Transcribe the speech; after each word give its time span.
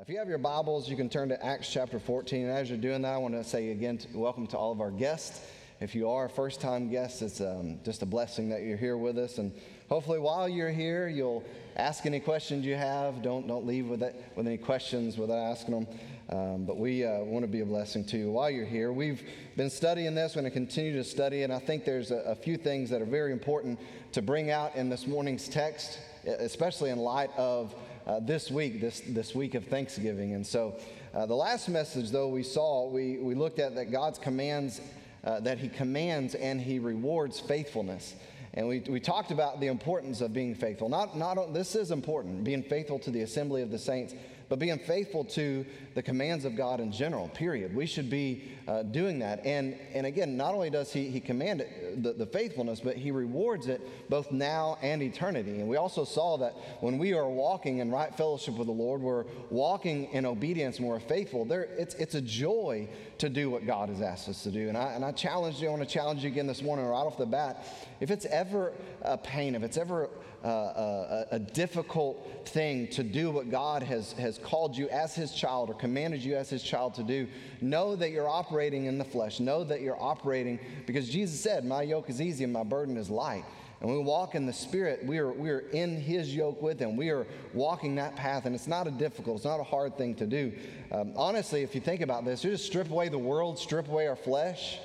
If 0.00 0.08
you 0.08 0.18
have 0.18 0.28
your 0.28 0.38
Bibles, 0.38 0.88
you 0.88 0.96
can 0.96 1.10
turn 1.10 1.28
to 1.28 1.44
Acts 1.44 1.68
chapter 1.70 2.00
14. 2.00 2.46
And 2.46 2.50
as 2.50 2.70
you're 2.70 2.78
doing 2.78 3.02
that, 3.02 3.12
I 3.12 3.18
want 3.18 3.34
to 3.34 3.44
say 3.44 3.72
again, 3.72 3.98
to, 3.98 4.18
welcome 4.18 4.46
to 4.48 4.56
all 4.56 4.72
of 4.72 4.80
our 4.80 4.90
guests. 4.90 5.46
If 5.80 5.94
you 5.94 6.08
are 6.08 6.24
a 6.24 6.30
first 6.30 6.62
time 6.62 6.90
guest, 6.90 7.20
it's 7.20 7.42
um, 7.42 7.78
just 7.84 8.00
a 8.00 8.06
blessing 8.06 8.48
that 8.48 8.62
you're 8.62 8.78
here 8.78 8.96
with 8.96 9.18
us. 9.18 9.36
And 9.36 9.52
hopefully, 9.90 10.18
while 10.18 10.48
you're 10.48 10.72
here, 10.72 11.08
you'll 11.08 11.44
ask 11.76 12.06
any 12.06 12.20
questions 12.20 12.64
you 12.64 12.74
have. 12.74 13.20
Don't, 13.20 13.46
don't 13.46 13.66
leave 13.66 13.86
with, 13.86 14.02
it, 14.02 14.16
with 14.34 14.46
any 14.46 14.56
questions 14.56 15.18
without 15.18 15.38
asking 15.38 15.74
them. 15.74 15.86
Um, 16.30 16.64
but 16.64 16.78
we 16.78 17.04
uh, 17.04 17.18
want 17.18 17.44
to 17.44 17.48
be 17.48 17.60
a 17.60 17.66
blessing 17.66 18.02
to 18.06 18.16
you 18.16 18.30
while 18.30 18.50
you're 18.50 18.64
here. 18.64 18.92
We've 18.92 19.22
been 19.58 19.70
studying 19.70 20.14
this, 20.14 20.34
we're 20.34 20.40
going 20.40 20.50
to 20.50 20.58
continue 20.58 20.94
to 20.94 21.04
study, 21.04 21.42
and 21.42 21.52
I 21.52 21.58
think 21.58 21.84
there's 21.84 22.10
a, 22.10 22.20
a 22.20 22.34
few 22.34 22.56
things 22.56 22.88
that 22.90 23.02
are 23.02 23.06
very 23.06 23.30
important 23.30 23.78
to 24.12 24.22
bring 24.22 24.50
out 24.50 24.74
in 24.74 24.88
this 24.88 25.06
morning's 25.06 25.48
text, 25.48 25.98
especially 26.24 26.88
in 26.88 26.98
light 26.98 27.30
of 27.36 27.74
uh, 28.06 28.20
this 28.20 28.50
week, 28.50 28.80
this, 28.80 29.00
this 29.00 29.34
week 29.34 29.54
of 29.54 29.66
Thanksgiving. 29.66 30.34
And 30.34 30.46
so, 30.46 30.76
uh, 31.14 31.26
the 31.26 31.34
last 31.34 31.68
message, 31.68 32.10
though, 32.10 32.28
we 32.28 32.42
saw, 32.42 32.88
we, 32.88 33.18
we 33.18 33.34
looked 33.34 33.58
at 33.58 33.74
that 33.74 33.90
God's 33.90 34.18
commands, 34.18 34.80
uh, 35.24 35.40
that 35.40 35.58
He 35.58 35.68
commands 35.68 36.34
and 36.34 36.60
He 36.60 36.78
rewards 36.78 37.38
faithfulness. 37.38 38.14
And 38.54 38.68
we, 38.68 38.80
we 38.80 39.00
talked 39.00 39.30
about 39.30 39.60
the 39.60 39.68
importance 39.68 40.20
of 40.20 40.32
being 40.32 40.54
faithful. 40.54 40.88
Not, 40.88 41.16
not, 41.16 41.54
this 41.54 41.74
is 41.74 41.90
important, 41.90 42.44
being 42.44 42.62
faithful 42.62 42.98
to 43.00 43.10
the 43.10 43.22
assembly 43.22 43.62
of 43.62 43.70
the 43.70 43.78
saints, 43.78 44.14
but 44.52 44.58
being 44.58 44.78
faithful 44.78 45.24
to 45.24 45.64
the 45.94 46.02
commands 46.02 46.44
of 46.44 46.54
God 46.54 46.78
in 46.78 46.92
general, 46.92 47.28
period. 47.28 47.74
We 47.74 47.86
should 47.86 48.10
be 48.10 48.52
uh, 48.68 48.82
doing 48.82 49.20
that. 49.20 49.46
And, 49.46 49.78
and 49.94 50.04
again, 50.04 50.36
not 50.36 50.52
only 50.52 50.68
does 50.68 50.92
He, 50.92 51.08
he 51.08 51.20
command 51.20 51.62
it, 51.62 52.02
the, 52.02 52.12
the 52.12 52.26
faithfulness, 52.26 52.78
but 52.78 52.98
He 52.98 53.12
rewards 53.12 53.66
it 53.66 53.80
both 54.10 54.30
now 54.30 54.76
and 54.82 55.02
eternity. 55.02 55.60
And 55.60 55.68
we 55.68 55.78
also 55.78 56.04
saw 56.04 56.36
that 56.36 56.54
when 56.80 56.98
we 56.98 57.14
are 57.14 57.30
walking 57.30 57.78
in 57.78 57.90
right 57.90 58.14
fellowship 58.14 58.58
with 58.58 58.66
the 58.66 58.74
Lord, 58.74 59.00
we're 59.00 59.24
walking 59.48 60.12
in 60.12 60.26
obedience 60.26 60.78
and 60.78 60.86
we're 60.86 61.00
faithful, 61.00 61.46
there, 61.46 61.62
it's, 61.78 61.94
it's 61.94 62.14
a 62.14 62.20
joy 62.20 62.90
to 63.18 63.28
do 63.28 63.50
what 63.50 63.66
God 63.66 63.88
has 63.88 64.00
asked 64.00 64.28
us 64.28 64.42
to 64.42 64.50
do. 64.50 64.68
And 64.68 64.76
I, 64.76 64.92
and 64.92 65.04
I 65.04 65.12
challenge 65.12 65.60
you, 65.60 65.68
I 65.68 65.70
want 65.70 65.82
to 65.82 65.88
challenge 65.88 66.24
you 66.24 66.28
again 66.28 66.46
this 66.46 66.62
morning 66.62 66.86
right 66.86 66.98
off 66.98 67.18
the 67.18 67.26
bat. 67.26 67.66
If 68.00 68.10
it's 68.10 68.26
ever 68.26 68.72
a 69.02 69.16
pain, 69.16 69.54
if 69.54 69.62
it's 69.62 69.76
ever 69.76 70.08
uh, 70.44 70.48
a, 70.48 71.26
a, 71.32 71.38
difficult 71.38 72.48
thing 72.48 72.88
to 72.88 73.04
do 73.04 73.30
what 73.30 73.48
God 73.48 73.82
has, 73.84 74.12
has 74.14 74.38
called 74.38 74.76
you 74.76 74.88
as 74.88 75.14
His 75.14 75.32
child 75.32 75.70
or 75.70 75.74
commanded 75.74 76.20
you 76.20 76.34
as 76.34 76.50
His 76.50 76.64
child 76.64 76.94
to 76.94 77.04
do, 77.04 77.28
know 77.60 77.94
that 77.94 78.10
you're 78.10 78.28
operating 78.28 78.86
in 78.86 78.98
the 78.98 79.04
flesh. 79.04 79.38
Know 79.38 79.62
that 79.62 79.82
you're 79.82 80.02
operating 80.02 80.58
because 80.84 81.08
Jesus 81.08 81.40
said, 81.40 81.64
My 81.64 81.82
yoke 81.82 82.10
is 82.10 82.20
easy 82.20 82.42
and 82.42 82.52
my 82.52 82.64
burden 82.64 82.96
is 82.96 83.08
light. 83.08 83.44
And 83.82 83.90
we 83.90 83.98
walk 83.98 84.36
in 84.36 84.46
the 84.46 84.52
Spirit, 84.52 85.04
we 85.04 85.18
are, 85.18 85.32
we 85.32 85.50
are 85.50 85.64
in 85.72 86.00
His 86.00 86.32
yoke 86.32 86.62
with 86.62 86.78
Him. 86.78 86.96
We 86.96 87.10
are 87.10 87.26
walking 87.52 87.96
that 87.96 88.14
path, 88.14 88.46
and 88.46 88.54
it's 88.54 88.68
not 88.68 88.86
a 88.86 88.92
difficult, 88.92 89.38
it's 89.38 89.44
not 89.44 89.58
a 89.58 89.64
hard 89.64 89.98
thing 89.98 90.14
to 90.14 90.26
do. 90.26 90.52
Um, 90.92 91.12
honestly, 91.16 91.64
if 91.64 91.74
you 91.74 91.80
think 91.80 92.00
about 92.00 92.24
this, 92.24 92.44
you 92.44 92.52
just 92.52 92.64
strip 92.64 92.88
away 92.88 93.08
the 93.08 93.18
world, 93.18 93.58
strip 93.58 93.88
away 93.88 94.06
our 94.06 94.14
flesh, 94.14 94.78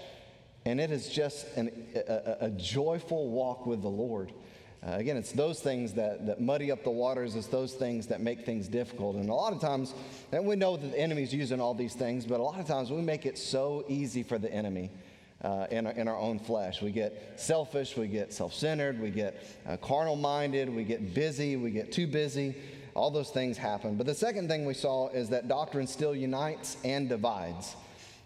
and 0.66 0.82
it 0.82 0.90
is 0.90 1.10
just 1.10 1.46
an, 1.56 1.70
a, 1.96 2.48
a 2.48 2.50
joyful 2.50 3.30
walk 3.30 3.68
with 3.68 3.84
the 3.84 3.88
Lord. 3.88 4.34
Uh, 4.84 4.94
again, 4.94 5.16
it's 5.16 5.32
those 5.32 5.60
things 5.60 5.94
that, 5.94 6.26
that 6.26 6.42
muddy 6.42 6.72
up 6.72 6.84
the 6.84 6.90
waters. 6.90 7.36
It's 7.36 7.48
those 7.48 7.74
things 7.74 8.08
that 8.08 8.20
make 8.20 8.46
things 8.46 8.68
difficult. 8.68 9.16
And 9.16 9.30
a 9.30 9.34
lot 9.34 9.54
of 9.54 9.62
times, 9.62 9.94
and 10.32 10.44
we 10.44 10.56
know 10.56 10.76
that 10.76 10.92
the 10.92 11.00
enemy's 11.00 11.32
using 11.32 11.62
all 11.62 11.76
these 11.76 11.94
things, 11.94 12.26
but 12.26 12.40
a 12.40 12.44
lot 12.44 12.60
of 12.60 12.66
times 12.66 12.90
we 12.90 13.02
make 13.04 13.28
it 13.28 13.38
so 13.38 13.86
easy 13.88 14.24
for 14.24 14.40
the 14.40 14.52
enemy 14.52 14.90
uh, 15.44 15.68
in, 15.70 15.86
our, 15.86 15.94
in 15.94 16.08
our 16.08 16.18
own 16.18 16.40
flesh. 16.40 16.82
We 16.82 16.92
get 16.92 17.40
selfish, 17.40 17.96
we 17.96 18.08
get 18.08 18.34
self 18.34 18.54
centered, 18.54 19.00
we 19.00 19.12
get 19.12 19.44
uh, 19.68 19.78
carnal 19.78 20.16
minded, 20.16 20.74
we 20.74 20.84
get 20.84 21.14
busy, 21.14 21.56
we 21.56 21.72
get 21.72 21.92
too 21.92 22.08
busy. 22.08 22.56
All 22.96 23.12
those 23.12 23.30
things 23.30 23.58
happen. 23.58 23.96
But 23.96 24.08
the 24.08 24.16
second 24.16 24.48
thing 24.48 24.66
we 24.66 24.74
saw 24.74 25.10
is 25.10 25.30
that 25.30 25.48
doctrine 25.48 25.86
still 25.86 26.16
unites 26.16 26.78
and 26.84 27.08
divides. 27.08 27.76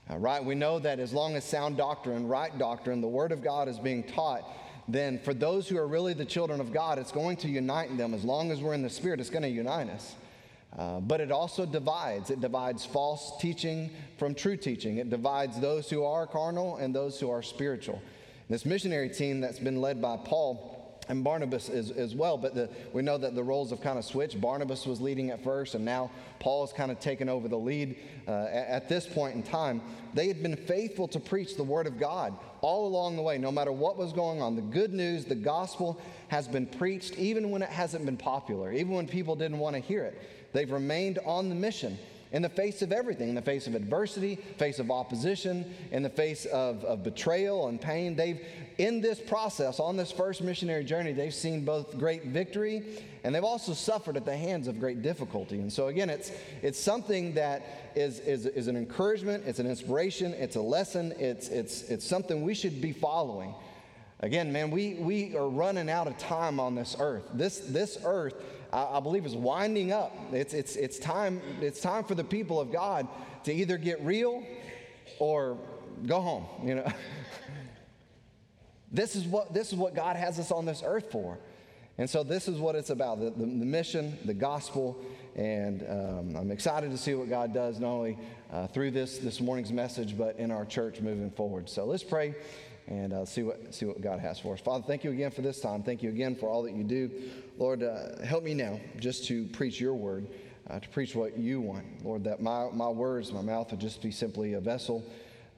Uh, 0.10 0.18
right? 0.18 0.44
We 0.44 0.56
know 0.56 0.80
that 0.80 1.00
as 1.00 1.14
long 1.14 1.36
as 1.36 1.44
sound 1.44 1.78
doctrine, 1.78 2.28
right 2.28 2.58
doctrine, 2.58 3.02
the 3.02 3.08
Word 3.08 3.32
of 3.32 3.44
God 3.44 3.68
is 3.68 3.78
being 3.78 4.04
taught, 4.04 4.44
then 4.88 5.20
for 5.20 5.34
those 5.34 5.68
who 5.68 5.78
are 5.78 5.88
really 5.88 6.14
the 6.14 6.26
children 6.26 6.60
of 6.60 6.72
God, 6.72 6.98
it's 6.98 7.12
going 7.12 7.38
to 7.38 7.50
unite 7.50 7.96
them. 7.98 8.14
As 8.14 8.24
long 8.24 8.52
as 8.52 8.62
we're 8.62 8.74
in 8.74 8.82
the 8.82 8.90
Spirit, 8.90 9.20
it's 9.20 9.30
going 9.30 9.44
to 9.44 9.50
unite 9.50 9.90
us. 9.90 10.16
Uh, 10.78 11.00
but 11.02 11.20
it 11.20 11.32
also 11.32 11.66
divides. 11.66 12.30
It 12.30 12.40
divides 12.40 12.86
false 12.86 13.34
teaching 13.40 13.90
from 14.18 14.34
true 14.34 14.56
teaching. 14.56 14.98
It 14.98 15.10
divides 15.10 15.60
those 15.60 15.90
who 15.90 16.04
are 16.06 16.26
carnal 16.26 16.78
and 16.78 16.96
those 16.96 17.20
who 17.20 17.30
are 17.30 17.44
spiritual. 17.44 18.02
This 18.50 18.66
missionary 18.66 19.10
team 19.10 19.42
that's 19.42 19.60
been 19.60 19.82
led 19.82 20.02
by 20.02 20.18
Paul 20.18 20.78
and 21.10 21.24
Barnabas 21.24 21.68
as, 21.70 21.92
as 21.92 22.16
well, 22.16 22.38
but 22.38 22.56
the, 22.56 22.70
we 22.94 23.02
know 23.02 23.18
that 23.18 23.36
the 23.36 23.44
roles 23.44 23.72
have 23.72 23.82
kind 23.82 23.98
of 23.98 24.06
switched. 24.06 24.40
Barnabas 24.40 24.86
was 24.86 25.02
leading 25.02 25.32
at 25.32 25.44
first, 25.44 25.76
and 25.76 25.84
now 25.84 26.10
Paul 26.40 26.66
has 26.66 26.74
kind 26.74 26.92
of 26.92 27.00
taken 27.00 27.28
over 27.28 27.48
the 27.48 27.58
lead 27.58 27.98
uh, 28.28 28.46
at, 28.46 28.68
at 28.68 28.90
this 28.90 29.08
point 29.08 29.36
in 29.36 29.44
time. 29.44 29.82
They 30.14 30.28
had 30.28 30.42
been 30.42 30.56
faithful 30.56 31.08
to 31.10 31.20
preach 31.20 31.58
the 31.58 31.64
word 31.64 31.88
of 31.88 32.00
God 32.00 32.38
all 32.62 32.88
along 32.88 33.16
the 33.16 33.22
way, 33.22 33.38
no 33.38 33.52
matter 33.52 33.72
what 33.72 33.98
was 33.98 34.14
going 34.14 34.42
on. 34.42 34.56
The 34.56 34.62
good 34.62 34.94
news, 34.94 35.26
the 35.26 35.36
gospel 35.36 36.00
has 36.30 36.48
been 36.48 36.66
preached 36.66 37.18
even 37.18 37.50
when 37.50 37.62
it 37.62 37.70
hasn't 37.70 38.06
been 38.06 38.18
popular, 38.18 38.72
even 38.72 38.92
when 38.92 39.08
people 39.08 39.36
didn't 39.36 39.60
want 39.60 39.76
to 39.76 39.82
hear 39.82 40.04
it. 40.04 40.22
They've 40.54 40.72
remained 40.72 41.20
on 41.26 41.50
the 41.50 41.56
mission 41.56 41.98
in 42.32 42.42
the 42.42 42.50
face 42.50 42.82
of 42.82 42.92
everything, 42.94 43.30
in 43.30 43.36
the 43.36 43.42
face 43.42 43.68
of 43.68 43.76
adversity, 43.76 44.36
face 44.58 44.80
of 44.80 44.90
opposition, 44.90 45.66
in 45.92 46.02
the 46.02 46.10
face 46.10 46.46
of, 46.46 46.84
of 46.86 47.04
betrayal 47.04 47.68
and 47.68 47.80
pain. 47.80 48.16
They've, 48.16 48.40
in 48.78 49.02
this 49.02 49.20
process, 49.20 49.80
on 49.80 49.98
this 49.98 50.12
first 50.12 50.42
missionary 50.42 50.86
journey, 50.86 51.12
they've 51.12 51.34
seen 51.34 51.66
both 51.66 51.98
great 51.98 52.26
victory 52.26 53.04
and 53.24 53.36
they've 53.36 53.44
also 53.44 53.74
suffered 53.74 54.18
at 54.18 54.26
the 54.26 54.36
hands 54.36 54.68
of 54.68 54.80
great 54.80 55.02
difficulty. 55.02 55.60
And 55.60 55.72
so, 55.72 55.88
again, 55.88 56.10
it's, 56.10 56.32
it's 56.62 56.80
something 56.80 57.34
that 57.34 57.92
is, 57.96 58.20
is, 58.20 58.46
is 58.46 58.68
an 58.68 58.78
encouragement, 58.78 59.44
it's 59.46 59.60
an 59.60 59.68
inspiration, 59.68 60.34
it's 60.34 60.56
a 60.56 60.62
lesson, 60.62 61.14
it's, 61.20 61.50
it's, 61.50 61.84
it's 61.84 62.06
something 62.06 62.44
we 62.44 62.56
should 62.56 62.82
be 62.82 62.94
following. 62.94 63.54
Again, 64.22 64.54
man, 64.54 64.72
we, 64.72 64.94
we 64.96 65.36
are 65.36 65.50
running 65.50 65.90
out 65.90 66.08
of 66.08 66.18
time 66.18 66.60
on 66.60 66.76
this 66.76 66.96
earth. 67.00 67.24
This, 67.34 67.60
this 67.60 67.98
earth 68.06 68.36
I, 68.72 68.98
I 68.98 69.00
believe 69.00 69.26
is 69.26 69.36
winding 69.36 69.92
up. 69.92 70.16
It's, 70.32 70.54
it's, 70.54 70.76
it's, 70.76 71.00
time, 71.00 71.42
it's 71.62 71.82
time 71.82 72.04
for 72.04 72.16
the 72.16 72.24
people 72.24 72.60
of 72.60 72.72
God 72.72 73.08
to 73.44 73.54
either 73.54 73.78
get 73.78 74.02
real 74.04 74.44
or 75.20 75.58
go 76.06 76.22
home, 76.22 76.46
you 76.64 76.76
know. 76.76 76.92
this, 78.92 79.16
is 79.16 79.26
what, 79.26 79.54
this 79.54 79.72
is 79.72 79.76
what 79.76 79.96
God 79.96 80.16
has 80.16 80.40
us 80.40 80.52
on 80.52 80.66
this 80.66 80.84
earth 80.86 81.12
for. 81.12 81.38
And 81.98 82.10
so 82.10 82.24
this 82.24 82.48
is 82.48 82.58
what 82.58 82.76
it's 82.76 82.90
about 82.90 83.20
the, 83.20 83.30
the, 83.30 83.46
the 83.46 83.46
mission, 83.46 84.18
the 84.26 84.34
gospel, 84.34 84.98
and 85.36 85.84
um, 85.88 86.36
I'm 86.36 86.52
excited 86.52 86.92
to 86.92 86.98
see 86.98 87.14
what 87.14 87.30
God 87.30 87.54
does, 87.54 87.80
not 87.80 87.90
only 87.90 88.18
uh, 88.52 88.68
through 88.68 88.92
this, 88.92 89.18
this 89.18 89.40
morning's 89.40 89.72
message, 89.72 90.18
but 90.18 90.38
in 90.38 90.52
our 90.52 90.66
church 90.66 91.00
moving 91.00 91.32
forward. 91.32 91.70
So 91.70 91.86
let's 91.86 92.04
pray 92.04 92.36
and 92.88 93.14
uh, 93.14 93.26
see, 93.26 93.44
what, 93.44 93.74
see 93.74 93.86
what 93.86 94.02
God 94.02 94.20
has 94.20 94.40
for 94.40 94.54
us. 94.54 94.62
Father, 94.62 94.84
thank 94.86 95.04
you 95.04 95.12
again 95.12 95.32
for 95.32 95.42
this 95.42 95.60
time. 95.60 95.84
Thank 95.84 96.04
you 96.04 96.10
again 96.10 96.36
for 96.36 96.50
all 96.50 96.64
that 96.64 96.74
you 96.74 96.84
do. 96.84 97.10
Lord, 97.58 97.84
uh, 97.84 98.24
help 98.26 98.44
me 98.44 98.54
now 98.54 98.80
just 99.00 99.26
to 99.28 99.46
preach 99.48 99.80
your 99.80 99.94
word, 99.94 100.28
uh, 100.70 100.80
to 100.80 100.90
preach 100.90 101.16
what 101.16 101.38
you 101.38 101.62
want. 101.62 101.86
Lord, 102.04 102.24
that 102.24 102.42
my, 102.42 102.70
my 102.74 102.90
words, 102.90 103.32
my 103.32 103.42
mouth 103.42 103.72
would 103.72 103.80
just 103.80 104.02
be 104.02 104.12
simply 104.12 104.54
a 104.54 104.60
vessel 104.60 105.06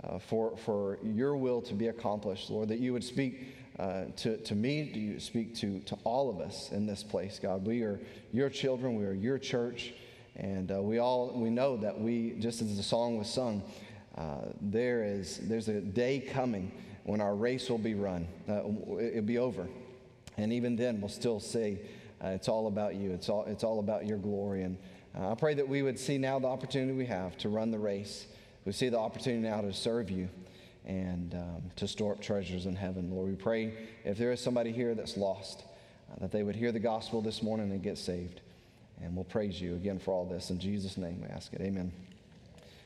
uh, 0.04 0.20
for, 0.20 0.58
for 0.58 1.00
your 1.04 1.38
will 1.38 1.62
to 1.62 1.74
be 1.74 1.88
accomplished. 1.88 2.50
Lord, 2.50 2.70
that 2.70 2.80
you 2.80 2.94
would 2.94 3.04
speak 3.04 3.56
uh, 3.80 4.06
to, 4.18 4.38
to 4.38 4.54
me, 4.54 4.92
do 4.94 5.00
you 5.00 5.20
speak 5.20 5.56
to, 5.56 5.80
to 5.82 5.98
all 6.04 6.30
of 6.30 6.40
us 6.40 6.72
in 6.72 6.86
this 6.86 7.02
place, 7.02 7.40
God. 7.42 7.66
We 7.66 7.82
are 7.82 8.00
your 8.32 8.50
children, 8.50 8.96
we 8.96 9.06
are 9.06 9.14
your 9.14 9.40
church, 9.40 9.94
and 10.36 10.72
uh, 10.72 10.82
we 10.82 11.00
all 11.00 11.32
we 11.34 11.50
know 11.50 11.78
that 11.78 12.00
we, 12.00 12.36
just 12.40 12.62
as 12.62 12.78
the 12.78 12.84
song 12.84 13.18
was 13.18 13.30
sung, 13.30 13.64
there 14.62 15.04
is 15.04 15.40
there's 15.44 15.70
a 15.70 15.82
day 15.82 16.20
coming 16.20 16.72
when 17.04 17.22
our 17.22 17.36
race 17.36 17.70
will 17.70 17.78
be 17.78 17.96
run. 17.96 18.28
Uh, 18.48 18.62
it'll 19.00 19.22
be 19.22 19.38
over. 19.38 19.68
And 20.38 20.52
even 20.54 20.76
then, 20.76 21.00
we'll 21.00 21.10
still 21.10 21.40
say, 21.40 21.80
uh, 22.24 22.30
it's 22.30 22.48
all 22.48 22.68
about 22.68 22.96
you. 22.96 23.12
It's 23.12 23.30
all, 23.30 23.44
it's 23.46 23.64
all 23.64 23.80
about 23.80 24.06
your 24.08 24.18
glory. 24.18 24.64
And 24.64 24.78
uh, 25.18 25.32
I 25.32 25.36
pray 25.36 25.54
that 25.54 25.68
we 25.68 25.82
would 25.82 26.00
see 26.00 26.18
now 26.18 26.40
the 26.40 26.48
opportunity 26.48 26.94
we 26.94 27.06
have 27.06 27.38
to 27.40 27.50
run 27.50 27.72
the 27.72 27.80
race. 27.80 28.26
We 28.66 28.72
see 28.72 28.90
the 28.90 29.00
opportunity 29.00 29.48
now 29.48 29.62
to 29.62 29.74
serve 29.74 30.10
you 30.10 30.30
and 30.86 31.34
um, 31.34 31.62
to 31.76 31.88
store 31.88 32.14
up 32.14 32.22
treasures 32.22 32.66
in 32.66 32.76
heaven. 32.76 33.12
Lord, 33.12 33.30
we 33.30 33.36
pray 33.36 33.74
if 34.04 34.18
there 34.18 34.32
is 34.32 34.42
somebody 34.42 34.72
here 34.72 34.96
that's 34.96 35.18
lost, 35.18 35.64
uh, 36.12 36.22
that 36.22 36.32
they 36.32 36.44
would 36.44 36.56
hear 36.56 36.72
the 36.72 36.80
gospel 36.80 37.22
this 37.22 37.44
morning 37.44 37.72
and 37.72 37.84
get 37.84 37.98
saved. 37.98 38.42
And 39.02 39.16
we'll 39.16 39.26
praise 39.26 39.60
you 39.60 39.76
again 39.76 40.00
for 40.00 40.14
all 40.14 40.26
this. 40.26 40.50
In 40.50 40.60
Jesus' 40.60 40.98
name 40.98 41.22
we 41.22 41.28
ask 41.28 41.54
it. 41.54 41.62
Amen. 41.62 41.92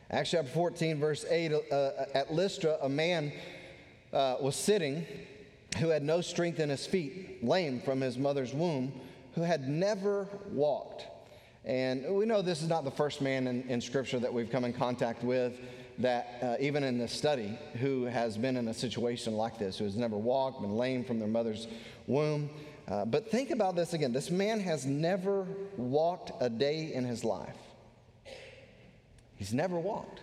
Acts 0.09 0.31
chapter 0.31 0.49
14, 0.49 0.99
verse 0.99 1.25
8 1.29 1.53
uh, 1.53 1.91
at 2.13 2.33
Lystra, 2.33 2.77
a 2.81 2.89
man 2.89 3.31
uh, 4.13 4.35
was 4.39 4.55
sitting 4.55 5.05
who 5.79 5.89
had 5.89 6.03
no 6.03 6.21
strength 6.21 6.59
in 6.59 6.69
his 6.69 6.85
feet, 6.85 7.43
lame 7.43 7.81
from 7.81 8.01
his 8.01 8.17
mother's 8.17 8.53
womb, 8.53 8.91
who 9.35 9.41
had 9.41 9.67
never 9.67 10.27
walked. 10.51 11.05
And 11.65 12.15
we 12.15 12.25
know 12.25 12.41
this 12.41 12.61
is 12.61 12.69
not 12.69 12.85
the 12.85 12.91
first 12.91 13.21
man 13.21 13.47
in, 13.47 13.63
in 13.63 13.81
Scripture 13.81 14.19
that 14.19 14.33
we've 14.33 14.49
come 14.49 14.63
in 14.63 14.73
contact 14.73 15.23
with 15.23 15.59
that, 15.99 16.39
uh, 16.41 16.55
even 16.59 16.83
in 16.83 16.97
this 16.97 17.11
study, 17.11 17.57
who 17.79 18.05
has 18.05 18.37
been 18.37 18.55
in 18.55 18.67
a 18.67 18.73
situation 18.73 19.33
like 19.33 19.59
this, 19.59 19.77
who 19.77 19.83
has 19.83 19.95
never 19.95 20.15
walked, 20.15 20.61
been 20.61 20.77
lame 20.77 21.03
from 21.03 21.19
their 21.19 21.27
mother's 21.27 21.67
womb. 22.07 22.49
Uh, 22.87 23.03
but 23.03 23.29
think 23.29 23.51
about 23.51 23.75
this 23.75 23.93
again 23.93 24.13
this 24.13 24.31
man 24.31 24.61
has 24.61 24.85
never 24.85 25.45
walked 25.75 26.31
a 26.39 26.49
day 26.49 26.93
in 26.93 27.03
his 27.03 27.23
life. 27.23 27.57
He's 29.35 29.53
never 29.53 29.77
walked. 29.77 30.21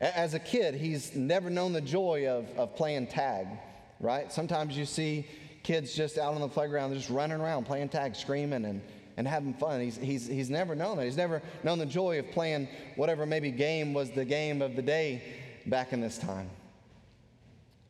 As 0.00 0.34
a 0.34 0.38
kid, 0.38 0.74
he's 0.74 1.16
never 1.16 1.50
known 1.50 1.72
the 1.72 1.80
joy 1.80 2.28
of, 2.28 2.46
of 2.56 2.76
playing 2.76 3.08
tag, 3.08 3.48
right? 3.98 4.32
Sometimes 4.32 4.76
you 4.76 4.84
see 4.84 5.26
kids 5.64 5.92
just 5.92 6.18
out 6.18 6.34
on 6.34 6.40
the 6.40 6.48
playground, 6.48 6.94
just 6.94 7.10
running 7.10 7.40
around, 7.40 7.64
playing 7.64 7.88
tag, 7.88 8.14
screaming 8.14 8.64
and, 8.64 8.80
and 9.16 9.26
having 9.26 9.54
fun. 9.54 9.80
He's, 9.80 9.96
he's, 9.96 10.26
he's 10.26 10.50
never 10.50 10.76
known 10.76 10.98
that. 10.98 11.04
He's 11.04 11.16
never 11.16 11.42
known 11.64 11.78
the 11.78 11.86
joy 11.86 12.20
of 12.20 12.30
playing 12.30 12.68
whatever 12.94 13.26
maybe 13.26 13.50
game 13.50 13.92
was 13.92 14.10
the 14.12 14.24
game 14.24 14.62
of 14.62 14.76
the 14.76 14.82
day 14.82 15.20
back 15.66 15.92
in 15.92 16.00
this 16.00 16.16
time. 16.16 16.48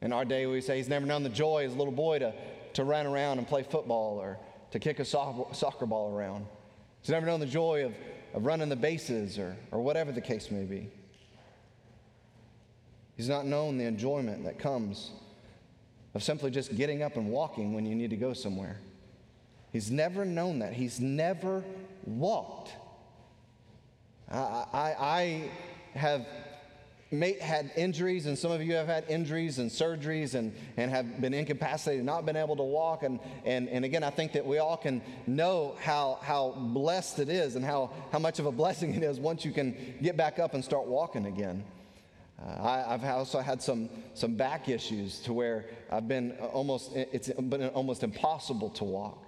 In 0.01 0.13
our 0.13 0.25
day, 0.25 0.47
we 0.47 0.63
say 0.63 0.79
he's 0.79 0.89
never 0.89 1.05
known 1.05 1.23
the 1.23 1.29
joy 1.29 1.67
as 1.67 1.75
a 1.75 1.77
little 1.77 1.93
boy 1.93 2.21
to, 2.21 2.33
to 2.73 2.85
run 2.85 3.07
around 3.07 3.37
and 3.37 3.47
play 3.47 3.65
football 3.65 4.19
or 4.19 4.39
to 4.71 4.79
kick 4.79 4.99
a 4.99 5.05
soccer 5.05 5.87
ball 5.87 6.17
around. 6.17 6.47
He's 7.03 7.11
never 7.11 7.27
known 7.27 7.41
the 7.41 7.47
joy 7.47 7.85
of, 7.85 7.95
of 8.33 8.47
running 8.47 8.71
the 8.71 8.77
bases 8.77 9.39
or, 9.39 9.57
or 9.73 9.83
whatever 9.83 10.11
the 10.11 10.21
case 10.23 10.51
may 10.51 10.65
be. 10.65 10.91
He's 13.19 13.29
not 13.29 13.47
known 13.47 13.79
the 13.79 13.85
enjoyment 13.85 14.45
that 14.45 14.61
comes 14.61 15.11
of 16.15 16.23
simply 16.23 16.53
just 16.53 16.77
getting 16.77 17.03
up 17.03 17.17
and 17.17 17.29
walking 17.31 17.75
when 17.75 17.85
you 17.85 17.97
need 17.97 18.11
to 18.11 18.17
go 18.17 18.33
somewhere. 18.33 18.79
He's 19.73 19.91
never 19.91 20.25
known 20.25 20.61
that. 20.61 20.73
He's 20.73 21.01
never 21.01 21.65
walked. 22.07 22.71
I, 24.31 24.39
I, 24.73 24.97
I 25.01 25.51
have 25.99 26.27
May, 27.11 27.33
had 27.41 27.73
injuries, 27.75 28.27
and 28.27 28.39
some 28.39 28.53
of 28.53 28.63
you 28.63 28.75
have 28.75 28.87
had 28.87 29.05
injuries 29.09 29.59
and 29.59 29.69
surgeries 29.69 30.35
and, 30.35 30.55
and 30.77 30.89
have 30.93 31.21
been 31.21 31.35
incapacitated, 31.35 32.05
not 32.05 32.25
been 32.25 32.37
able 32.37 32.55
to 32.55 32.63
walk. 32.63 33.03
And, 33.03 33.19
and, 33.45 33.69
and 33.69 33.85
again, 33.85 34.05
I 34.05 34.11
think 34.11 34.35
that 34.35 34.47
we 34.47 34.59
all 34.59 34.77
can 34.77 35.03
know 35.27 35.75
how, 35.81 36.21
how 36.23 36.51
blessed 36.57 37.19
it 37.19 37.31
is 37.31 37.57
and 37.57 37.65
how, 37.65 37.91
how 38.13 38.21
much 38.21 38.39
of 38.39 38.47
a 38.47 38.53
blessing 38.53 38.95
it 38.95 39.03
is 39.03 39.19
once 39.19 39.45
you 39.45 39.51
can 39.51 39.97
get 40.01 40.17
back 40.17 40.39
up 40.39 40.55
and 40.55 40.65
start 40.65 40.87
walking 40.87 41.27
again. 41.27 41.65
Uh, 42.41 42.85
I, 42.89 42.97
have 42.97 43.05
also 43.05 43.41
had 43.41 43.61
some, 43.61 43.89
some 44.15 44.35
back 44.35 44.69
issues 44.69 45.19
to 45.21 45.33
where 45.33 45.67
I've 45.91 46.07
been 46.07 46.33
almost, 46.53 46.95
it's 46.95 47.29
been 47.29 47.69
almost 47.69 48.05
impossible 48.05 48.71
to 48.71 48.85
walk. 48.85 49.25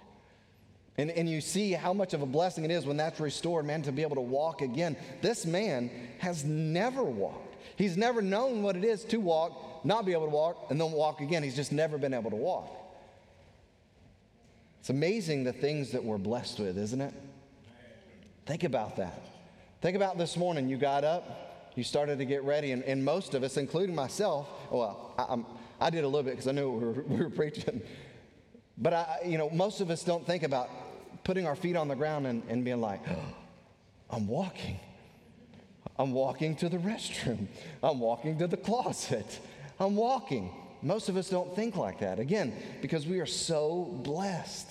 And, 0.97 1.09
and 1.11 1.29
you 1.29 1.41
see 1.41 1.71
how 1.71 1.93
much 1.93 2.13
of 2.13 2.21
a 2.21 2.25
blessing 2.25 2.63
it 2.63 2.71
is 2.71 2.85
when 2.85 2.97
that's 2.97 3.19
restored, 3.19 3.65
man, 3.65 3.81
to 3.83 3.91
be 3.91 4.01
able 4.01 4.15
to 4.15 4.21
walk 4.21 4.61
again. 4.61 4.95
This 5.21 5.45
man 5.45 5.89
has 6.19 6.43
never 6.43 7.03
walked. 7.03 7.55
He's 7.75 7.97
never 7.97 8.21
known 8.21 8.61
what 8.61 8.75
it 8.75 8.83
is 8.83 9.03
to 9.05 9.17
walk, 9.17 9.85
not 9.85 10.05
be 10.05 10.11
able 10.13 10.25
to 10.25 10.31
walk, 10.31 10.67
and 10.69 10.79
then 10.79 10.91
walk 10.91 11.21
again. 11.21 11.43
He's 11.43 11.55
just 11.55 11.71
never 11.71 11.97
been 11.97 12.13
able 12.13 12.29
to 12.29 12.35
walk. 12.35 12.69
It's 14.79 14.89
amazing 14.89 15.43
the 15.43 15.53
things 15.53 15.91
that 15.91 16.03
we're 16.03 16.17
blessed 16.17 16.59
with, 16.59 16.77
isn't 16.77 17.01
it? 17.01 17.13
Think 18.45 18.63
about 18.63 18.97
that. 18.97 19.21
Think 19.81 19.95
about 19.95 20.17
this 20.17 20.35
morning. 20.35 20.69
You 20.69 20.77
got 20.77 21.03
up, 21.03 21.50
you 21.75 21.83
started 21.83 22.19
to 22.19 22.25
get 22.25 22.43
ready, 22.43 22.71
and, 22.71 22.83
and 22.83 23.03
most 23.03 23.33
of 23.33 23.43
us, 23.43 23.57
including 23.57 23.95
myself, 23.95 24.47
well, 24.69 25.13
I, 25.17 25.87
I 25.87 25.89
did 25.89 26.03
a 26.03 26.07
little 26.07 26.23
bit 26.23 26.31
because 26.31 26.47
I 26.47 26.51
knew 26.51 26.69
we 26.69 26.85
were, 26.85 26.91
we 27.07 27.17
were 27.17 27.29
preaching. 27.29 27.81
But 28.77 28.93
I, 28.93 29.19
you 29.25 29.37
know, 29.37 29.49
most 29.49 29.81
of 29.81 29.89
us 29.89 30.03
don't 30.03 30.25
think 30.25 30.43
about 30.43 30.69
putting 31.23 31.45
our 31.45 31.55
feet 31.55 31.75
on 31.75 31.87
the 31.87 31.95
ground 31.95 32.27
and, 32.27 32.43
and 32.49 32.65
being 32.65 32.81
like, 32.81 33.01
oh, 33.09 33.35
I'm 34.09 34.27
walking. 34.27 34.79
I'm 35.97 36.13
walking 36.13 36.55
to 36.57 36.69
the 36.69 36.77
restroom. 36.77 37.47
I'm 37.83 37.99
walking 37.99 38.37
to 38.39 38.47
the 38.47 38.57
closet. 38.57 39.39
I'm 39.79 39.95
walking. 39.95 40.51
Most 40.81 41.09
of 41.09 41.17
us 41.17 41.29
don't 41.29 41.55
think 41.55 41.75
like 41.75 41.99
that. 41.99 42.19
Again, 42.19 42.53
because 42.81 43.05
we 43.05 43.19
are 43.19 43.25
so 43.25 43.85
blessed. 44.03 44.67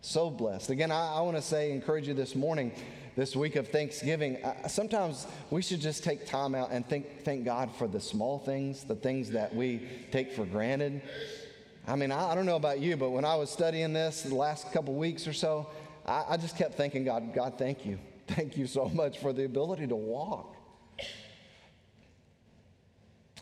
So 0.00 0.30
blessed. 0.30 0.70
Again, 0.70 0.90
I, 0.90 1.14
I 1.14 1.20
want 1.20 1.36
to 1.36 1.42
say, 1.42 1.72
encourage 1.72 2.08
you 2.08 2.14
this 2.14 2.34
morning, 2.34 2.72
this 3.16 3.36
week 3.36 3.56
of 3.56 3.68
Thanksgiving. 3.68 4.42
Uh, 4.42 4.68
sometimes 4.68 5.26
we 5.50 5.62
should 5.62 5.80
just 5.80 6.02
take 6.02 6.26
time 6.26 6.54
out 6.54 6.70
and 6.70 6.86
think, 6.86 7.24
thank 7.24 7.44
God 7.44 7.70
for 7.76 7.86
the 7.86 8.00
small 8.00 8.38
things, 8.38 8.84
the 8.84 8.94
things 8.94 9.30
that 9.30 9.54
we 9.54 9.88
take 10.10 10.32
for 10.32 10.44
granted. 10.44 11.02
I 11.86 11.96
mean, 11.96 12.12
I, 12.12 12.30
I 12.30 12.34
don't 12.34 12.46
know 12.46 12.56
about 12.56 12.80
you, 12.80 12.96
but 12.96 13.10
when 13.10 13.24
I 13.24 13.34
was 13.34 13.50
studying 13.50 13.92
this 13.92 14.22
the 14.22 14.34
last 14.34 14.72
couple 14.72 14.94
weeks 14.94 15.26
or 15.26 15.32
so, 15.32 15.68
I, 16.06 16.24
I 16.30 16.36
just 16.36 16.56
kept 16.56 16.74
thinking, 16.74 17.04
God, 17.04 17.34
God, 17.34 17.58
thank 17.58 17.84
you. 17.84 17.98
Thank 18.28 18.56
you 18.56 18.66
so 18.66 18.88
much 18.88 19.18
for 19.18 19.32
the 19.32 19.44
ability 19.44 19.88
to 19.88 19.96
walk. 19.96 20.51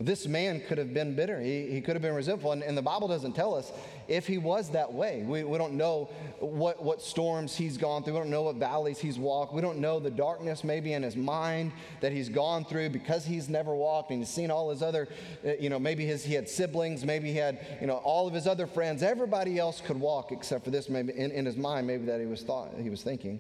This 0.02 0.26
man 0.26 0.62
could 0.66 0.78
have 0.78 0.94
been 0.94 1.14
bitter. 1.14 1.38
He, 1.38 1.66
he 1.66 1.82
could 1.82 1.94
have 1.94 2.00
been 2.00 2.14
resentful. 2.14 2.52
And, 2.52 2.62
and, 2.62 2.76
the 2.76 2.80
Bible 2.80 3.06
doesn't 3.06 3.34
tell 3.34 3.54
us 3.54 3.70
if 4.08 4.26
he 4.26 4.38
was 4.38 4.70
that 4.70 4.90
way. 4.90 5.22
We, 5.26 5.44
we 5.44 5.58
don't 5.58 5.74
know 5.74 6.08
what, 6.38 6.82
what 6.82 7.02
storms 7.02 7.54
he's 7.54 7.76
gone 7.76 8.02
through. 8.02 8.14
We 8.14 8.20
don't 8.20 8.30
know 8.30 8.40
what 8.40 8.56
valleys 8.56 8.98
he's 8.98 9.18
walked. 9.18 9.52
We 9.52 9.60
don't 9.60 9.78
know 9.78 10.00
the 10.00 10.10
darkness 10.10 10.64
maybe 10.64 10.94
in 10.94 11.02
his 11.02 11.16
mind 11.16 11.72
that 12.00 12.12
he's 12.12 12.30
gone 12.30 12.64
through 12.64 12.88
because 12.88 13.26
he's 13.26 13.50
never 13.50 13.74
walked 13.74 14.10
and 14.10 14.20
he's 14.20 14.30
seen 14.30 14.50
all 14.50 14.70
his 14.70 14.82
other, 14.82 15.06
uh, 15.46 15.52
you 15.60 15.68
know, 15.68 15.78
maybe 15.78 16.06
his, 16.06 16.24
he 16.24 16.32
had 16.32 16.48
siblings, 16.48 17.04
maybe 17.04 17.30
he 17.30 17.36
had, 17.36 17.58
you 17.82 17.86
know, 17.86 17.96
all 17.96 18.26
of 18.26 18.32
his 18.32 18.46
other 18.46 18.66
friends. 18.66 19.02
Everybody 19.02 19.58
else 19.58 19.82
could 19.82 20.00
walk 20.00 20.32
except 20.32 20.64
for 20.64 20.70
this, 20.70 20.88
maybe 20.88 21.12
in, 21.12 21.30
in 21.30 21.44
his 21.44 21.58
mind, 21.58 21.86
maybe 21.86 22.06
that 22.06 22.20
he 22.20 22.26
was, 22.26 22.40
thought, 22.42 22.70
he 22.80 22.88
was 22.88 23.02
thinking. 23.02 23.38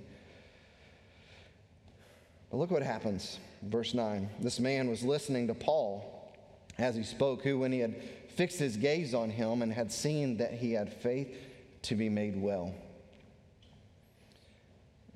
But 2.50 2.58
look 2.58 2.70
what 2.70 2.82
happens. 2.82 3.38
Verse 3.62 3.94
9. 3.94 4.28
This 4.40 4.60
man 4.60 4.90
was 4.90 5.02
listening 5.02 5.46
to 5.46 5.54
Paul 5.54 6.19
as 6.80 6.96
he 6.96 7.02
spoke, 7.02 7.42
who, 7.42 7.58
when 7.58 7.72
he 7.72 7.80
had 7.80 7.94
fixed 8.36 8.58
his 8.58 8.76
gaze 8.76 9.14
on 9.14 9.30
him 9.30 9.62
and 9.62 9.72
had 9.72 9.92
seen 9.92 10.38
that 10.38 10.52
he 10.54 10.72
had 10.72 10.92
faith 10.92 11.36
to 11.82 11.94
be 11.94 12.08
made 12.08 12.40
well. 12.40 12.74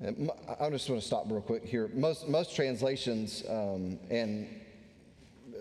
I 0.01 0.69
just 0.69 0.89
want 0.89 1.01
to 1.01 1.07
stop 1.07 1.25
real 1.27 1.41
quick 1.41 1.65
here. 1.65 1.89
Most, 1.93 2.27
most 2.27 2.55
translations 2.55 3.43
um, 3.49 3.97
and 4.09 4.47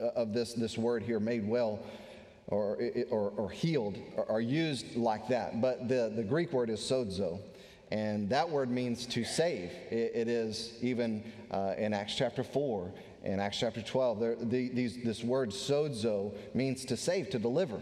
uh, 0.01 0.07
of 0.09 0.35
this, 0.35 0.55
this 0.55 0.77
word 0.77 1.03
here, 1.03 1.21
made 1.21 1.47
well 1.47 1.81
or, 2.49 2.79
or, 3.11 3.33
or 3.37 3.51
healed, 3.51 3.97
are 4.29 4.41
used 4.41 4.97
like 4.97 5.29
that. 5.29 5.61
But 5.61 5.89
the, 5.89 6.13
the 6.15 6.25
Greek 6.25 6.53
word 6.53 6.69
is 6.69 6.81
sozo. 6.81 7.41
And 7.91 8.29
that 8.31 8.49
word 8.49 8.71
means 8.71 9.07
to 9.07 9.25
save. 9.25 9.71
it, 9.91 10.13
it 10.15 10.29
is 10.29 10.75
even 10.83 11.23
uh, 11.51 11.75
in 11.79 11.95
Acts 11.95 12.17
chapter 12.17 12.43
4 12.43 12.93
in 13.25 13.41
Acts 13.41 13.59
chapter 13.59 13.83
12. 13.83 14.21
There, 14.21 14.37
the, 14.37 14.69
these, 14.69 15.03
this 15.03 15.25
word 15.25 15.51
sozo 15.51 16.35
means 16.55 16.85
to 16.87 16.97
save, 16.97 17.31
to 17.31 17.39
deliver. 17.39 17.81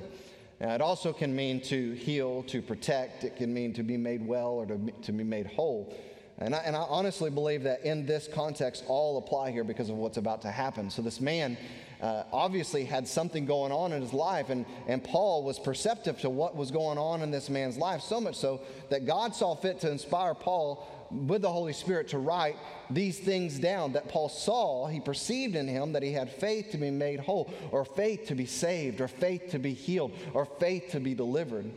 Now, 0.60 0.74
it 0.74 0.80
also 0.80 1.12
can 1.12 1.34
mean 1.34 1.60
to 1.62 1.92
heal, 1.94 2.44
to 2.44 2.62
protect. 2.62 3.24
It 3.24 3.36
can 3.36 3.52
mean 3.52 3.74
to 3.74 3.82
be 3.82 3.96
made 3.96 4.24
well 4.24 4.50
or 4.50 4.66
to, 4.66 4.78
to 5.02 5.12
be 5.12 5.24
made 5.24 5.46
whole. 5.46 5.94
And 6.38 6.54
I, 6.54 6.58
and 6.58 6.74
I 6.76 6.82
honestly 6.82 7.30
believe 7.30 7.64
that 7.64 7.84
in 7.84 8.06
this 8.06 8.28
context, 8.32 8.84
all 8.86 9.18
apply 9.18 9.50
here 9.50 9.64
because 9.64 9.90
of 9.90 9.96
what's 9.96 10.16
about 10.16 10.42
to 10.42 10.50
happen. 10.50 10.90
So, 10.90 11.02
this 11.02 11.20
man 11.20 11.56
uh, 12.00 12.24
obviously 12.32 12.84
had 12.84 13.06
something 13.06 13.44
going 13.44 13.70
on 13.70 13.92
in 13.92 14.02
his 14.02 14.12
life, 14.12 14.50
and, 14.50 14.64
and 14.88 15.02
Paul 15.04 15.44
was 15.44 15.58
perceptive 15.58 16.20
to 16.20 16.30
what 16.30 16.56
was 16.56 16.70
going 16.70 16.98
on 16.98 17.22
in 17.22 17.30
this 17.30 17.48
man's 17.48 17.76
life, 17.76 18.00
so 18.00 18.20
much 18.20 18.34
so 18.36 18.60
that 18.90 19.06
God 19.06 19.36
saw 19.36 19.54
fit 19.54 19.80
to 19.80 19.90
inspire 19.90 20.34
Paul 20.34 20.86
with 21.12 21.42
the 21.42 21.50
Holy 21.50 21.72
Spirit 21.72 22.08
to 22.08 22.18
write 22.18 22.56
these 22.90 23.18
things 23.18 23.58
down 23.58 23.92
that 23.92 24.08
Paul 24.08 24.28
saw, 24.28 24.86
he 24.86 25.00
perceived 25.00 25.54
in 25.54 25.68
him 25.68 25.92
that 25.92 26.02
he 26.02 26.12
had 26.12 26.30
faith 26.30 26.70
to 26.72 26.78
be 26.78 26.90
made 26.90 27.20
whole, 27.20 27.52
or 27.70 27.84
faith 27.84 28.26
to 28.28 28.34
be 28.34 28.46
saved, 28.46 29.00
or 29.00 29.08
faith 29.08 29.50
to 29.50 29.58
be 29.58 29.74
healed, 29.74 30.12
or 30.34 30.44
faith 30.44 30.90
to 30.92 31.00
be 31.00 31.14
delivered. 31.14 31.70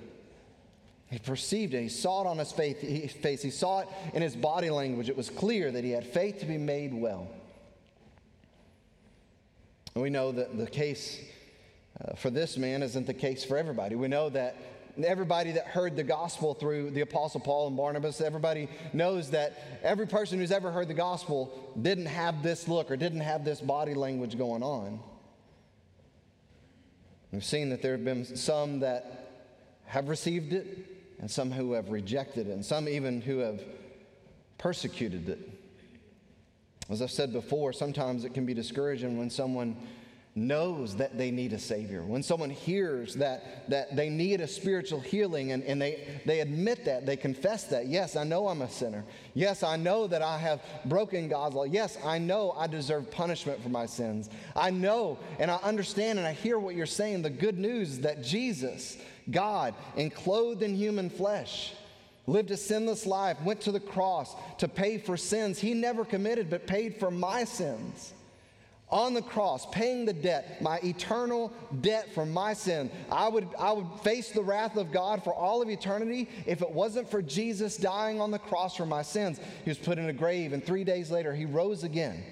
He 1.09 1.19
perceived 1.19 1.73
it. 1.73 1.81
He 1.81 1.89
saw 1.89 2.21
it 2.21 2.27
on 2.27 2.37
his 2.37 2.51
faith 2.51 2.81
face. 3.21 3.41
He 3.41 3.51
saw 3.51 3.81
it 3.81 3.87
in 4.13 4.21
his 4.21 4.35
body 4.35 4.69
language. 4.69 5.07
It 5.09 5.15
was 5.15 5.29
clear 5.29 5.71
that 5.71 5.83
he 5.83 5.91
had 5.91 6.05
faith 6.05 6.39
to 6.39 6.45
be 6.45 6.57
made 6.57 6.93
well. 6.93 7.27
And 9.93 10.01
we 10.01 10.09
know 10.09 10.31
that 10.31 10.57
the 10.57 10.67
case 10.67 11.21
uh, 12.03 12.15
for 12.15 12.29
this 12.29 12.57
man 12.57 12.83
isn't 12.83 13.07
the 13.07 13.13
case 13.13 13.45
for 13.45 13.57
everybody. 13.57 13.95
We 13.95 14.07
know 14.07 14.29
that 14.29 14.57
everybody 15.03 15.53
that 15.53 15.67
heard 15.67 15.95
the 15.95 16.03
gospel 16.03 16.53
through 16.53 16.91
the 16.91 17.01
Apostle 17.01 17.41
Paul 17.41 17.67
and 17.67 17.75
Barnabas, 17.75 18.21
everybody 18.21 18.69
knows 18.93 19.31
that 19.31 19.79
every 19.83 20.07
person 20.07 20.39
who's 20.39 20.51
ever 20.51 20.71
heard 20.71 20.87
the 20.87 20.93
gospel 20.93 21.73
didn't 21.81 22.05
have 22.05 22.43
this 22.43 22.67
look 22.67 22.91
or 22.91 22.95
didn't 22.95 23.21
have 23.21 23.43
this 23.43 23.59
body 23.59 23.93
language 23.93 24.37
going 24.37 24.63
on. 24.63 24.99
We've 27.31 27.43
seen 27.43 27.69
that 27.71 27.81
there 27.81 27.91
have 27.93 28.05
been 28.05 28.23
some 28.37 28.79
that 28.79 29.31
have 29.85 30.07
received 30.07 30.53
it, 30.53 30.65
and 31.19 31.29
some 31.29 31.51
who 31.51 31.73
have 31.73 31.89
rejected 31.89 32.47
it, 32.47 32.51
and 32.51 32.65
some 32.65 32.87
even 32.87 33.21
who 33.21 33.39
have 33.39 33.61
persecuted 34.57 35.27
it. 35.29 35.49
As 36.89 37.01
I've 37.01 37.11
said 37.11 37.33
before, 37.33 37.73
sometimes 37.73 38.25
it 38.25 38.33
can 38.33 38.45
be 38.45 38.53
discouraging 38.53 39.17
when 39.17 39.29
someone 39.29 39.75
knows 40.37 40.97
that 40.97 41.17
they 41.17 41.31
need 41.31 41.53
a 41.53 41.59
Savior, 41.59 42.03
when 42.03 42.21
someone 42.21 42.49
hears 42.49 43.15
that, 43.15 43.69
that 43.69 43.95
they 43.95 44.09
need 44.09 44.41
a 44.41 44.47
spiritual 44.47 44.99
healing 44.99 45.53
and, 45.53 45.63
and 45.63 45.81
they, 45.81 46.05
they 46.25 46.41
admit 46.41 46.83
that, 46.83 47.05
they 47.05 47.15
confess 47.15 47.63
that, 47.63 47.87
yes, 47.87 48.17
I 48.17 48.25
know 48.25 48.49
I'm 48.49 48.61
a 48.61 48.69
sinner. 48.69 49.05
Yes, 49.33 49.63
I 49.63 49.77
know 49.77 50.07
that 50.07 50.21
I 50.21 50.37
have 50.37 50.61
broken 50.83 51.29
God's 51.29 51.55
law. 51.55 51.63
Yes, 51.63 51.97
I 52.03 52.17
know 52.17 52.51
I 52.51 52.67
deserve 52.67 53.09
punishment 53.09 53.63
for 53.63 53.69
my 53.69 53.85
sins. 53.85 54.29
I 54.57 54.71
know 54.71 55.17
and 55.39 55.49
I 55.49 55.55
understand 55.57 56.19
and 56.19 56.27
I 56.27 56.33
hear 56.33 56.59
what 56.59 56.75
you're 56.75 56.85
saying. 56.85 57.21
The 57.21 57.29
good 57.29 57.57
news 57.57 57.91
is 57.91 58.01
that 58.01 58.21
Jesus, 58.21 58.97
God, 59.31 59.73
enclothed 59.95 60.63
in 60.63 60.75
human 60.75 61.09
flesh, 61.09 61.71
lived 62.27 62.51
a 62.51 62.57
sinless 62.57 63.05
life, 63.05 63.41
went 63.43 63.61
to 63.61 63.71
the 63.71 63.79
cross 63.79 64.35
to 64.57 64.67
pay 64.67 64.97
for 64.97 65.15
sins 65.15 65.59
he 65.59 65.73
never 65.73 66.03
committed, 66.03 66.49
but 66.49 66.67
paid 66.67 66.97
for 66.97 67.09
my 67.09 67.45
sins. 67.45 68.11
On 68.91 69.15
the 69.15 69.21
cross, 69.21 69.65
paying 69.71 70.05
the 70.05 70.13
debt, 70.13 70.61
my 70.61 70.79
eternal 70.83 71.51
debt 71.81 72.13
for 72.13 72.25
my 72.25 72.53
sin. 72.53 72.91
I 73.11 73.27
would, 73.27 73.47
I 73.57 73.71
would 73.71 73.87
face 74.03 74.29
the 74.29 74.43
wrath 74.43 74.77
of 74.77 74.91
God 74.91 75.23
for 75.23 75.33
all 75.33 75.61
of 75.61 75.69
eternity 75.69 76.29
if 76.45 76.61
it 76.61 76.69
wasn't 76.69 77.09
for 77.09 77.21
Jesus 77.21 77.77
dying 77.77 78.21
on 78.21 78.29
the 78.29 78.37
cross 78.37 78.75
for 78.75 78.85
my 78.85 79.01
sins. 79.01 79.39
He 79.63 79.71
was 79.71 79.79
put 79.79 79.97
in 79.97 80.07
a 80.07 80.13
grave, 80.13 80.53
and 80.53 80.63
three 80.63 80.83
days 80.83 81.09
later, 81.09 81.33
he 81.33 81.45
rose 81.45 81.83
again. 81.83 82.23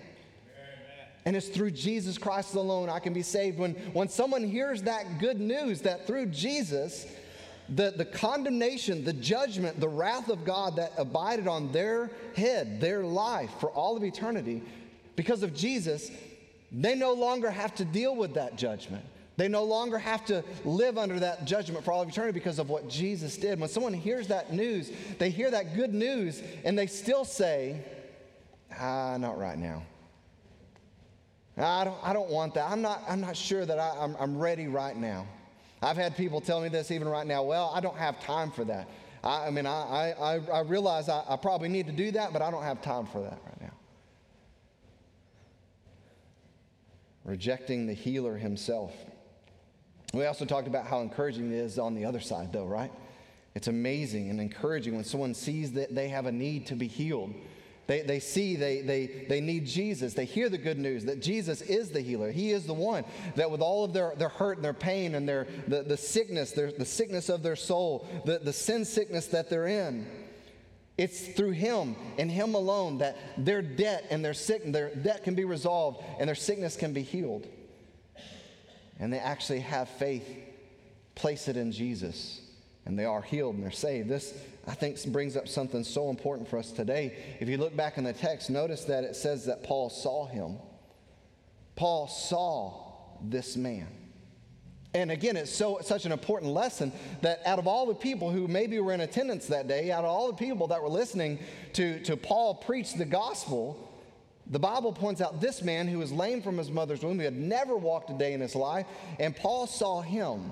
And 1.26 1.36
it's 1.36 1.48
through 1.48 1.72
Jesus 1.72 2.18
Christ 2.18 2.54
alone 2.54 2.90
I 2.90 3.00
can 3.00 3.14
be 3.14 3.24
saved. 3.24 3.58
When, 3.58 3.74
when 3.94 4.10
someone 4.10 4.44
hears 4.44 4.84
that 4.84 5.20
good 5.20 5.40
news 5.40 5.82
that 5.82 6.06
through 6.06 6.28
Jesus, 6.28 7.08
the, 7.70 7.94
the 7.96 8.06
condemnation, 8.06 9.04
the 9.04 9.14
judgment, 9.14 9.80
the 9.80 9.88
wrath 9.88 10.30
of 10.30 10.44
God 10.44 10.76
that 10.76 10.92
abided 10.98 11.48
on 11.48 11.72
their 11.72 12.12
head, 12.36 12.82
their 12.82 13.04
life 13.06 13.52
for 13.60 13.70
all 13.70 13.96
of 13.96 14.04
eternity, 14.04 14.64
because 15.16 15.44
of 15.44 15.56
Jesus, 15.56 16.12
they 16.74 16.96
no 16.96 17.14
longer 17.14 17.52
have 17.52 17.76
to 17.76 17.86
deal 17.86 18.16
with 18.16 18.34
that 18.34 18.58
judgment. 18.58 19.06
They 19.36 19.48
no 19.48 19.64
longer 19.64 19.98
have 19.98 20.26
to 20.26 20.44
live 20.64 20.98
under 20.98 21.20
that 21.20 21.46
judgment 21.46 21.84
for 21.84 21.92
all 21.92 22.02
of 22.02 22.10
eternity 22.10 22.34
because 22.34 22.60
of 22.60 22.70
what 22.70 22.88
Jesus 22.88 23.36
did. 23.36 23.60
When 23.60 23.70
someone 23.70 23.94
hears 23.94 24.28
that 24.28 24.54
news, 24.54 24.92
they 25.18 25.30
hear 25.30 25.50
that 25.52 25.76
good 25.76 25.94
news 25.94 26.42
and 26.64 26.78
they 26.78 26.86
still 26.88 27.26
say, 27.26 27.84
ah, 28.80 29.18
not 29.18 29.40
right 29.40 29.58
now. 29.58 29.84
I 31.58 31.84
don't, 31.84 31.98
I 32.04 32.14
don't 32.14 32.30
want 32.30 32.56
that. 32.56 32.70
I'm 32.70 32.82
not, 32.82 33.04
I'm 33.08 33.22
not 33.22 33.38
sure 33.38 33.66
that 33.66 33.80
I, 33.80 33.96
I'm, 34.00 34.16
I'm 34.20 34.38
ready 34.38 34.68
right 34.68 34.96
now. 34.96 35.28
I've 35.82 35.98
had 35.98 36.16
people 36.16 36.42
tell 36.42 36.62
me 36.62 36.70
this 36.70 36.90
even 36.92 37.08
right 37.08 37.28
now. 37.28 37.44
Well, 37.44 37.72
I 37.76 37.80
don't 37.80 37.98
have 37.98 38.20
time 38.24 38.52
for 38.52 38.64
that. 38.66 38.88
I, 39.24 39.48
I 39.48 39.50
mean, 39.52 39.66
I, 39.66 40.14
I, 40.20 40.40
I 40.52 40.62
realize 40.62 41.10
I, 41.10 41.24
I 41.28 41.36
probably 41.36 41.70
need 41.70 41.88
to 41.88 41.92
do 41.92 42.12
that, 42.12 42.34
but 42.34 42.42
I 42.42 42.50
don't 42.50 42.64
have 42.64 42.82
time 42.82 43.06
for 43.06 43.22
that 43.22 43.40
right 43.46 43.62
now. 43.62 43.73
Rejecting 47.26 47.88
the 47.88 47.94
healer 47.94 48.38
himself. 48.38 48.94
We 50.14 50.26
also 50.26 50.46
talked 50.46 50.68
about 50.68 50.86
how 50.86 51.02
encouraging 51.02 51.52
it 51.52 51.56
is 51.56 51.80
on 51.80 51.96
the 51.96 52.06
other 52.06 52.20
side, 52.20 52.54
though, 52.54 52.66
right? 52.66 52.92
It's 53.56 53.68
amazing 53.68 54.30
and 54.30 54.40
encouraging 54.40 54.96
when 54.96 55.04
someone 55.04 55.34
sees 55.34 55.72
that 55.74 55.94
they 55.96 56.10
have 56.10 56.26
a 56.26 56.32
need 56.32 56.68
to 56.68 56.76
be 56.76 56.88
healed 56.88 57.34
they, 57.86 58.02
they 58.02 58.20
see 58.20 58.56
they, 58.56 58.82
they, 58.82 59.26
they 59.28 59.42
need 59.42 59.66
Jesus. 59.66 60.14
They 60.14 60.26
hear 60.26 60.48
the 60.48 60.58
good 60.58 60.80
news 60.80 61.04
that 61.06 61.22
Jesus 61.22 61.62
is 61.62 61.92
the 61.92 62.00
healer. 62.00 62.32
He 62.32 62.52
is 62.52 62.66
the 62.66 62.74
one 62.74 63.04
that, 63.36 63.52
with 63.52 63.62
all 63.62 63.84
of 63.84 63.92
their, 63.92 64.14
their 64.16 64.30
hurt 64.30 64.58
and 64.58 64.64
their 64.64 64.74
pain 64.74 65.16
and 65.16 65.28
their, 65.28 65.48
the, 65.68 65.84
the 65.84 65.98
sickness, 65.98 66.52
their, 66.52 66.72
the 66.72 66.86
sickness 66.86 67.28
of 67.28 67.44
their 67.44 67.58
soul, 67.58 68.08
the, 68.26 68.40
the 68.40 68.54
sin 68.54 68.86
sickness 68.86 69.28
that 69.28 69.50
they're 69.50 69.68
in, 69.68 70.08
it's 70.98 71.28
through 71.30 71.52
Him 71.52 71.96
and 72.18 72.30
Him 72.30 72.56
alone 72.56 73.00
that 73.00 73.18
their 73.38 73.62
debt 73.62 74.06
and 74.10 74.24
their 74.24 74.34
sick, 74.34 74.72
their 74.72 74.94
debt 74.94 75.24
can 75.24 75.36
be 75.36 75.46
resolved 75.46 76.04
and 76.20 76.28
their 76.28 76.36
sickness 76.36 76.76
can 76.76 76.94
be 76.94 77.02
healed. 77.02 77.48
And 79.00 79.12
they 79.12 79.20
actually 79.20 79.62
have 79.62 79.90
faith, 79.90 80.28
place 81.16 81.48
it 81.48 81.58
in 81.58 81.72
Jesus, 81.72 82.42
and 82.86 82.98
they 82.98 83.06
are 83.06 83.22
healed 83.22 83.56
and 83.56 83.64
they're 83.64 83.72
saved. 83.72 84.08
This 84.08 84.34
I 84.68 84.76
think 84.76 85.04
brings 85.12 85.36
up 85.36 85.48
something 85.48 85.84
so 85.84 86.10
important 86.10 86.48
for 86.48 86.58
us 86.58 86.72
today. 86.72 87.18
If 87.40 87.50
you 87.50 87.58
look 87.58 87.76
back 87.76 87.98
in 87.98 88.04
the 88.04 88.14
text, 88.14 88.50
notice 88.50 88.86
that 88.86 89.04
it 89.04 89.16
says 89.16 89.46
that 89.46 89.64
Paul 89.64 89.90
saw 89.90 90.28
him. 90.28 90.58
Paul 91.76 92.08
saw 92.08 92.94
this 93.22 93.58
man. 93.58 93.88
And 94.96 95.10
again, 95.10 95.36
it's 95.38 95.54
so 95.54 95.80
such 95.82 96.06
an 96.06 96.12
important 96.12 96.52
lesson 96.52 96.92
that 97.22 97.42
out 97.46 97.58
of 97.58 97.68
all 97.68 97.88
the 97.88 97.96
people 97.96 98.30
who 98.30 98.48
maybe 98.48 98.80
were 98.80 98.94
in 98.94 99.02
attendance 99.02 99.48
that 99.48 99.68
day, 99.68 99.92
out 99.92 100.04
of 100.04 100.12
all 100.12 100.28
the 100.28 100.38
people 100.38 100.68
that 100.68 100.82
were 100.84 100.90
listening 100.90 101.40
to, 101.74 102.00
to 102.02 102.16
Paul 102.16 102.54
preach 102.54 102.94
the 102.94 103.06
gospel, 103.06 103.90
the 104.46 104.60
Bible 104.60 104.94
points 104.94 105.20
out 105.20 105.42
this 105.42 105.64
man 105.64 105.88
who 105.88 105.98
was 105.98 106.12
lame 106.12 106.44
from 106.44 106.60
his 106.60 106.70
mother's 106.70 107.02
womb, 107.02 107.18
who 107.18 107.24
had 107.24 107.36
never 107.36 107.76
walked 107.76 108.12
a 108.12 108.14
day 108.14 108.34
in 108.34 108.42
his 108.42 108.56
life, 108.56 108.86
and 109.20 109.36
Paul 109.36 109.66
saw 109.66 110.02
him. 110.02 110.52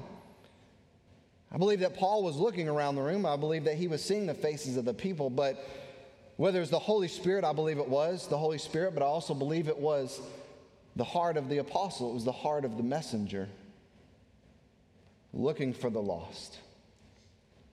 I 1.51 1.57
believe 1.57 1.81
that 1.81 1.95
Paul 1.95 2.24
was 2.24 2.38
looking 2.38 2.67
around 2.69 2.95
the 2.95 3.01
room. 3.01 3.25
I 3.25 3.36
believe 3.36 3.65
that 3.65 3.75
he 3.75 3.89
was 3.89 4.03
seeing 4.03 4.25
the 4.25 4.33
faces 4.33 4.77
of 4.77 4.86
the 4.86 4.93
people, 4.93 5.29
but 5.29 5.63
whether 6.38 6.57
it 6.57 6.62
was 6.62 6.69
the 6.69 6.79
Holy 6.79 7.10
Spirit, 7.10 7.43
I 7.43 7.53
believe 7.53 7.77
it 7.77 7.88
was 7.88 8.27
the 8.27 8.38
Holy 8.38 8.57
Spirit, 8.57 8.95
but 8.95 9.03
I 9.03 9.05
also 9.05 9.36
believe 9.36 9.67
it 9.67 9.77
was 9.77 10.19
the 10.95 11.03
heart 11.03 11.38
of 11.38 11.48
the 11.48 11.60
apostle, 11.60 12.10
it 12.10 12.13
was 12.15 12.25
the 12.25 12.31
heart 12.31 12.65
of 12.65 12.77
the 12.77 12.83
messenger 12.83 13.48
looking 15.33 15.73
for 15.73 15.89
the 15.89 16.01
lost, 16.01 16.57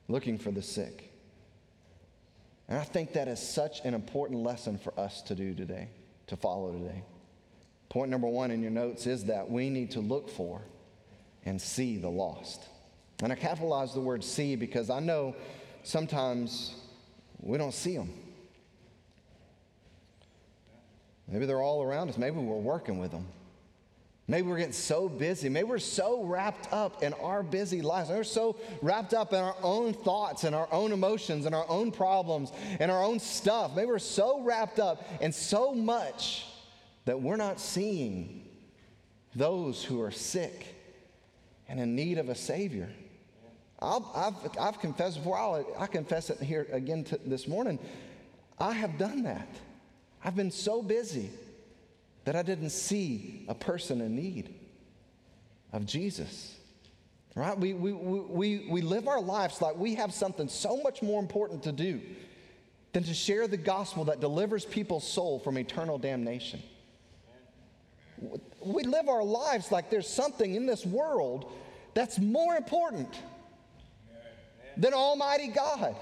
looking 0.08 0.38
for 0.38 0.50
the 0.50 0.62
sick. 0.62 1.12
And 2.68 2.78
I 2.78 2.84
think 2.84 3.14
that 3.14 3.28
is 3.28 3.40
such 3.40 3.80
an 3.84 3.94
important 3.94 4.42
lesson 4.42 4.78
for 4.78 4.98
us 4.98 5.22
to 5.22 5.34
do 5.34 5.54
today, 5.54 5.88
to 6.26 6.36
follow 6.36 6.72
today. 6.72 7.02
Point 7.88 8.10
number 8.10 8.28
one 8.28 8.50
in 8.50 8.60
your 8.60 8.70
notes 8.70 9.06
is 9.06 9.24
that 9.24 9.50
we 9.50 9.70
need 9.70 9.92
to 9.92 10.00
look 10.00 10.28
for 10.28 10.60
and 11.46 11.60
see 11.60 11.96
the 11.96 12.10
lost. 12.10 12.62
And 13.22 13.32
I 13.32 13.36
capitalize 13.36 13.94
the 13.94 14.00
word 14.00 14.22
see 14.22 14.54
because 14.54 14.90
I 14.90 15.00
know 15.00 15.34
sometimes 15.82 16.74
we 17.40 17.56
don't 17.56 17.72
see 17.72 17.96
them. 17.96 18.12
Maybe 21.26 21.46
they're 21.46 21.62
all 21.62 21.82
around 21.82 22.10
us. 22.10 22.18
Maybe 22.18 22.36
we're 22.36 22.56
working 22.56 22.98
with 22.98 23.10
them. 23.10 23.26
Maybe 24.30 24.46
we're 24.46 24.58
getting 24.58 24.72
so 24.72 25.08
busy. 25.08 25.48
Maybe 25.48 25.64
we're 25.64 25.78
so 25.78 26.22
wrapped 26.22 26.70
up 26.70 27.02
in 27.02 27.14
our 27.14 27.42
busy 27.42 27.80
lives. 27.80 28.10
We're 28.10 28.24
so 28.24 28.56
wrapped 28.82 29.14
up 29.14 29.32
in 29.32 29.38
our 29.38 29.56
own 29.62 29.94
thoughts 29.94 30.44
and 30.44 30.54
our 30.54 30.68
own 30.70 30.92
emotions 30.92 31.46
and 31.46 31.54
our 31.54 31.64
own 31.68 31.90
problems 31.90 32.52
and 32.78 32.90
our 32.90 33.02
own 33.02 33.20
stuff. 33.20 33.74
Maybe 33.74 33.86
we're 33.86 33.98
so 33.98 34.42
wrapped 34.42 34.78
up 34.78 35.02
in 35.22 35.32
so 35.32 35.72
much 35.72 36.44
that 37.06 37.20
we're 37.20 37.36
not 37.36 37.58
seeing 37.58 38.46
those 39.34 39.82
who 39.82 40.02
are 40.02 40.10
sick 40.10 40.74
and 41.66 41.80
in 41.80 41.96
need 41.96 42.18
of 42.18 42.28
a 42.28 42.34
Savior 42.34 42.90
i 43.80 43.94
have 44.14 44.34
I've 44.58 44.80
confessed 44.80 45.18
before, 45.18 45.38
I'll, 45.38 45.64
I 45.78 45.86
confess 45.86 46.30
it 46.30 46.40
here 46.40 46.66
again 46.72 47.06
this 47.24 47.46
morning. 47.46 47.78
I 48.58 48.72
have 48.72 48.98
done 48.98 49.22
that. 49.22 49.48
I've 50.24 50.34
been 50.34 50.50
so 50.50 50.82
busy 50.82 51.30
that 52.28 52.36
I 52.36 52.42
didn't 52.42 52.68
see 52.68 53.46
a 53.48 53.54
person 53.54 54.02
in 54.02 54.14
need 54.14 54.54
of 55.72 55.86
Jesus. 55.86 56.54
Right? 57.34 57.58
We, 57.58 57.72
we, 57.72 57.90
we, 57.94 58.66
we 58.68 58.82
live 58.82 59.08
our 59.08 59.22
lives 59.22 59.62
like 59.62 59.78
we 59.78 59.94
have 59.94 60.12
something 60.12 60.46
so 60.46 60.76
much 60.82 61.00
more 61.00 61.22
important 61.22 61.62
to 61.62 61.72
do 61.72 62.02
than 62.92 63.02
to 63.04 63.14
share 63.14 63.48
the 63.48 63.56
gospel 63.56 64.04
that 64.04 64.20
delivers 64.20 64.66
people's 64.66 65.10
soul 65.10 65.38
from 65.38 65.56
eternal 65.56 65.96
damnation. 65.96 66.62
We 68.60 68.82
live 68.82 69.08
our 69.08 69.24
lives 69.24 69.72
like 69.72 69.88
there's 69.88 70.06
something 70.06 70.54
in 70.54 70.66
this 70.66 70.84
world 70.84 71.50
that's 71.94 72.18
more 72.18 72.56
important 72.56 73.08
than 74.76 74.92
Almighty 74.92 75.48
God. 75.48 75.96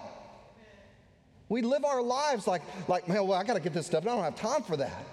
We 1.49 1.63
live 1.63 1.85
our 1.85 2.03
lives 2.03 2.49
like, 2.49 2.63
like 2.89 3.07
man, 3.07 3.29
well, 3.29 3.39
I 3.39 3.45
got 3.45 3.55
to 3.55 3.61
get 3.61 3.73
this 3.73 3.87
stuff. 3.87 4.03
I 4.03 4.07
don't 4.07 4.25
have 4.25 4.35
time 4.35 4.65
for 4.65 4.77
that. 4.79 5.05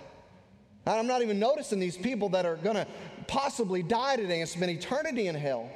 I'm 0.85 1.07
not 1.07 1.21
even 1.21 1.39
noticing 1.39 1.79
these 1.79 1.97
people 1.97 2.29
that 2.29 2.45
are 2.45 2.57
going 2.57 2.75
to 2.75 2.87
possibly 3.27 3.81
die 3.83 4.17
today 4.17 4.41
and 4.41 4.49
spend 4.49 4.71
eternity 4.71 5.27
in 5.27 5.35
hell. 5.35 5.69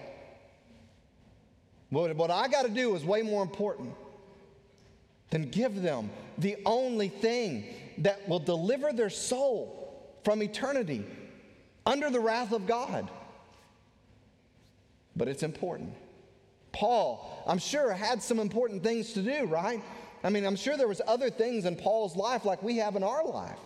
What, 1.89 2.13
what 2.15 2.31
I 2.31 2.47
got 2.49 2.63
to 2.63 2.69
do 2.69 2.95
is 2.95 3.05
way 3.05 3.21
more 3.21 3.41
important 3.41 3.93
than 5.29 5.49
give 5.49 5.81
them 5.81 6.09
the 6.37 6.57
only 6.65 7.07
thing 7.07 7.65
that 7.99 8.27
will 8.27 8.39
deliver 8.39 8.91
their 8.91 9.09
soul 9.09 10.13
from 10.23 10.43
eternity 10.43 11.05
under 11.85 12.09
the 12.09 12.19
wrath 12.19 12.51
of 12.51 12.67
God. 12.67 13.09
But 15.15 15.29
it's 15.29 15.43
important. 15.43 15.93
Paul, 16.73 17.43
I'm 17.47 17.57
sure, 17.57 17.93
had 17.93 18.21
some 18.21 18.39
important 18.39 18.83
things 18.83 19.13
to 19.13 19.21
do, 19.21 19.45
right? 19.45 19.81
I 20.23 20.29
mean, 20.29 20.45
I'm 20.45 20.57
sure 20.57 20.75
there 20.75 20.87
was 20.87 21.01
other 21.07 21.29
things 21.29 21.65
in 21.65 21.77
Paul's 21.77 22.15
life 22.15 22.43
like 22.43 22.61
we 22.61 22.77
have 22.77 22.95
in 22.97 23.03
our 23.03 23.25
life 23.25 23.57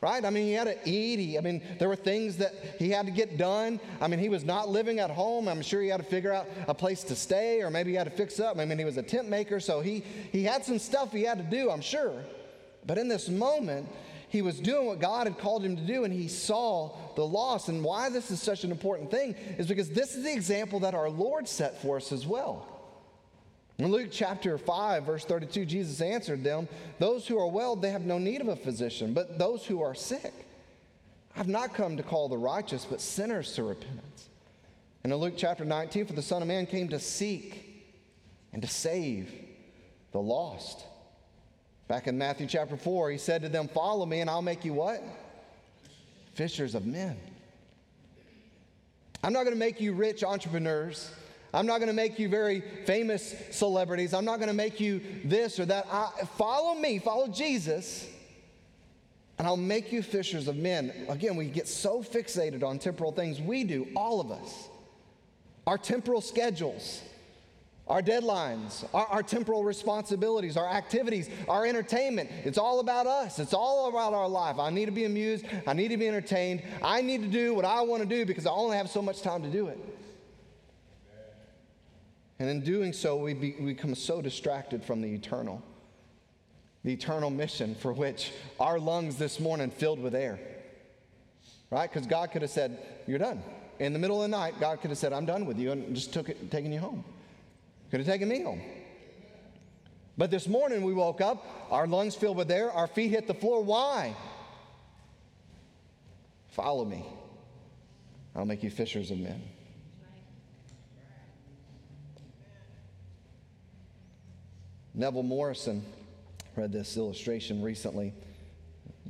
right? 0.00 0.24
I 0.24 0.30
mean, 0.30 0.44
he 0.44 0.52
had 0.52 0.64
to 0.64 0.88
eat. 0.88 1.18
He, 1.18 1.38
I 1.38 1.40
mean, 1.40 1.62
there 1.78 1.88
were 1.88 1.96
things 1.96 2.36
that 2.36 2.54
he 2.78 2.90
had 2.90 3.06
to 3.06 3.12
get 3.12 3.36
done. 3.36 3.80
I 4.00 4.08
mean, 4.08 4.20
he 4.20 4.28
was 4.28 4.44
not 4.44 4.68
living 4.68 5.00
at 5.00 5.10
home. 5.10 5.48
I'm 5.48 5.62
sure 5.62 5.82
he 5.82 5.88
had 5.88 5.98
to 5.98 6.06
figure 6.06 6.32
out 6.32 6.46
a 6.68 6.74
place 6.74 7.02
to 7.04 7.16
stay, 7.16 7.62
or 7.62 7.70
maybe 7.70 7.90
he 7.90 7.96
had 7.96 8.04
to 8.04 8.10
fix 8.16 8.38
up. 8.38 8.58
I 8.58 8.64
mean, 8.64 8.78
he 8.78 8.84
was 8.84 8.96
a 8.96 9.02
tent 9.02 9.28
maker, 9.28 9.60
so 9.60 9.80
he 9.80 10.04
he 10.32 10.44
had 10.44 10.64
some 10.64 10.78
stuff 10.78 11.12
he 11.12 11.22
had 11.22 11.38
to 11.38 11.44
do. 11.44 11.70
I'm 11.70 11.80
sure, 11.80 12.14
but 12.86 12.98
in 12.98 13.08
this 13.08 13.28
moment, 13.28 13.88
he 14.28 14.42
was 14.42 14.60
doing 14.60 14.86
what 14.86 15.00
God 15.00 15.26
had 15.26 15.38
called 15.38 15.64
him 15.64 15.76
to 15.76 15.82
do, 15.82 16.04
and 16.04 16.12
he 16.12 16.28
saw 16.28 16.94
the 17.16 17.26
loss. 17.26 17.68
And 17.68 17.82
why 17.82 18.10
this 18.10 18.30
is 18.30 18.40
such 18.42 18.62
an 18.62 18.70
important 18.70 19.10
thing 19.10 19.34
is 19.56 19.66
because 19.66 19.88
this 19.90 20.14
is 20.14 20.24
the 20.24 20.32
example 20.32 20.80
that 20.80 20.94
our 20.94 21.08
Lord 21.08 21.48
set 21.48 21.80
for 21.80 21.96
us 21.96 22.12
as 22.12 22.26
well. 22.26 22.67
In 23.78 23.92
Luke 23.92 24.08
chapter 24.10 24.58
5, 24.58 25.04
verse 25.04 25.24
32, 25.24 25.64
Jesus 25.64 26.00
answered 26.00 26.42
them, 26.42 26.68
Those 26.98 27.28
who 27.28 27.38
are 27.38 27.46
well, 27.46 27.76
they 27.76 27.90
have 27.90 28.04
no 28.04 28.18
need 28.18 28.40
of 28.40 28.48
a 28.48 28.56
physician, 28.56 29.14
but 29.14 29.38
those 29.38 29.64
who 29.64 29.80
are 29.82 29.94
sick. 29.94 30.32
I've 31.36 31.46
not 31.46 31.74
come 31.74 31.96
to 31.96 32.02
call 32.02 32.28
the 32.28 32.36
righteous, 32.36 32.84
but 32.84 33.00
sinners 33.00 33.54
to 33.54 33.62
repentance. 33.62 34.28
And 35.04 35.12
in 35.12 35.18
Luke 35.20 35.34
chapter 35.36 35.64
19, 35.64 36.06
for 36.06 36.12
the 36.12 36.22
Son 36.22 36.42
of 36.42 36.48
Man 36.48 36.66
came 36.66 36.88
to 36.88 36.98
seek 36.98 37.86
and 38.52 38.60
to 38.62 38.68
save 38.68 39.32
the 40.10 40.18
lost. 40.18 40.84
Back 41.86 42.08
in 42.08 42.18
Matthew 42.18 42.48
chapter 42.48 42.76
4, 42.76 43.12
he 43.12 43.18
said 43.18 43.42
to 43.42 43.48
them, 43.48 43.68
Follow 43.68 44.04
me, 44.04 44.20
and 44.20 44.28
I'll 44.28 44.42
make 44.42 44.64
you 44.64 44.74
what? 44.74 45.00
Fishers 46.34 46.74
of 46.74 46.84
men. 46.84 47.16
I'm 49.22 49.32
not 49.32 49.44
going 49.44 49.54
to 49.54 49.58
make 49.58 49.80
you 49.80 49.92
rich 49.92 50.24
entrepreneurs. 50.24 51.12
I'm 51.52 51.66
not 51.66 51.78
going 51.78 51.88
to 51.88 51.94
make 51.94 52.18
you 52.18 52.28
very 52.28 52.60
famous 52.84 53.34
celebrities. 53.50 54.12
I'm 54.12 54.24
not 54.24 54.38
going 54.38 54.48
to 54.48 54.54
make 54.54 54.80
you 54.80 55.00
this 55.24 55.58
or 55.58 55.64
that. 55.66 55.86
I, 55.90 56.10
follow 56.36 56.78
me, 56.78 56.98
follow 56.98 57.28
Jesus, 57.28 58.06
and 59.38 59.46
I'll 59.46 59.56
make 59.56 59.92
you 59.92 60.02
fishers 60.02 60.46
of 60.48 60.56
men. 60.56 60.92
Again, 61.08 61.36
we 61.36 61.46
get 61.46 61.66
so 61.66 62.02
fixated 62.02 62.62
on 62.62 62.78
temporal 62.78 63.12
things. 63.12 63.40
We 63.40 63.64
do, 63.64 63.88
all 63.96 64.20
of 64.20 64.30
us. 64.30 64.68
Our 65.66 65.78
temporal 65.78 66.20
schedules, 66.20 67.02
our 67.86 68.02
deadlines, 68.02 68.86
our, 68.92 69.06
our, 69.06 69.22
temporal 69.22 69.64
responsibilities, 69.64 70.56
our 70.56 70.68
activities, 70.68 71.30
our 71.48 71.64
entertainment. 71.64 72.30
It's 72.44 72.58
all 72.58 72.80
about 72.80 73.06
us. 73.06 73.38
It's 73.38 73.54
all 73.54 73.88
about 73.88 74.12
our 74.12 74.28
life. 74.28 74.58
I 74.58 74.70
need 74.70 74.86
to 74.86 74.92
be 74.92 75.04
amused. 75.04 75.46
I 75.66 75.72
need 75.72 75.88
to 75.88 75.96
be 75.96 76.08
entertained. 76.08 76.62
I 76.82 77.00
need 77.00 77.22
to 77.22 77.28
do 77.28 77.54
what 77.54 77.64
I 77.64 77.80
want 77.82 78.02
to 78.02 78.08
do 78.08 78.26
because 78.26 78.46
I 78.46 78.50
only 78.50 78.76
have 78.76 78.90
so 78.90 79.00
much 79.00 79.22
time 79.22 79.42
to 79.42 79.48
do 79.48 79.68
it. 79.68 79.78
And 82.38 82.48
in 82.48 82.60
doing 82.60 82.92
so, 82.92 83.16
we, 83.16 83.34
be, 83.34 83.56
we 83.58 83.74
become 83.74 83.94
so 83.94 84.22
distracted 84.22 84.84
from 84.84 85.00
the 85.00 85.12
eternal, 85.12 85.62
the 86.84 86.92
eternal 86.92 87.30
mission 87.30 87.74
for 87.74 87.92
which 87.92 88.32
our 88.60 88.78
lungs 88.78 89.16
this 89.16 89.40
morning 89.40 89.70
filled 89.70 90.00
with 90.00 90.14
air. 90.14 90.38
Right? 91.70 91.90
Because 91.92 92.06
God 92.06 92.30
could 92.30 92.42
have 92.42 92.50
said, 92.50 92.78
You're 93.06 93.18
done. 93.18 93.42
In 93.78 93.92
the 93.92 93.98
middle 93.98 94.22
of 94.22 94.30
the 94.30 94.36
night, 94.36 94.54
God 94.58 94.80
could 94.80 94.90
have 94.90 94.98
said, 94.98 95.12
I'm 95.12 95.26
done 95.26 95.46
with 95.46 95.58
you, 95.58 95.72
and 95.72 95.94
just 95.94 96.12
took 96.12 96.28
it, 96.28 96.50
taken 96.50 96.72
you 96.72 96.80
home. 96.80 97.04
Could 97.90 98.00
have 98.00 98.06
taken 98.06 98.28
me 98.28 98.42
home. 98.42 98.60
But 100.16 100.32
this 100.32 100.48
morning 100.48 100.82
we 100.82 100.92
woke 100.92 101.20
up, 101.20 101.46
our 101.70 101.86
lungs 101.86 102.16
filled 102.16 102.36
with 102.36 102.50
air, 102.50 102.72
our 102.72 102.88
feet 102.88 103.10
hit 103.10 103.28
the 103.28 103.34
floor. 103.34 103.62
Why? 103.62 104.16
Follow 106.48 106.84
me. 106.84 107.06
I'll 108.34 108.44
make 108.44 108.64
you 108.64 108.70
fishers 108.70 109.12
of 109.12 109.18
men. 109.18 109.40
Neville 114.98 115.22
Morrison 115.22 115.84
read 116.56 116.72
this 116.72 116.96
illustration 116.96 117.62
recently. 117.62 118.12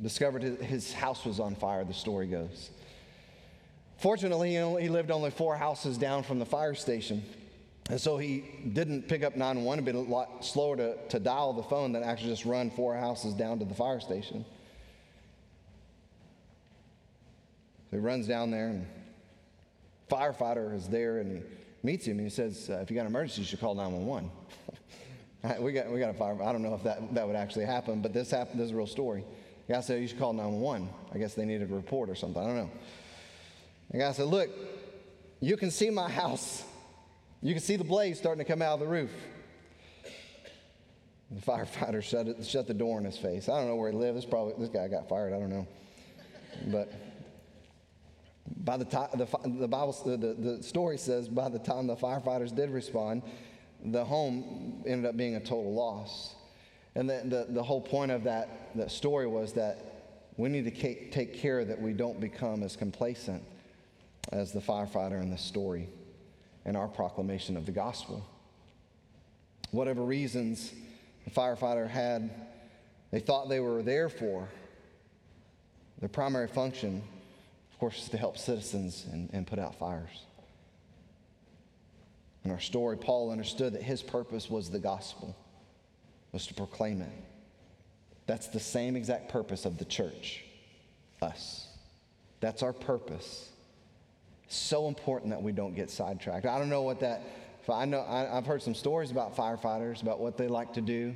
Discovered 0.03 0.43
his 0.43 0.93
house 0.93 1.25
was 1.25 1.41
on 1.41 1.55
fire, 1.55 1.83
the 1.83 1.95
story 1.95 2.27
goes. 2.27 2.71
Fortunately, 3.97 4.51
he 4.53 4.89
lived 4.91 5.11
only 5.11 5.31
four 5.31 5.57
houses 5.57 5.97
down 5.97 6.23
from 6.23 6.39
the 6.39 6.45
fire 6.45 6.75
station. 6.75 7.23
And 7.89 7.99
so 7.99 8.19
he 8.19 8.45
didn't 8.75 9.09
pick 9.09 9.25
up 9.25 9.35
911. 9.35 9.83
It'd 9.83 9.85
been 9.87 10.07
a 10.07 10.15
lot 10.15 10.45
slower 10.45 10.77
to, 10.77 10.97
to 11.09 11.19
dial 11.19 11.55
the 11.55 11.63
phone 11.63 11.93
than 11.93 12.03
actually 12.03 12.29
just 12.29 12.45
run 12.45 12.71
four 12.71 12.95
houses 12.95 13.33
down 13.33 13.59
to 13.59 13.65
the 13.65 13.75
fire 13.75 13.99
station. 13.99 14.45
So 17.91 17.97
he 17.97 17.99
runs 17.99 18.29
down 18.29 18.51
there, 18.51 18.69
and 18.69 18.87
firefighter 20.11 20.75
is 20.75 20.87
there, 20.87 21.21
and 21.21 21.39
he 21.39 21.43
meets 21.83 22.07
him, 22.07 22.19
and 22.19 22.27
he 22.27 22.31
says, 22.31 22.69
uh, 22.69 22.75
"If 22.83 22.91
you 22.91 22.95
got 22.95 23.03
an 23.03 23.07
emergency, 23.07 23.41
you 23.41 23.47
should 23.47 23.61
call 23.61 23.75
911." 23.75 24.31
we 25.61 25.73
got 25.73 25.91
we 25.91 25.99
got 26.01 26.11
a 26.11 26.15
fire. 26.15 26.41
I 26.43 26.53
don't 26.53 26.63
know 26.63 26.75
if 26.75 26.83
that 26.83 27.15
that 27.15 27.27
would 27.27 27.37
actually 27.37 27.67
happen, 27.67 28.01
but 28.01 28.13
this 28.13 28.31
happened. 28.31 28.61
This 28.61 28.67
is 28.67 28.73
a 28.73 28.77
real 28.77 28.87
story. 28.87 29.25
The 29.67 29.75
guy 29.75 29.81
said, 29.81 30.01
"You 30.01 30.09
should 30.09 30.19
call 30.19 30.33
911." 30.33 30.89
I 31.15 31.19
guess 31.19 31.35
they 31.35 31.45
needed 31.45 31.71
a 31.71 31.75
report 31.75 32.11
or 32.11 32.15
something. 32.15 32.43
I 32.43 32.47
don't 32.47 32.57
know. 32.57 32.71
The 33.91 33.99
guy 33.99 34.13
said, 34.13 34.27
"Look, 34.27 34.51
you 35.41 35.57
can 35.57 35.71
see 35.71 35.91
my 35.91 36.11
house." 36.11 36.65
You 37.41 37.55
can 37.55 37.63
see 37.63 37.77
the 37.77 37.85
blaze 37.85 38.19
starting 38.19 38.45
to 38.45 38.51
come 38.51 38.63
out 38.63 38.75
of 38.75 38.81
the 38.81 38.87
roof. 38.87 39.11
The 41.31 41.41
firefighter 41.41 42.03
shut, 42.03 42.27
it, 42.27 42.45
shut 42.45 42.67
the 42.67 42.75
door 42.75 42.99
in 42.99 43.05
his 43.05 43.17
face. 43.17 43.49
I 43.49 43.59
don't 43.59 43.69
know 43.69 43.77
where 43.77 43.91
he 43.91 43.97
lived. 43.97 44.19
This, 44.19 44.25
probably, 44.25 44.55
this 44.59 44.69
guy 44.69 44.89
got 44.89 45.09
fired. 45.09 45.33
I 45.33 45.39
don't 45.39 45.51
know. 45.51 45.67
But 46.67 46.93
by 48.65 48.77
the 48.77 48.85
time 48.85 49.09
the, 49.15 49.27
the 49.45 49.69
Bible, 49.69 49.93
the, 50.05 50.17
the 50.17 50.63
story 50.63 50.99
says, 50.99 51.29
by 51.29 51.49
the 51.49 51.59
time 51.59 51.87
the 51.87 51.97
firefighters 51.97 52.55
did 52.55 52.71
respond, 52.71 53.23
the 53.85 54.05
home 54.05 54.83
ended 54.87 55.07
up 55.07 55.17
being 55.17 55.37
a 55.37 55.41
total 55.41 55.73
loss. 55.73 56.35
And 56.95 57.09
the, 57.09 57.23
the, 57.25 57.47
the 57.51 57.63
whole 57.63 57.81
point 57.81 58.11
of 58.11 58.25
that, 58.25 58.71
that 58.75 58.91
story 58.91 59.27
was 59.27 59.53
that 59.53 59.89
we 60.37 60.49
need 60.49 60.65
to 60.65 61.11
take 61.11 61.35
care 61.35 61.65
that 61.65 61.81
we 61.81 61.93
don't 61.93 62.21
become 62.21 62.63
as 62.63 62.77
complacent 62.77 63.43
as 64.33 64.53
the 64.53 64.61
firefighter 64.61 65.21
in 65.21 65.31
the 65.31 65.39
story 65.39 65.89
and 66.65 66.77
our 66.77 66.89
proclamation 66.89 67.57
of 67.57 67.67
the 67.67 67.73
gospel. 67.73 68.27
Whatever 69.71 70.03
reasons 70.03 70.73
the 71.25 71.31
firefighter 71.31 71.89
had, 71.89 72.31
they 73.11 73.21
thought 73.21 73.49
they 73.49 73.61
were 73.61 73.83
there 73.83 74.09
for, 74.09 74.49
their 76.01 76.09
primary 76.09 76.49
function, 76.49 77.03
of 77.73 77.79
course, 77.79 78.03
is 78.03 78.09
to 78.11 78.17
help 78.17 78.39
citizens 78.39 79.07
and, 79.13 79.29
and 79.33 79.47
put 79.47 79.59
out 79.59 79.75
fires. 79.79 80.25
In 82.49 82.55
our 82.55 82.61
story, 82.61 82.97
Paul 82.97 83.31
understood 83.31 83.75
that 83.75 83.83
his 83.83 84.03
purpose 84.03 84.49
was 84.49 84.71
the 84.71 84.79
gospel, 84.79 85.37
was 86.33 86.47
to 86.47 86.55
proclaim 86.55 87.03
it. 87.03 87.13
That's 88.27 88.47
the 88.47 88.59
same 88.59 88.97
exact 88.97 89.29
purpose 89.29 89.67
of 89.67 89.77
the 89.77 89.85
church, 89.85 90.45
us. 91.21 91.69
That's 92.41 92.63
our 92.63 92.73
purpose. 92.73 93.51
So 94.49 94.89
important 94.89 95.29
that 95.29 95.43
we 95.43 95.53
don't 95.53 95.75
get 95.75 95.91
sidetracked. 95.91 96.47
I 96.47 96.59
don't 96.59 96.71
know 96.71 96.81
what 96.81 97.01
that, 97.01 97.21
I 97.69 97.85
know, 97.85 98.01
I, 98.09 98.37
have 98.37 98.47
heard 98.47 98.63
some 98.63 98.75
stories 98.75 99.11
about 99.11 99.37
firefighters, 99.37 100.01
about 100.01 100.19
what 100.19 100.39
they 100.39 100.49
like 100.49 100.73
to 100.73 100.81
do, 100.81 101.15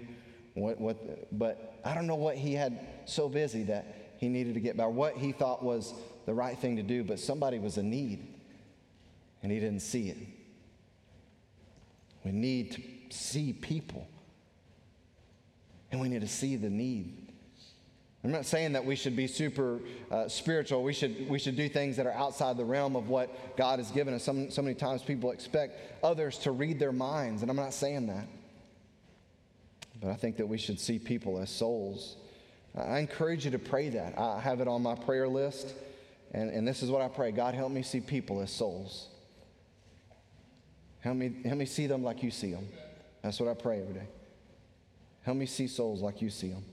what, 0.52 0.78
what, 0.78 1.38
but 1.38 1.80
I 1.82 1.94
don't 1.94 2.06
know 2.06 2.14
what 2.14 2.36
he 2.36 2.52
had 2.52 2.78
so 3.06 3.30
busy 3.30 3.62
that 3.62 4.16
he 4.18 4.28
needed 4.28 4.52
to 4.52 4.60
get 4.60 4.76
by, 4.76 4.84
what 4.84 5.16
he 5.16 5.32
thought 5.32 5.62
was 5.62 5.94
the 6.26 6.34
right 6.34 6.58
thing 6.58 6.76
to 6.76 6.82
do, 6.82 7.02
but 7.02 7.18
somebody 7.18 7.58
was 7.58 7.78
in 7.78 7.88
need 7.88 8.34
and 9.42 9.50
he 9.50 9.58
didn't 9.60 9.80
see 9.80 10.10
it. 10.10 10.18
We 12.24 12.32
need 12.32 12.72
to 12.72 12.82
see 13.10 13.52
people 13.52 14.06
and 15.90 16.00
we 16.00 16.08
need 16.08 16.22
to 16.22 16.28
see 16.28 16.56
the 16.56 16.70
need. 16.70 17.22
I'm 18.24 18.30
not 18.30 18.46
saying 18.46 18.72
that 18.72 18.84
we 18.84 18.94
should 18.94 19.16
be 19.16 19.26
super 19.26 19.80
uh, 20.10 20.28
spiritual. 20.28 20.84
We 20.84 20.92
should, 20.92 21.28
we 21.28 21.40
should 21.40 21.56
do 21.56 21.68
things 21.68 21.96
that 21.96 22.06
are 22.06 22.12
outside 22.12 22.56
the 22.56 22.64
realm 22.64 22.94
of 22.94 23.08
what 23.08 23.56
God 23.56 23.80
has 23.80 23.90
given 23.90 24.14
us. 24.14 24.22
Some, 24.22 24.50
so 24.50 24.62
many 24.62 24.76
times 24.76 25.02
people 25.02 25.32
expect 25.32 26.04
others 26.04 26.38
to 26.38 26.52
read 26.52 26.78
their 26.78 26.92
minds, 26.92 27.42
and 27.42 27.50
I'm 27.50 27.56
not 27.56 27.74
saying 27.74 28.06
that. 28.06 28.26
But 30.00 30.10
I 30.10 30.14
think 30.14 30.36
that 30.36 30.46
we 30.46 30.56
should 30.56 30.78
see 30.78 31.00
people 31.00 31.40
as 31.40 31.50
souls. 31.50 32.16
I 32.76 33.00
encourage 33.00 33.44
you 33.44 33.50
to 33.50 33.58
pray 33.58 33.88
that. 33.90 34.16
I 34.16 34.40
have 34.40 34.60
it 34.60 34.68
on 34.68 34.82
my 34.82 34.94
prayer 34.94 35.28
list, 35.28 35.74
and, 36.32 36.48
and 36.48 36.66
this 36.66 36.82
is 36.82 36.90
what 36.90 37.02
I 37.02 37.08
pray 37.08 37.32
God, 37.32 37.54
help 37.54 37.72
me 37.72 37.82
see 37.82 38.00
people 38.00 38.40
as 38.40 38.52
souls. 38.52 39.08
Help 41.02 41.16
me, 41.16 41.34
help 41.44 41.58
me 41.58 41.66
see 41.66 41.86
them 41.86 42.02
like 42.02 42.22
you 42.22 42.30
see 42.30 42.52
them. 42.52 42.66
That's 43.22 43.38
what 43.38 43.48
I 43.48 43.54
pray 43.54 43.80
every 43.80 43.94
day. 43.94 44.08
Help 45.22 45.36
me 45.36 45.46
see 45.46 45.66
souls 45.66 46.00
like 46.00 46.22
you 46.22 46.30
see 46.30 46.50
them. 46.50 46.64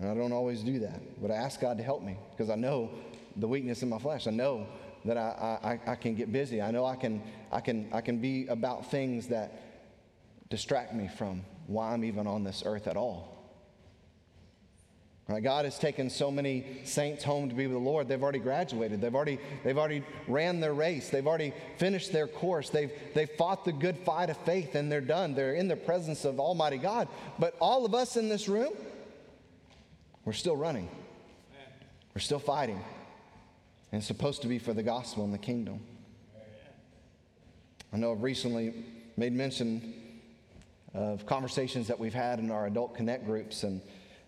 And 0.00 0.10
I 0.10 0.14
don't 0.14 0.32
always 0.32 0.62
do 0.62 0.78
that, 0.80 1.00
but 1.20 1.30
I 1.30 1.34
ask 1.34 1.60
God 1.60 1.76
to 1.78 1.82
help 1.82 2.02
me 2.02 2.16
because 2.30 2.50
I 2.50 2.54
know 2.54 2.90
the 3.36 3.48
weakness 3.48 3.82
in 3.82 3.88
my 3.88 3.98
flesh. 3.98 4.26
I 4.26 4.30
know 4.30 4.66
that 5.04 5.16
I, 5.16 5.80
I, 5.86 5.92
I 5.92 5.94
can 5.96 6.14
get 6.14 6.30
busy. 6.30 6.62
I 6.62 6.70
know 6.70 6.84
I 6.84 6.94
can, 6.94 7.22
I, 7.50 7.60
can, 7.60 7.88
I 7.92 8.00
can 8.00 8.18
be 8.18 8.46
about 8.48 8.90
things 8.90 9.28
that 9.28 9.52
distract 10.50 10.94
me 10.94 11.08
from 11.08 11.42
why 11.66 11.92
I'm 11.92 12.04
even 12.04 12.26
on 12.26 12.44
this 12.44 12.62
earth 12.64 12.86
at 12.86 12.96
all. 12.96 13.37
God 15.28 15.66
has 15.66 15.78
taken 15.78 16.08
so 16.08 16.30
many 16.30 16.80
saints 16.84 17.22
home 17.22 17.50
to 17.50 17.54
be 17.54 17.66
with 17.66 17.74
the 17.74 17.78
Lord. 17.78 18.08
They've 18.08 18.22
already 18.22 18.38
graduated. 18.38 19.02
They've 19.02 19.14
already, 19.14 19.38
they've 19.62 19.76
already 19.76 20.02
ran 20.26 20.58
their 20.58 20.72
race. 20.72 21.10
They've 21.10 21.26
already 21.26 21.52
finished 21.76 22.12
their 22.12 22.26
course. 22.26 22.70
They've, 22.70 22.90
they've 23.14 23.28
fought 23.36 23.66
the 23.66 23.72
good 23.72 23.98
fight 23.98 24.30
of 24.30 24.38
faith 24.38 24.74
and 24.74 24.90
they're 24.90 25.02
done. 25.02 25.34
They're 25.34 25.54
in 25.54 25.68
the 25.68 25.76
presence 25.76 26.24
of 26.24 26.40
Almighty 26.40 26.78
God. 26.78 27.08
But 27.38 27.54
all 27.60 27.84
of 27.84 27.94
us 27.94 28.16
in 28.16 28.30
this 28.30 28.48
room, 28.48 28.72
we're 30.24 30.32
still 30.32 30.56
running, 30.56 30.88
we're 32.14 32.20
still 32.20 32.38
fighting. 32.38 32.82
And 33.92 34.00
it's 34.00 34.06
supposed 34.06 34.42
to 34.42 34.48
be 34.48 34.58
for 34.58 34.72
the 34.72 34.82
gospel 34.82 35.24
and 35.24 35.32
the 35.32 35.38
kingdom. 35.38 35.80
I 37.92 37.96
know 37.96 38.12
I've 38.12 38.22
recently 38.22 38.74
made 39.16 39.32
mention 39.34 39.94
of 40.94 41.26
conversations 41.26 41.86
that 41.88 41.98
we've 41.98 42.14
had 42.14 42.38
in 42.38 42.50
our 42.50 42.66
adult 42.66 42.94
connect 42.94 43.24
groups, 43.24 43.62
and 43.62 43.80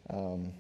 um, 0.09 0.53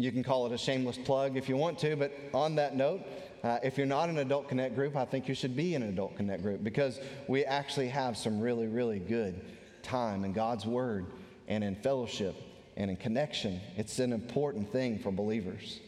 you 0.00 0.10
can 0.10 0.22
call 0.22 0.46
it 0.46 0.52
a 0.52 0.58
shameless 0.58 0.96
plug 0.96 1.36
if 1.36 1.48
you 1.48 1.56
want 1.56 1.78
to, 1.80 1.94
but 1.94 2.12
on 2.32 2.54
that 2.56 2.74
note, 2.74 3.02
uh, 3.42 3.58
if 3.62 3.76
you're 3.76 3.86
not 3.86 4.08
an 4.08 4.18
adult 4.18 4.48
connect 4.48 4.74
group, 4.74 4.96
I 4.96 5.04
think 5.04 5.28
you 5.28 5.34
should 5.34 5.54
be 5.54 5.74
in 5.74 5.82
an 5.82 5.90
adult 5.90 6.16
connect 6.16 6.42
group 6.42 6.64
because 6.64 6.98
we 7.28 7.44
actually 7.44 7.88
have 7.88 8.16
some 8.16 8.40
really, 8.40 8.66
really 8.66 8.98
good 8.98 9.40
time 9.82 10.24
in 10.24 10.32
God's 10.32 10.64
Word 10.64 11.06
and 11.48 11.62
in 11.62 11.74
fellowship 11.76 12.34
and 12.76 12.90
in 12.90 12.96
connection. 12.96 13.60
It's 13.76 13.98
an 13.98 14.12
important 14.12 14.72
thing 14.72 14.98
for 14.98 15.12
believers. 15.12 15.80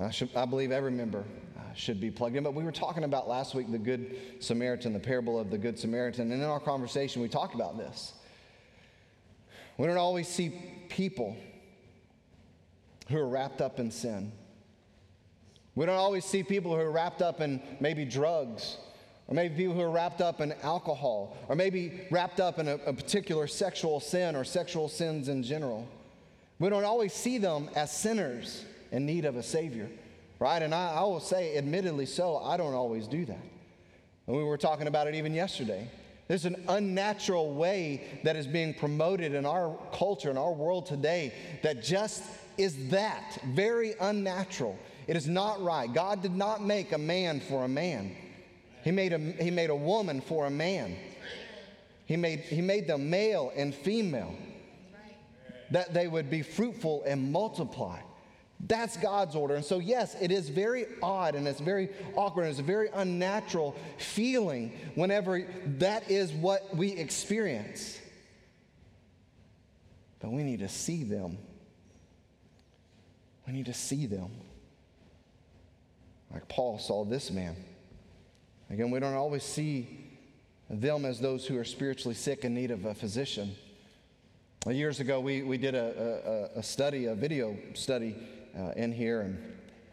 I, 0.00 0.10
should, 0.10 0.30
I 0.36 0.44
believe 0.44 0.70
every 0.70 0.92
member 0.92 1.24
uh, 1.56 1.74
should 1.74 2.00
be 2.00 2.12
plugged 2.12 2.36
in. 2.36 2.44
But 2.44 2.54
we 2.54 2.62
were 2.62 2.70
talking 2.70 3.02
about 3.02 3.28
last 3.28 3.54
week 3.54 3.70
the 3.70 3.78
Good 3.78 4.16
Samaritan, 4.38 4.92
the 4.92 5.00
parable 5.00 5.38
of 5.38 5.50
the 5.50 5.58
Good 5.58 5.78
Samaritan. 5.78 6.30
And 6.30 6.40
in 6.40 6.48
our 6.48 6.60
conversation, 6.60 7.22
we 7.22 7.28
talked 7.28 7.56
about 7.56 7.76
this. 7.76 8.12
We 9.76 9.86
don't 9.86 9.96
always 9.96 10.28
see 10.28 10.52
people 10.88 11.36
who 13.08 13.18
are 13.18 13.28
wrapped 13.28 13.60
up 13.60 13.80
in 13.80 13.90
sin. 13.90 14.32
We 15.74 15.86
don't 15.86 15.96
always 15.96 16.24
see 16.24 16.42
people 16.42 16.74
who 16.74 16.80
are 16.80 16.90
wrapped 16.90 17.22
up 17.22 17.40
in 17.40 17.62
maybe 17.80 18.04
drugs, 18.04 18.76
or 19.28 19.34
maybe 19.34 19.54
people 19.54 19.74
who 19.74 19.82
are 19.82 19.90
wrapped 19.90 20.20
up 20.20 20.40
in 20.40 20.52
alcohol, 20.62 21.36
or 21.48 21.54
maybe 21.54 22.00
wrapped 22.10 22.40
up 22.40 22.58
in 22.58 22.68
a, 22.68 22.74
a 22.86 22.92
particular 22.92 23.46
sexual 23.46 24.00
sin 24.00 24.34
or 24.34 24.44
sexual 24.44 24.88
sins 24.88 25.28
in 25.28 25.42
general. 25.42 25.86
We 26.58 26.68
don't 26.68 26.84
always 26.84 27.12
see 27.12 27.38
them 27.38 27.70
as 27.76 27.96
sinners 27.96 28.64
in 28.90 29.06
need 29.06 29.24
of 29.24 29.36
a 29.36 29.42
Savior, 29.42 29.88
right? 30.40 30.60
And 30.60 30.74
I, 30.74 30.94
I 30.94 31.02
will 31.02 31.20
say, 31.20 31.56
admittedly 31.56 32.06
so, 32.06 32.38
I 32.38 32.56
don't 32.56 32.74
always 32.74 33.06
do 33.06 33.24
that. 33.26 33.44
And 34.26 34.36
we 34.36 34.42
were 34.42 34.58
talking 34.58 34.88
about 34.88 35.06
it 35.06 35.14
even 35.14 35.32
yesterday. 35.32 35.88
There's 36.26 36.44
an 36.44 36.64
unnatural 36.68 37.54
way 37.54 38.20
that 38.24 38.36
is 38.36 38.46
being 38.46 38.74
promoted 38.74 39.32
in 39.32 39.46
our 39.46 39.78
culture, 39.92 40.30
in 40.30 40.36
our 40.36 40.52
world 40.52 40.86
today, 40.86 41.32
that 41.62 41.82
just 41.82 42.22
is 42.58 42.88
that 42.90 43.38
very 43.46 43.94
unnatural. 44.00 44.78
It 45.06 45.16
is 45.16 45.26
not 45.26 45.62
right. 45.62 45.92
God 45.92 46.20
did 46.20 46.36
not 46.36 46.62
make 46.62 46.92
a 46.92 46.98
man 46.98 47.40
for 47.40 47.64
a 47.64 47.68
man, 47.68 48.14
He 48.84 48.90
made 48.90 49.12
a, 49.12 49.18
he 49.18 49.50
made 49.50 49.70
a 49.70 49.76
woman 49.76 50.20
for 50.20 50.46
a 50.46 50.50
man. 50.50 50.96
He 52.04 52.16
made, 52.16 52.40
he 52.40 52.62
made 52.62 52.86
them 52.86 53.10
male 53.10 53.52
and 53.54 53.74
female, 53.74 54.34
that 55.70 55.92
they 55.92 56.08
would 56.08 56.30
be 56.30 56.40
fruitful 56.40 57.02
and 57.06 57.30
multiply. 57.30 57.98
That's 58.66 58.96
God's 58.96 59.36
order. 59.36 59.54
And 59.54 59.64
so, 59.64 59.78
yes, 59.78 60.16
it 60.20 60.32
is 60.32 60.48
very 60.48 60.86
odd 61.02 61.34
and 61.34 61.46
it's 61.46 61.60
very 61.60 61.90
awkward 62.16 62.44
and 62.44 62.50
it's 62.50 62.60
a 62.60 62.64
very 62.64 62.88
unnatural 62.92 63.76
feeling 63.98 64.72
whenever 64.94 65.46
that 65.78 66.10
is 66.10 66.32
what 66.32 66.74
we 66.74 66.92
experience. 66.92 68.00
But 70.18 70.32
we 70.32 70.42
need 70.42 70.60
to 70.60 70.68
see 70.68 71.04
them. 71.04 71.38
We 73.48 73.54
need 73.54 73.66
to 73.66 73.74
see 73.74 74.04
them. 74.04 74.30
Like 76.30 76.46
Paul 76.48 76.78
saw 76.78 77.06
this 77.06 77.30
man. 77.30 77.56
Again, 78.68 78.90
we 78.90 79.00
don't 79.00 79.14
always 79.14 79.42
see 79.42 80.18
them 80.68 81.06
as 81.06 81.18
those 81.18 81.46
who 81.46 81.58
are 81.58 81.64
spiritually 81.64 82.14
sick 82.14 82.44
in 82.44 82.52
need 82.52 82.70
of 82.70 82.84
a 82.84 82.94
physician. 82.94 83.54
Years 84.66 85.00
ago, 85.00 85.18
we, 85.18 85.40
we 85.40 85.56
did 85.56 85.74
a, 85.74 86.50
a, 86.54 86.58
a 86.58 86.62
study, 86.62 87.06
a 87.06 87.14
video 87.14 87.56
study 87.72 88.16
uh, 88.54 88.72
in 88.76 88.92
here, 88.92 89.22
and 89.22 89.38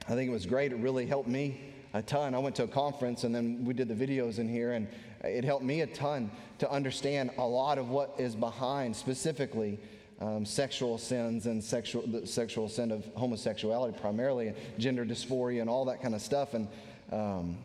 I 0.10 0.16
think 0.16 0.28
it 0.30 0.34
was 0.34 0.46
great. 0.46 0.74
It 0.74 0.80
really 0.80 1.06
helped 1.06 1.30
me 1.30 1.74
a 1.94 2.02
ton. 2.02 2.36
I 2.36 2.40
went 2.40 2.58
to 2.58 2.64
a 2.64 2.68
conference 2.68 3.24
and 3.24 3.34
then 3.34 3.64
we 3.64 3.74
did 3.74 3.88
the 3.88 3.96
videos 3.96 4.38
in 4.38 4.50
here, 4.50 4.74
and 4.74 4.86
it 5.24 5.46
helped 5.46 5.64
me 5.64 5.80
a 5.80 5.88
ton 5.88 6.30
to 6.60 6.70
understand 6.70 7.32
a 7.38 7.46
lot 7.46 7.78
of 7.78 7.88
what 7.88 8.16
is 8.18 8.36
behind 8.36 8.94
specifically 8.94 9.80
um, 10.20 10.46
sexual 10.46 10.98
sins 10.98 11.46
and 11.46 11.64
sexual, 11.64 12.04
the 12.08 12.26
sexual 12.26 12.70
sin 12.70 12.92
of 12.92 13.06
homosexuality 13.16 13.98
primarily, 14.00 14.48
and 14.48 14.58
gender 14.78 15.06
dysphoria 15.06 15.62
and 15.62 15.70
all 15.70 15.86
that 15.86 16.02
kind 16.02 16.16
of 16.16 16.22
stuff. 16.22 16.54
And 16.54 16.68
um, 17.12 17.58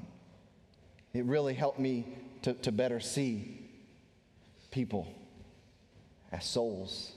it 1.13 1.25
really 1.25 1.55
helped 1.55 1.79
me 1.79 2.07
to, 2.43 2.55
to 2.55 2.73
better 2.73 3.01
see 3.01 3.61
people 4.71 5.07
as 6.33 6.45
souls, 6.45 7.13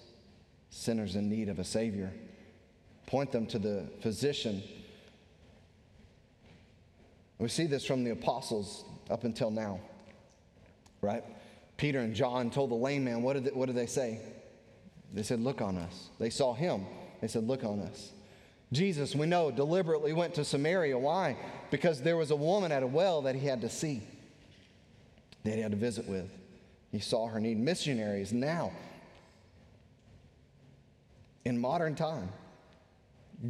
sinners 0.70 1.16
in 1.16 1.30
need 1.30 1.50
of 1.50 1.60
a 1.60 1.64
Savior 1.64 2.12
point 3.06 3.32
them 3.32 3.46
to 3.46 3.60
the 3.60 3.86
physician. 4.02 4.64
We 7.38 7.48
see 7.48 7.68
this 7.68 7.86
from 7.86 8.04
the 8.04 8.12
apostles 8.12 8.86
up 9.10 9.24
until 9.24 9.52
now, 9.52 9.80
right? 11.02 11.24
Peter 11.78 12.00
and 12.00 12.16
John 12.16 12.50
told 12.50 12.72
the 12.72 12.76
lame 12.76 13.04
man, 13.04 13.22
what 13.22 13.34
did 13.34 13.46
they, 13.46 13.52
what 13.52 13.66
did 13.68 13.76
they 13.76 13.86
say? 13.86 14.20
They 15.14 15.24
said, 15.24 15.40
Look 15.40 15.62
on 15.62 15.78
us. 15.78 16.10
They 16.20 16.30
saw 16.30 16.54
him. 16.54 16.86
They 17.22 17.28
said, 17.28 17.48
Look 17.48 17.64
on 17.64 17.80
us. 17.80 18.12
Jesus, 18.72 19.16
we 19.16 19.28
know, 19.28 19.52
deliberately 19.52 20.14
went 20.14 20.34
to 20.36 20.44
Samaria. 20.44 20.98
Why? 20.98 21.38
Because 21.70 22.02
there 22.02 22.18
was 22.18 22.32
a 22.32 22.36
woman 22.36 22.72
at 22.72 22.82
a 22.82 22.88
well 22.88 23.22
that 23.24 23.36
he 23.36 23.46
had 23.46 23.62
to 23.62 23.70
see, 23.70 24.02
that 25.44 25.54
he 25.54 25.62
had 25.62 25.72
to 25.72 25.78
visit 25.78 26.08
with. 26.08 26.30
He 26.92 27.00
saw 27.00 27.28
her 27.28 27.40
need. 27.40 27.60
Missionaries 27.60 28.34
now, 28.34 28.72
in 31.46 31.60
modern 31.60 31.96
time, 31.96 32.30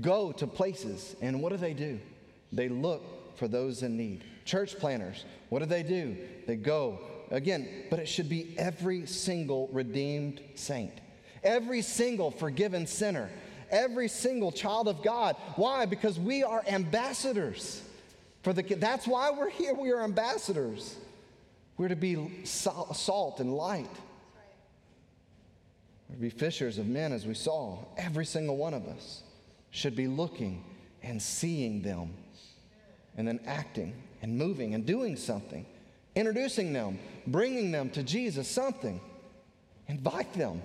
go 0.02 0.32
to 0.34 0.48
places, 0.48 1.16
and 1.22 1.42
what 1.42 1.50
do 1.52 1.58
they 1.58 1.74
do? 1.74 2.00
They 2.52 2.70
look 2.70 3.38
for 3.38 3.48
those 3.48 3.84
in 3.84 3.98
need. 3.98 4.24
Church 4.46 4.78
planners, 4.78 5.26
what 5.50 5.60
do 5.60 5.66
they 5.66 5.84
do? 5.84 6.18
They 6.48 6.56
go. 6.56 7.00
Again, 7.32 7.68
but 7.90 8.00
it 8.00 8.08
should 8.08 8.30
be 8.30 8.54
every 8.58 9.06
single 9.06 9.70
redeemed 9.72 10.42
saint, 10.56 10.94
every 11.44 11.82
single 11.82 12.32
forgiven 12.32 12.88
sinner, 12.88 13.30
every 13.70 14.08
single 14.08 14.52
child 14.52 14.88
of 14.88 15.04
God. 15.04 15.36
Why? 15.56 15.86
Because 15.86 16.20
we 16.20 16.44
are 16.44 16.64
ambassadors. 16.68 17.82
For 18.44 18.54
the, 18.54 18.62
that's 18.62 19.08
why 19.08 19.32
we're 19.32 19.50
here. 19.50 19.74
We 19.74 19.92
are 19.92 20.04
ambassadors. 20.04 20.98
We're 21.78 21.88
to 21.88 21.96
be 21.96 22.44
salt 22.44 23.40
and 23.40 23.56
light. 23.56 23.90
We're 26.10 26.16
to 26.16 26.22
be 26.22 26.30
fishers 26.30 26.78
of 26.78 26.88
men, 26.88 27.12
as 27.12 27.26
we 27.26 27.34
saw, 27.34 27.80
every 27.98 28.26
single 28.26 28.58
one 28.58 28.74
of 28.74 28.88
us 28.88 29.24
should 29.72 29.96
be 29.96 30.08
looking 30.08 30.64
and 31.02 31.22
seeing 31.22 31.82
them 31.82 32.14
and 33.18 33.28
then 33.28 33.40
acting 33.46 33.94
and 34.22 34.38
moving 34.38 34.76
and 34.76 34.86
doing 34.86 35.16
something, 35.16 35.66
introducing 36.16 36.74
them, 36.74 37.00
bringing 37.28 37.72
them 37.72 37.90
to 37.92 38.04
Jesus, 38.04 38.48
something. 38.48 39.02
Invite 39.88 40.34
them, 40.34 40.62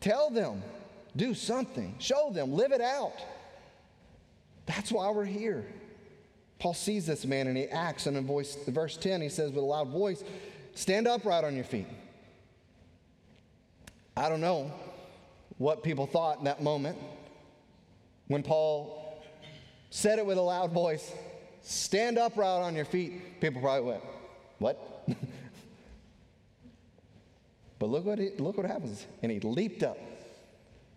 tell 0.00 0.30
them, 0.30 0.62
do 1.14 1.34
something, 1.34 1.94
show 1.98 2.30
them, 2.30 2.52
live 2.52 2.72
it 2.72 2.80
out. 2.80 3.14
That's 4.66 4.90
why 4.90 5.10
we're 5.10 5.24
here. 5.24 5.64
Paul 6.58 6.74
sees 6.74 7.06
this 7.06 7.24
man 7.24 7.46
and 7.46 7.56
he 7.56 7.64
acts, 7.64 8.06
and 8.06 8.16
in 8.16 8.26
voice, 8.26 8.56
verse 8.66 8.96
10, 8.96 9.20
he 9.20 9.28
says 9.28 9.50
with 9.50 9.62
a 9.62 9.66
loud 9.66 9.88
voice, 9.88 10.24
Stand 10.74 11.06
upright 11.06 11.44
on 11.44 11.54
your 11.54 11.64
feet. 11.64 11.86
I 14.16 14.28
don't 14.28 14.40
know 14.40 14.70
what 15.58 15.82
people 15.82 16.06
thought 16.06 16.38
in 16.38 16.44
that 16.44 16.62
moment. 16.62 16.98
When 18.28 18.42
Paul 18.42 19.22
said 19.90 20.18
it 20.18 20.26
with 20.26 20.38
a 20.38 20.42
loud 20.42 20.72
voice, 20.72 21.12
stand 21.62 22.18
upright 22.18 22.62
on 22.62 22.74
your 22.74 22.84
feet, 22.84 23.40
people 23.40 23.60
probably 23.60 23.88
went, 23.88 24.02
What? 24.58 24.95
But 27.86 27.92
look 27.92 28.04
what, 28.04 28.18
he, 28.18 28.30
look 28.38 28.56
what 28.56 28.66
happens. 28.66 29.06
And 29.22 29.30
he 29.30 29.38
leaped 29.38 29.84
up 29.84 29.96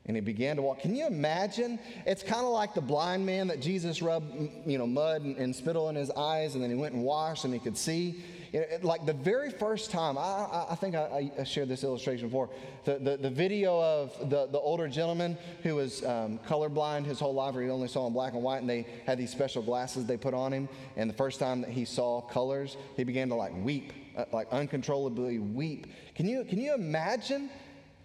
and 0.06 0.17
he 0.17 0.21
began 0.21 0.56
to 0.56 0.63
walk. 0.63 0.80
Can 0.80 0.95
you 0.95 1.06
imagine? 1.06 1.78
It's 2.08 2.23
kind 2.23 2.43
of 2.43 2.52
like 2.52 2.73
the 2.73 2.82
blind 2.82 3.28
man 3.28 3.47
that 3.49 3.62
Jesus 3.62 4.02
rubbed, 4.02 4.34
you 4.65 4.80
know, 4.80 4.88
mud 4.88 5.21
and, 5.21 5.38
and 5.38 5.56
spittle 5.56 5.88
in 5.89 5.95
his 5.95 6.10
eyes, 6.10 6.56
and 6.56 6.63
then 6.63 6.71
he 6.71 6.75
went 6.75 6.95
and 6.95 7.04
washed, 7.04 7.45
and 7.45 7.54
he 7.54 7.60
could 7.60 7.78
see. 7.78 8.23
It, 8.52 8.84
like 8.84 9.06
the 9.06 9.13
very 9.13 9.52
first 9.52 9.91
time, 9.91 10.17
I, 10.17 10.21
I, 10.21 10.67
I 10.71 10.75
think 10.75 10.95
I, 10.95 11.32
I, 11.38 11.43
shared 11.43 11.69
this 11.69 11.84
illustration 11.84 12.30
before. 12.30 12.49
The, 12.86 12.97
the, 12.97 13.17
the, 13.17 13.30
video 13.30 13.80
of 13.80 14.32
the, 14.32 14.47
the 14.47 14.58
older 14.58 14.88
gentleman 14.88 15.38
who 15.62 15.75
was 15.75 16.04
um, 16.04 16.39
colorblind 16.39 17.06
his 17.06 17.19
whole 17.19 17.36
life, 17.36 17.56
or 17.56 17.62
he 17.62 17.69
only 17.69 17.88
saw 17.88 18.08
in 18.08 18.13
black 18.13 18.34
and 18.34 18.41
white, 18.41 18.62
and 18.62 18.69
they 18.69 18.88
had 19.06 19.19
these 19.19 19.30
special 19.30 19.62
glasses 19.62 20.08
they 20.08 20.17
put 20.17 20.34
on 20.34 20.52
him. 20.52 20.67
And 20.97 21.08
the 21.08 21.13
first 21.13 21.39
time 21.39 21.62
that 21.62 21.69
he 21.69 21.86
saw 21.86 22.21
colors, 22.21 22.78
he 22.97 23.04
began 23.04 23.30
to 23.30 23.36
like 23.36 23.54
weep, 23.63 23.93
Uh, 24.19 24.25
like 24.34 24.51
uncontrollably 24.51 25.39
weep. 25.39 25.88
Can 26.13 26.27
you, 26.27 26.43
can 26.43 26.60
you 26.60 26.73
imagine? 26.73 27.49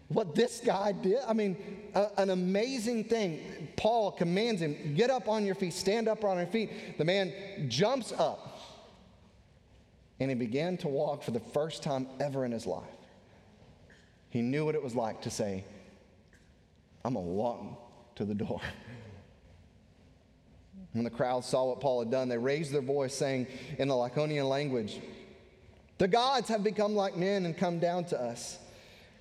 what 0.09 0.35
this 0.35 0.61
guy 0.65 0.93
did. 0.93 1.19
I 1.27 1.33
mean, 1.33 1.57
a, 1.95 2.09
an 2.19 2.29
amazing 2.29 3.05
thing. 3.05 3.41
Paul 3.75 4.13
commands 4.13 4.61
him, 4.61 4.95
get 4.95 5.11
up 5.11 5.29
on 5.29 5.47
your 5.47 5.55
feet, 5.55 5.73
stand 5.73 6.09
up 6.09 6.25
on 6.25 6.37
your 6.37 6.47
feet. 6.47 6.99
The 6.99 7.07
man 7.07 7.33
jumps 7.69 8.13
up 8.13 8.61
and 10.21 10.31
he 10.31 10.35
began 10.35 10.77
to 10.79 10.89
walk 10.89 11.23
for 11.23 11.31
the 11.31 11.41
first 11.41 11.83
time 11.83 12.07
ever 12.21 12.45
in 12.45 12.53
his 12.53 12.67
life. 12.67 12.85
He 14.29 14.43
knew 14.43 14.67
what 14.67 14.75
it 14.75 14.83
was 14.83 14.95
like 14.95 15.23
to 15.23 15.31
say, 15.31 15.65
I'm 17.03 17.15
going 17.15 17.25
to 17.25 17.33
walk 17.33 18.17
to 18.17 18.27
the 18.27 18.35
door. 18.35 18.61
When 20.93 21.03
the 21.03 21.11
crowd 21.11 21.45
saw 21.45 21.71
what 21.71 21.81
Paul 21.81 22.01
had 22.01 22.11
done, 22.11 22.29
they 22.29 22.39
raised 22.39 22.73
their 22.73 22.83
voice, 22.83 23.15
saying 23.15 23.49
in 23.79 23.89
the 23.89 23.95
Lycaonian 23.95 24.49
language, 24.49 25.01
The 25.99 26.09
gods 26.09 26.49
have 26.49 26.65
become 26.65 26.95
like 26.95 27.17
men 27.17 27.47
and 27.47 27.57
come 27.57 27.79
down 27.79 28.05
to 28.07 28.21
us. 28.21 28.59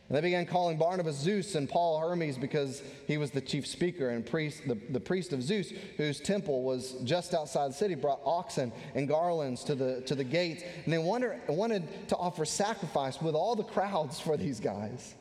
And 0.09 0.17
they 0.17 0.21
began 0.21 0.45
calling 0.45 0.77
Barnabas 0.77 1.15
Zeus 1.15 1.55
and 1.55 1.69
Paul 1.69 1.99
Hermes 1.99 2.38
because 2.38 2.83
he 3.07 3.17
was 3.17 3.31
the 3.31 3.41
chief 3.41 3.65
speaker 3.65 4.09
and 4.09 4.25
priest, 4.25 4.62
the, 4.67 4.77
the 4.89 4.99
priest 4.99 5.31
of 5.33 5.41
Zeus, 5.41 5.71
whose 5.97 6.19
temple 6.19 6.63
was 6.63 6.93
just 7.03 7.33
outside 7.33 7.69
the 7.69 7.75
city, 7.75 7.95
brought 7.95 8.19
oxen 8.25 8.71
and 8.95 9.07
garlands 9.07 9.63
to 9.63 9.75
the, 9.75 10.01
to 10.01 10.13
the 10.13 10.23
gates. 10.23 10.63
And 10.83 10.93
they 10.93 10.97
wanted, 10.97 11.39
wanted 11.47 12.09
to 12.09 12.17
offer 12.17 12.43
sacrifice 12.43 13.21
with 13.21 13.33
all 13.33 13.55
the 13.55 13.63
crowds 13.63 14.19
for 14.19 14.36
these 14.36 14.59
guys. 14.59 15.15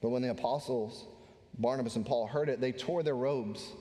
But 0.00 0.10
when 0.10 0.22
the 0.22 0.30
apostles, 0.30 1.04
Barnabas 1.58 1.96
and 1.96 2.06
Paul, 2.06 2.28
heard 2.28 2.48
it, 2.48 2.60
they 2.60 2.72
tore 2.72 3.02
their 3.02 3.16
robes 3.16 3.72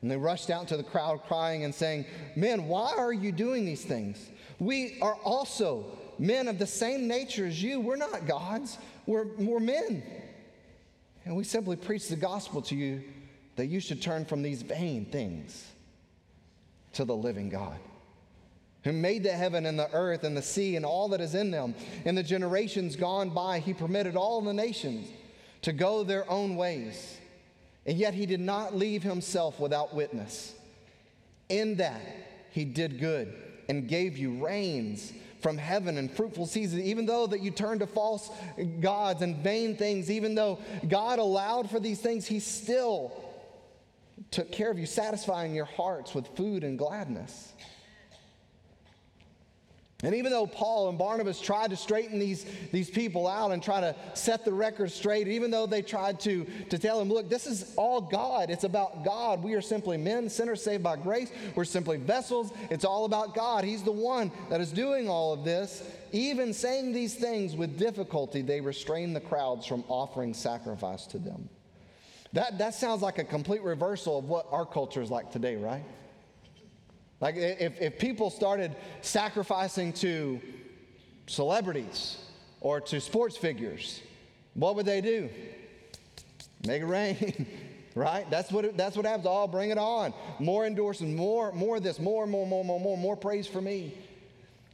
And 0.00 0.10
they 0.10 0.16
rushed 0.16 0.50
out 0.50 0.68
to 0.68 0.76
the 0.76 0.82
crowd 0.82 1.22
crying 1.28 1.64
and 1.64 1.74
saying, 1.74 2.06
Men, 2.34 2.66
why 2.66 2.94
are 2.96 3.12
you 3.12 3.30
doing 3.30 3.64
these 3.66 3.84
things? 3.84 4.30
We 4.62 4.98
are 5.02 5.16
also 5.24 5.86
men 6.20 6.46
of 6.46 6.56
the 6.56 6.68
same 6.68 7.08
nature 7.08 7.46
as 7.46 7.60
you. 7.60 7.80
We're 7.80 7.96
not 7.96 8.28
gods, 8.28 8.78
we're, 9.06 9.26
we're 9.36 9.58
men. 9.58 10.04
And 11.24 11.34
we 11.34 11.42
simply 11.42 11.74
preach 11.74 12.08
the 12.08 12.16
gospel 12.16 12.62
to 12.62 12.76
you 12.76 13.02
that 13.56 13.66
you 13.66 13.80
should 13.80 14.00
turn 14.00 14.24
from 14.24 14.40
these 14.40 14.62
vain 14.62 15.04
things 15.06 15.66
to 16.92 17.04
the 17.04 17.14
living 17.14 17.48
God 17.48 17.76
who 18.84 18.92
made 18.92 19.24
the 19.24 19.32
heaven 19.32 19.66
and 19.66 19.76
the 19.76 19.92
earth 19.92 20.22
and 20.22 20.36
the 20.36 20.42
sea 20.42 20.76
and 20.76 20.86
all 20.86 21.08
that 21.08 21.20
is 21.20 21.34
in 21.34 21.50
them. 21.50 21.74
In 22.04 22.14
the 22.14 22.22
generations 22.22 22.94
gone 22.94 23.30
by, 23.30 23.58
he 23.58 23.74
permitted 23.74 24.14
all 24.14 24.40
the 24.42 24.52
nations 24.52 25.08
to 25.62 25.72
go 25.72 26.04
their 26.04 26.28
own 26.30 26.54
ways. 26.54 27.16
And 27.84 27.98
yet 27.98 28.14
he 28.14 28.26
did 28.26 28.40
not 28.40 28.76
leave 28.76 29.02
himself 29.02 29.58
without 29.58 29.92
witness. 29.92 30.54
In 31.48 31.76
that, 31.76 32.00
he 32.50 32.64
did 32.64 33.00
good 33.00 33.51
and 33.72 33.88
gave 33.88 34.18
you 34.18 34.44
rains 34.44 35.14
from 35.40 35.56
heaven 35.56 35.96
and 35.96 36.10
fruitful 36.10 36.44
seasons, 36.44 36.82
even 36.82 37.06
though 37.06 37.26
that 37.26 37.40
you 37.40 37.50
turned 37.50 37.80
to 37.80 37.86
false 37.86 38.30
gods 38.80 39.22
and 39.22 39.36
vain 39.38 39.74
things, 39.74 40.10
even 40.10 40.34
though 40.34 40.58
God 40.86 41.18
allowed 41.18 41.70
for 41.70 41.80
these 41.80 41.98
things, 41.98 42.26
he 42.26 42.38
still 42.38 43.10
took 44.30 44.52
care 44.52 44.70
of 44.70 44.78
you, 44.78 44.84
satisfying 44.84 45.54
your 45.54 45.64
hearts 45.64 46.14
with 46.14 46.26
food 46.36 46.64
and 46.64 46.78
gladness. 46.78 47.54
And 50.04 50.16
even 50.16 50.32
though 50.32 50.48
Paul 50.48 50.88
and 50.88 50.98
Barnabas 50.98 51.40
tried 51.40 51.70
to 51.70 51.76
straighten 51.76 52.18
these, 52.18 52.44
these 52.72 52.90
people 52.90 53.28
out 53.28 53.52
and 53.52 53.62
try 53.62 53.80
to 53.80 53.94
set 54.14 54.44
the 54.44 54.52
record 54.52 54.90
straight, 54.90 55.28
even 55.28 55.52
though 55.52 55.64
they 55.64 55.80
tried 55.80 56.18
to, 56.20 56.44
to 56.70 56.78
tell 56.78 56.98
them, 56.98 57.08
look, 57.08 57.28
this 57.28 57.46
is 57.46 57.72
all 57.76 58.00
God. 58.00 58.50
It's 58.50 58.64
about 58.64 59.04
God. 59.04 59.44
We 59.44 59.54
are 59.54 59.60
simply 59.60 59.96
men, 59.96 60.28
sinners 60.28 60.60
saved 60.60 60.82
by 60.82 60.96
grace. 60.96 61.30
We're 61.54 61.64
simply 61.64 61.98
vessels. 61.98 62.52
It's 62.68 62.84
all 62.84 63.04
about 63.04 63.32
God. 63.34 63.62
He's 63.62 63.84
the 63.84 63.92
one 63.92 64.32
that 64.50 64.60
is 64.60 64.72
doing 64.72 65.08
all 65.08 65.32
of 65.32 65.44
this. 65.44 65.84
Even 66.10 66.52
saying 66.52 66.92
these 66.92 67.14
things 67.14 67.54
with 67.54 67.78
difficulty, 67.78 68.42
they 68.42 68.60
restrain 68.60 69.12
the 69.12 69.20
crowds 69.20 69.66
from 69.66 69.84
offering 69.86 70.34
sacrifice 70.34 71.06
to 71.06 71.18
them. 71.18 71.48
That, 72.32 72.58
that 72.58 72.74
sounds 72.74 73.02
like 73.02 73.18
a 73.18 73.24
complete 73.24 73.62
reversal 73.62 74.18
of 74.18 74.24
what 74.24 74.46
our 74.50 74.66
culture 74.66 75.00
is 75.00 75.10
like 75.10 75.30
today, 75.30 75.56
right? 75.56 75.84
Like 77.22 77.36
if, 77.36 77.80
if 77.80 77.98
people 78.00 78.30
started 78.30 78.74
sacrificing 79.00 79.92
to 79.94 80.40
celebrities 81.28 82.18
or 82.60 82.80
to 82.80 83.00
sports 83.00 83.36
figures, 83.36 84.02
what 84.54 84.74
would 84.74 84.86
they 84.86 85.00
do? 85.00 85.30
Make 86.66 86.82
it 86.82 86.86
rain. 86.86 87.46
right? 87.94 88.28
That's 88.28 88.50
what 88.50 88.64
it, 88.64 88.76
that's 88.76 88.96
what 88.96 89.06
happens. 89.06 89.26
Oh, 89.28 89.46
bring 89.46 89.70
it 89.70 89.78
on. 89.78 90.12
More 90.40 90.66
endorsements, 90.66 91.16
more 91.16 91.52
more 91.52 91.76
of 91.76 91.84
this, 91.84 92.00
more, 92.00 92.26
more, 92.26 92.44
more, 92.44 92.64
more, 92.64 92.80
more, 92.80 92.98
more 92.98 93.16
praise 93.16 93.46
for 93.46 93.60
me. 93.60 93.96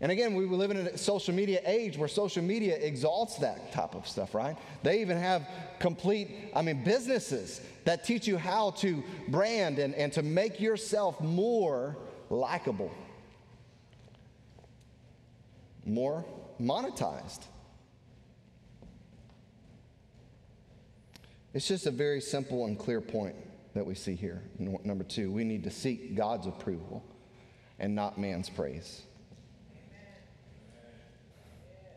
And 0.01 0.11
again, 0.11 0.35
we 0.35 0.47
live 0.47 0.71
in 0.71 0.77
a 0.77 0.97
social 0.97 1.35
media 1.35 1.61
age 1.67 1.99
where 1.99 2.09
social 2.09 2.43
media 2.43 2.77
exalts 2.77 3.37
that 3.39 3.73
type 3.73 3.95
of 3.95 4.07
stuff, 4.07 4.33
right? 4.33 4.57
They 4.85 5.01
even 5.01 5.19
have 5.19 5.47
complete, 5.81 6.53
I 6.55 6.63
mean, 6.63 6.85
businesses 6.85 7.61
that 7.85 8.05
teach 8.05 8.27
you 8.27 8.39
how 8.39 8.71
to 8.73 9.03
brand 9.27 9.81
and, 9.81 9.95
and 9.97 10.13
to 10.13 10.23
make 10.23 10.61
yourself 10.61 11.21
more 11.21 11.97
likable, 12.31 12.93
more 15.85 16.25
monetized. 16.61 17.45
It's 21.55 21.67
just 21.67 21.87
a 21.87 21.91
very 21.91 22.21
simple 22.21 22.67
and 22.67 22.79
clear 22.79 23.01
point 23.01 23.35
that 23.75 23.87
we 23.87 23.95
see 23.95 24.15
here. 24.15 24.43
Number 24.59 25.05
two, 25.05 25.31
we 25.31 25.45
need 25.45 25.65
to 25.65 25.71
seek 25.71 26.15
God's 26.15 26.47
approval 26.47 27.05
and 27.79 27.95
not 27.95 28.19
man's 28.19 28.51
praise. 28.51 29.03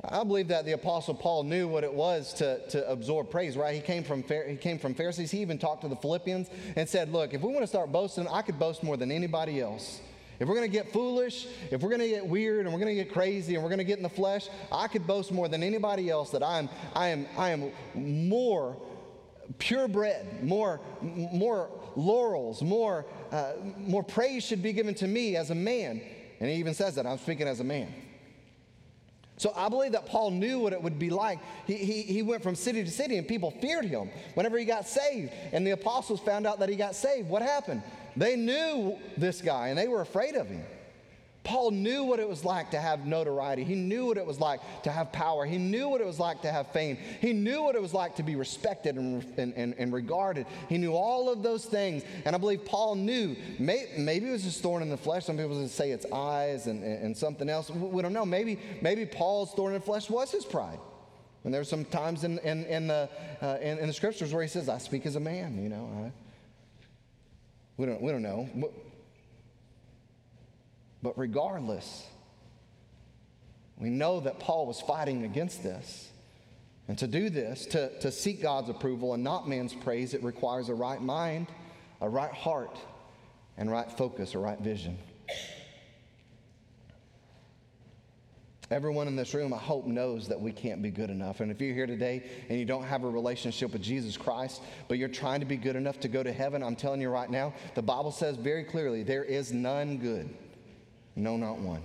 I 0.03 0.23
believe 0.23 0.47
that 0.47 0.65
the 0.65 0.71
Apostle 0.71 1.13
Paul 1.13 1.43
knew 1.43 1.67
what 1.67 1.83
it 1.83 1.93
was 1.93 2.33
to, 2.35 2.67
to 2.69 2.89
absorb 2.89 3.29
praise, 3.29 3.55
right? 3.55 3.75
He 3.75 3.81
came, 3.81 4.03
from, 4.03 4.23
he 4.23 4.55
came 4.55 4.79
from 4.79 4.95
Pharisees. 4.95 5.29
He 5.29 5.39
even 5.39 5.59
talked 5.59 5.81
to 5.81 5.87
the 5.87 5.95
Philippians 5.95 6.49
and 6.75 6.89
said, 6.89 7.11
Look, 7.11 7.35
if 7.35 7.41
we 7.41 7.51
want 7.51 7.61
to 7.61 7.67
start 7.67 7.91
boasting, 7.91 8.27
I 8.27 8.41
could 8.41 8.57
boast 8.57 8.81
more 8.81 8.97
than 8.97 9.11
anybody 9.11 9.61
else. 9.61 10.01
If 10.41 10.47
we're 10.47 10.55
going 10.55 10.71
to 10.71 10.75
get 10.75 10.91
foolish, 10.91 11.45
if 11.69 11.83
we're 11.83 11.89
going 11.89 12.01
to 12.01 12.07
get 12.07 12.25
weird 12.25 12.65
and 12.65 12.73
we're 12.73 12.79
going 12.79 12.97
to 12.97 13.03
get 13.03 13.13
crazy 13.13 13.53
and 13.53 13.63
we're 13.63 13.69
going 13.69 13.77
to 13.77 13.83
get 13.83 13.97
in 13.97 14.03
the 14.03 14.09
flesh, 14.09 14.49
I 14.71 14.87
could 14.87 15.05
boast 15.05 15.31
more 15.31 15.47
than 15.47 15.61
anybody 15.61 16.09
else 16.09 16.31
that 16.31 16.41
I 16.41 16.57
am, 16.57 16.69
I 16.95 17.09
am, 17.09 17.27
I 17.37 17.49
am 17.51 17.71
more 17.93 18.75
purebred, 19.59 20.43
more, 20.43 20.81
more 21.03 21.69
laurels, 21.95 22.63
more, 22.63 23.05
uh, 23.31 23.51
more 23.77 24.01
praise 24.01 24.43
should 24.43 24.63
be 24.63 24.73
given 24.73 24.95
to 24.95 25.07
me 25.07 25.35
as 25.35 25.51
a 25.51 25.55
man. 25.55 26.01
And 26.39 26.49
he 26.49 26.55
even 26.55 26.73
says 26.73 26.95
that 26.95 27.05
I'm 27.05 27.19
speaking 27.19 27.47
as 27.47 27.59
a 27.59 27.63
man. 27.63 27.93
So 29.37 29.53
I 29.55 29.69
believe 29.69 29.91
that 29.91 30.07
Paul 30.07 30.31
knew 30.31 30.57
what 30.57 30.73
it 30.73 30.81
would 30.81 30.97
be 30.97 31.11
like. 31.11 31.37
He, 31.67 31.75
he, 31.75 32.01
he 32.01 32.23
went 32.23 32.41
from 32.41 32.55
city 32.55 32.83
to 32.83 32.89
city 32.89 33.17
and 33.17 33.27
people 33.27 33.51
feared 33.61 33.85
him 33.85 34.09
whenever 34.33 34.57
he 34.57 34.65
got 34.65 34.87
saved. 34.87 35.33
And 35.51 35.67
the 35.67 35.71
apostles 35.71 36.19
found 36.19 36.47
out 36.47 36.59
that 36.59 36.69
he 36.69 36.75
got 36.75 36.95
saved. 36.95 37.29
What 37.29 37.43
happened? 37.43 37.83
They 38.15 38.35
knew 38.35 38.97
this 39.17 39.41
guy 39.41 39.69
and 39.69 39.77
they 39.77 39.87
were 39.87 40.01
afraid 40.01 40.35
of 40.35 40.47
him. 40.47 40.63
Paul 41.43 41.71
knew 41.71 42.03
what 42.03 42.19
it 42.19 42.29
was 42.29 42.45
like 42.45 42.69
to 42.71 42.79
have 42.79 43.07
notoriety. 43.07 43.63
He 43.63 43.73
knew 43.73 44.05
what 44.05 44.17
it 44.17 44.25
was 44.25 44.39
like 44.39 44.59
to 44.83 44.91
have 44.91 45.11
power. 45.11 45.43
He 45.43 45.57
knew 45.57 45.89
what 45.89 45.99
it 45.99 46.05
was 46.05 46.19
like 46.19 46.43
to 46.43 46.51
have 46.51 46.67
fame. 46.67 46.97
He 47.19 47.33
knew 47.33 47.63
what 47.63 47.73
it 47.73 47.81
was 47.81 47.95
like 47.95 48.15
to 48.17 48.23
be 48.23 48.35
respected 48.35 48.95
and, 48.95 49.25
and, 49.37 49.53
and, 49.55 49.73
and 49.79 49.91
regarded. 49.91 50.45
He 50.69 50.77
knew 50.77 50.93
all 50.93 51.31
of 51.31 51.41
those 51.41 51.65
things. 51.65 52.03
And 52.25 52.35
I 52.35 52.37
believe 52.37 52.63
Paul 52.63 52.93
knew. 52.93 53.35
May, 53.57 53.87
maybe 53.97 54.29
it 54.29 54.31
was 54.31 54.43
just 54.43 54.61
thorn 54.61 54.83
in 54.83 54.89
the 54.89 54.97
flesh. 54.97 55.25
Some 55.25 55.37
people 55.37 55.67
say 55.67 55.89
it's 55.89 56.05
eyes 56.11 56.67
and, 56.67 56.83
and 56.83 57.17
something 57.17 57.49
else. 57.49 57.71
We 57.71 58.03
don't 58.03 58.13
know. 58.13 58.25
Maybe, 58.25 58.59
maybe 58.81 59.07
Paul's 59.07 59.51
thorn 59.53 59.73
in 59.73 59.79
the 59.79 59.85
flesh 59.85 60.11
was 60.11 60.31
his 60.31 60.45
pride. 60.45 60.79
And 61.43 61.51
there's 61.51 61.69
some 61.69 61.85
times 61.85 62.23
in, 62.23 62.37
in, 62.39 62.65
in 62.65 62.85
the, 62.85 63.09
uh, 63.41 63.57
in, 63.61 63.79
in, 63.79 63.87
the 63.87 63.93
scriptures 63.93 64.31
where 64.31 64.43
he 64.43 64.47
says, 64.47 64.69
I 64.69 64.77
speak 64.77 65.07
as 65.07 65.15
a 65.15 65.19
man, 65.19 65.61
you 65.61 65.69
know. 65.69 65.89
I, 66.05 66.11
we 67.81 67.87
don't, 67.87 67.99
we 67.99 68.11
don't 68.11 68.21
know. 68.21 68.47
But 71.01 71.17
regardless, 71.17 72.05
we 73.75 73.89
know 73.89 74.19
that 74.19 74.39
Paul 74.39 74.67
was 74.67 74.79
fighting 74.81 75.23
against 75.23 75.63
this. 75.63 76.11
And 76.87 76.95
to 76.99 77.07
do 77.07 77.31
this, 77.31 77.65
to, 77.67 77.89
to 78.01 78.11
seek 78.11 78.39
God's 78.39 78.69
approval 78.69 79.15
and 79.15 79.23
not 79.23 79.49
man's 79.49 79.73
praise, 79.73 80.13
it 80.13 80.21
requires 80.23 80.69
a 80.69 80.75
right 80.75 81.01
mind, 81.01 81.47
a 82.01 82.07
right 82.07 82.31
heart, 82.31 82.77
and 83.57 83.71
right 83.71 83.91
focus, 83.91 84.35
a 84.35 84.37
right 84.37 84.59
vision. 84.59 84.99
Everyone 88.71 89.09
in 89.09 89.17
this 89.17 89.33
room, 89.33 89.53
I 89.53 89.57
hope, 89.57 89.85
knows 89.85 90.29
that 90.29 90.39
we 90.39 90.53
can't 90.53 90.81
be 90.81 90.91
good 90.91 91.09
enough. 91.09 91.41
And 91.41 91.51
if 91.51 91.59
you're 91.59 91.75
here 91.75 91.85
today 91.85 92.23
and 92.47 92.57
you 92.57 92.63
don't 92.63 92.85
have 92.85 93.03
a 93.03 93.09
relationship 93.09 93.73
with 93.73 93.81
Jesus 93.81 94.15
Christ, 94.15 94.61
but 94.87 94.97
you're 94.97 95.09
trying 95.09 95.41
to 95.41 95.45
be 95.45 95.57
good 95.57 95.75
enough 95.75 95.99
to 95.99 96.07
go 96.07 96.23
to 96.23 96.31
heaven, 96.31 96.63
I'm 96.63 96.77
telling 96.77 97.01
you 97.01 97.09
right 97.09 97.29
now, 97.29 97.53
the 97.75 97.81
Bible 97.81 98.11
says 98.11 98.37
very 98.37 98.63
clearly 98.63 99.03
there 99.03 99.25
is 99.25 99.51
none 99.51 99.97
good. 99.97 100.29
No, 101.17 101.35
not 101.35 101.57
one. 101.57 101.81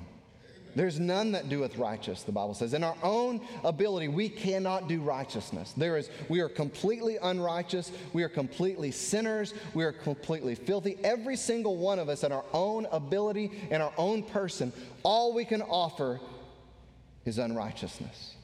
There's 0.77 1.01
none 1.01 1.33
that 1.33 1.49
doeth 1.49 1.77
righteous, 1.79 2.23
the 2.23 2.33
Bible 2.33 2.55
says. 2.55 2.75
In 2.75 2.85
our 2.85 2.97
own 3.03 3.41
ability, 3.65 4.09
we 4.09 4.29
cannot 4.29 4.89
do 4.89 5.01
righteousness. 5.01 5.73
There 5.75 5.97
is, 5.97 6.11
we 6.29 6.41
are 6.41 6.51
completely 6.51 7.17
unrighteous. 7.17 7.91
We 8.13 8.23
are 8.23 8.29
completely 8.29 8.91
sinners. 8.91 9.55
We 9.75 9.85
are 9.85 9.93
completely 9.93 10.55
filthy. 10.55 10.99
Every 11.03 11.37
single 11.37 11.77
one 11.79 11.99
of 11.99 12.11
us, 12.11 12.25
in 12.25 12.31
our 12.31 12.45
own 12.53 12.87
ability, 12.93 13.51
in 13.71 13.81
our 13.81 13.93
own 13.97 14.23
person, 14.23 14.71
all 15.03 15.33
we 15.33 15.47
can 15.47 15.63
offer 15.63 16.21
is 17.27 17.39
unrighteousness. 17.39 18.37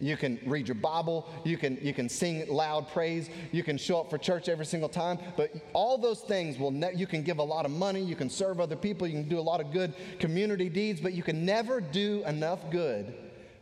You 0.00 0.16
can 0.16 0.40
read 0.46 0.66
your 0.66 0.76
Bible, 0.76 1.28
you 1.44 1.58
can, 1.58 1.78
you 1.82 1.92
can 1.92 2.08
sing 2.08 2.48
loud 2.48 2.88
praise, 2.88 3.28
you 3.52 3.62
can 3.62 3.76
show 3.76 4.00
up 4.00 4.08
for 4.08 4.16
church 4.16 4.48
every 4.48 4.64
single 4.64 4.88
time, 4.88 5.18
but 5.36 5.52
all 5.74 5.98
those 5.98 6.20
things 6.20 6.58
will, 6.58 6.70
ne- 6.70 6.94
you 6.94 7.06
can 7.06 7.22
give 7.22 7.38
a 7.38 7.42
lot 7.42 7.66
of 7.66 7.70
money, 7.70 8.00
you 8.00 8.16
can 8.16 8.30
serve 8.30 8.60
other 8.60 8.76
people, 8.76 9.06
you 9.06 9.12
can 9.12 9.28
do 9.28 9.38
a 9.38 9.42
lot 9.42 9.60
of 9.60 9.72
good 9.72 9.92
community 10.18 10.70
deeds, 10.70 11.02
but 11.02 11.12
you 11.12 11.22
can 11.22 11.44
never 11.44 11.82
do 11.82 12.24
enough 12.26 12.60
good 12.70 13.12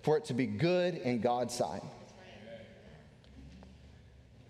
for 0.03 0.17
it 0.17 0.27
to 0.27 0.35
be 0.35 0.47
good 0.47 0.95
in 0.99 1.21
God's 1.21 1.55
sight. 1.55 1.83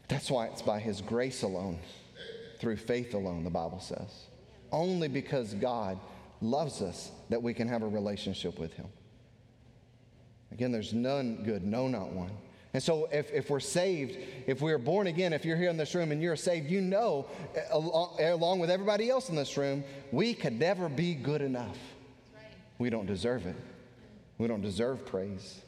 That's 0.08 0.30
why 0.30 0.46
it's 0.46 0.62
by 0.62 0.80
His 0.80 1.00
grace 1.00 1.42
alone, 1.42 1.78
through 2.60 2.76
faith 2.76 3.14
alone, 3.14 3.44
the 3.44 3.50
Bible 3.50 3.80
says. 3.80 4.26
Only 4.70 5.08
because 5.08 5.54
God 5.54 5.98
loves 6.42 6.82
us 6.82 7.10
that 7.30 7.42
we 7.42 7.54
can 7.54 7.66
have 7.66 7.82
a 7.82 7.88
relationship 7.88 8.58
with 8.58 8.74
Him. 8.74 8.88
Again, 10.52 10.72
there's 10.72 10.92
none 10.92 11.42
good, 11.44 11.64
no, 11.64 11.88
not 11.88 12.10
one. 12.10 12.30
And 12.74 12.82
so, 12.82 13.08
if, 13.10 13.32
if 13.32 13.48
we're 13.48 13.60
saved, 13.60 14.18
if 14.46 14.60
we're 14.60 14.78
born 14.78 15.06
again, 15.06 15.32
if 15.32 15.44
you're 15.44 15.56
here 15.56 15.70
in 15.70 15.76
this 15.76 15.94
room 15.94 16.12
and 16.12 16.20
you're 16.20 16.36
saved, 16.36 16.70
you 16.70 16.80
know, 16.80 17.26
along 17.70 18.58
with 18.58 18.70
everybody 18.70 19.08
else 19.08 19.30
in 19.30 19.36
this 19.36 19.56
room, 19.56 19.82
we 20.12 20.34
could 20.34 20.58
never 20.58 20.88
be 20.88 21.14
good 21.14 21.40
enough. 21.40 21.78
We 22.78 22.90
don't 22.90 23.06
deserve 23.06 23.46
it. 23.46 23.56
We 24.36 24.46
don't 24.48 24.60
deserve 24.60 25.06
praise. 25.06 25.60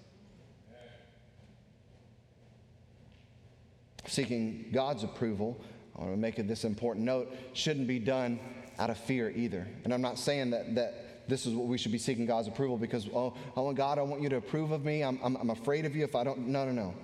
Seeking 4.06 4.66
God's 4.72 5.04
approval 5.04 5.60
I 6.00 6.04
want 6.04 6.14
to 6.14 6.18
make 6.18 6.36
this 6.48 6.64
important 6.64 7.04
note, 7.04 7.30
shouldn't 7.52 7.86
be 7.86 7.98
done 7.98 8.40
out 8.78 8.88
of 8.88 8.96
fear 8.96 9.30
either. 9.30 9.68
And 9.84 9.92
I'm 9.92 10.00
not 10.00 10.18
saying 10.18 10.50
that, 10.50 10.74
that 10.76 11.09
this 11.30 11.46
is 11.46 11.54
what 11.54 11.66
we 11.66 11.78
should 11.78 11.92
be 11.92 11.98
seeking 11.98 12.26
God's 12.26 12.48
approval 12.48 12.76
because, 12.76 13.08
oh, 13.14 13.32
want 13.54 13.76
God, 13.76 13.98
I 13.98 14.02
want 14.02 14.20
you 14.20 14.28
to 14.28 14.36
approve 14.36 14.72
of 14.72 14.84
me. 14.84 15.02
I'm, 15.02 15.18
I'm, 15.22 15.36
I'm 15.36 15.50
afraid 15.50 15.86
of 15.86 15.96
you 15.96 16.04
if 16.04 16.14
I 16.14 16.24
don't. 16.24 16.48
No, 16.48 16.66
no, 16.66 16.72
no. 16.72 16.94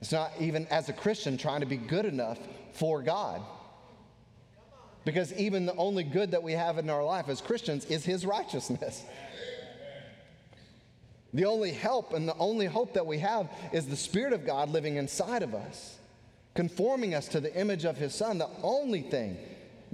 It's 0.00 0.12
not 0.12 0.32
even 0.38 0.66
as 0.66 0.88
a 0.88 0.92
Christian 0.92 1.36
trying 1.36 1.60
to 1.60 1.66
be 1.66 1.76
good 1.76 2.04
enough 2.04 2.38
for 2.74 3.02
God. 3.02 3.40
Because 5.04 5.32
even 5.34 5.66
the 5.66 5.74
only 5.74 6.04
good 6.04 6.30
that 6.32 6.42
we 6.42 6.52
have 6.52 6.78
in 6.78 6.88
our 6.90 7.02
life 7.02 7.28
as 7.28 7.40
Christians 7.40 7.84
is 7.86 8.04
His 8.04 8.24
righteousness. 8.24 9.02
The 11.34 11.46
only 11.46 11.72
help 11.72 12.12
and 12.12 12.28
the 12.28 12.36
only 12.36 12.66
hope 12.66 12.94
that 12.94 13.06
we 13.06 13.18
have 13.18 13.48
is 13.72 13.86
the 13.86 13.96
Spirit 13.96 14.32
of 14.32 14.44
God 14.44 14.68
living 14.68 14.96
inside 14.96 15.42
of 15.42 15.54
us, 15.54 15.96
conforming 16.54 17.14
us 17.14 17.26
to 17.28 17.40
the 17.40 17.54
image 17.58 17.84
of 17.84 17.96
His 17.96 18.14
Son. 18.14 18.38
The 18.38 18.50
only 18.62 19.00
thing 19.00 19.38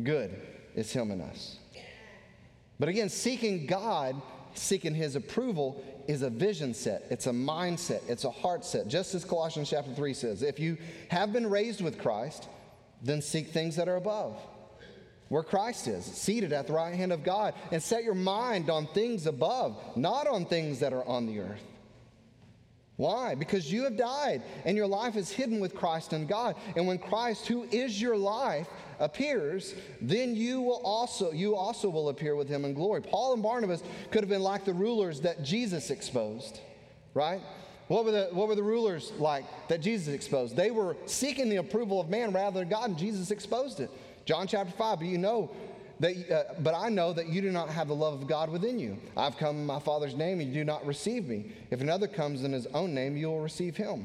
good 0.03 0.35
is 0.75 0.93
Him 0.93 1.11
in 1.11 1.21
us. 1.21 1.59
But 2.79 2.89
again, 2.89 3.09
seeking 3.09 3.67
God, 3.67 4.21
seeking 4.55 4.95
His 4.95 5.17
approval, 5.17 5.83
is 6.07 6.23
a 6.23 6.31
vision 6.31 6.73
set, 6.73 7.05
it's 7.11 7.27
a 7.27 7.33
mindset, 7.33 8.01
it's 8.09 8.25
a 8.25 8.31
heart 8.31 8.65
set. 8.65 8.89
Just 8.89 9.15
as 9.15 9.25
Colossians 9.25 9.69
chapter 9.69 9.93
3 9.93 10.15
says, 10.15 10.43
if 10.43 10.59
you 10.59 10.79
have 11.11 11.33
been 11.33 11.49
raised 11.49 11.83
with 11.83 11.99
Christ, 11.99 12.49
then 13.03 13.21
seek 13.21 13.49
things 13.49 13.77
that 13.77 13.89
are 13.89 13.97
above 13.97 14.41
where 15.29 15.43
Christ 15.43 15.89
is, 15.89 16.05
seated 16.05 16.53
at 16.53 16.67
the 16.67 16.73
right 16.73 16.95
hand 16.95 17.13
of 17.13 17.23
God, 17.23 17.55
and 17.71 17.83
set 17.83 18.05
your 18.05 18.15
mind 18.15 18.71
on 18.71 18.87
things 18.89 19.27
above, 19.27 19.77
not 19.97 20.27
on 20.27 20.47
things 20.47 20.81
that 20.81 20.93
are 20.93 21.05
on 21.05 21.27
the 21.27 21.41
earth. 21.41 21.63
Why? 22.97 23.37
Because 23.37 23.71
you 23.71 23.85
have 23.85 23.97
died 23.97 24.43
and 24.65 24.77
your 24.77 24.89
life 24.89 25.15
is 25.15 25.31
hidden 25.31 25.61
with 25.61 25.75
Christ 25.75 26.13
in 26.13 26.27
God. 26.27 26.57
And 26.75 26.87
when 26.87 26.99
Christ, 26.99 27.47
who 27.47 27.63
is 27.71 28.01
your 28.01 28.17
life, 28.17 28.67
appears, 28.99 29.75
then 30.01 30.35
you 30.35 30.61
will 30.61 30.81
also 30.85 31.33
you 31.33 31.55
also 31.55 31.89
will 31.89 32.09
appear 32.09 32.37
with 32.37 32.49
him 32.49 32.65
in 32.65 32.75
glory. 32.75 33.03
Paul 33.03 33.35
and 33.35 33.43
Barnabas 33.43 33.83
could 34.11 34.23
have 34.23 34.31
been 34.31 34.43
like 34.43 34.65
the 34.65 34.73
rulers 34.75 35.21
that 35.23 35.43
Jesus 35.43 35.91
exposed, 35.91 36.61
right? 37.15 37.41
What 37.89 38.05
were, 38.05 38.11
the, 38.11 38.29
what 38.33 38.49
were 38.49 38.55
the 38.55 38.63
rulers 38.63 39.13
like 39.19 39.45
that 39.69 39.81
Jesus 39.81 40.13
exposed? 40.13 40.55
They 40.55 40.71
were 40.71 40.95
seeking 41.07 41.49
the 41.49 41.57
approval 41.57 42.01
of 42.01 42.11
man 42.11 42.33
rather 42.33 42.61
than 42.61 42.69
God, 42.69 42.91
and 42.91 42.99
Jesus 42.99 43.31
exposed 43.31 43.81
it. 43.81 43.91
John 44.27 44.47
chapter 44.47 44.73
5, 44.77 44.99
but 44.99 45.09
you 45.09 45.17
know 45.17 45.51
that, 46.01 46.31
uh, 46.31 46.55
but 46.61 46.75
I 46.75 46.91
know 46.91 47.15
that 47.15 47.29
you 47.29 47.41
do 47.41 47.51
not 47.51 47.71
have 47.71 47.89
the 47.89 47.95
love 47.95 48.13
of 48.13 48.29
God 48.29 48.51
within 48.51 48.79
you. 48.79 48.99
I've 49.17 49.39
come 49.39 49.57
in 49.57 49.67
my 49.67 49.81
Father's 49.81 50.15
name, 50.15 50.41
and 50.41 50.51
you 50.51 50.61
do 50.61 50.65
not 50.65 50.85
receive 50.87 51.27
me. 51.27 51.51
If 51.71 51.81
another 51.81 52.07
comes 52.07 52.45
in 52.45 52.53
his 52.53 52.67
own 52.69 52.93
name, 52.93 53.17
you 53.17 53.29
will 53.29 53.41
receive 53.41 53.75
him. 53.75 54.05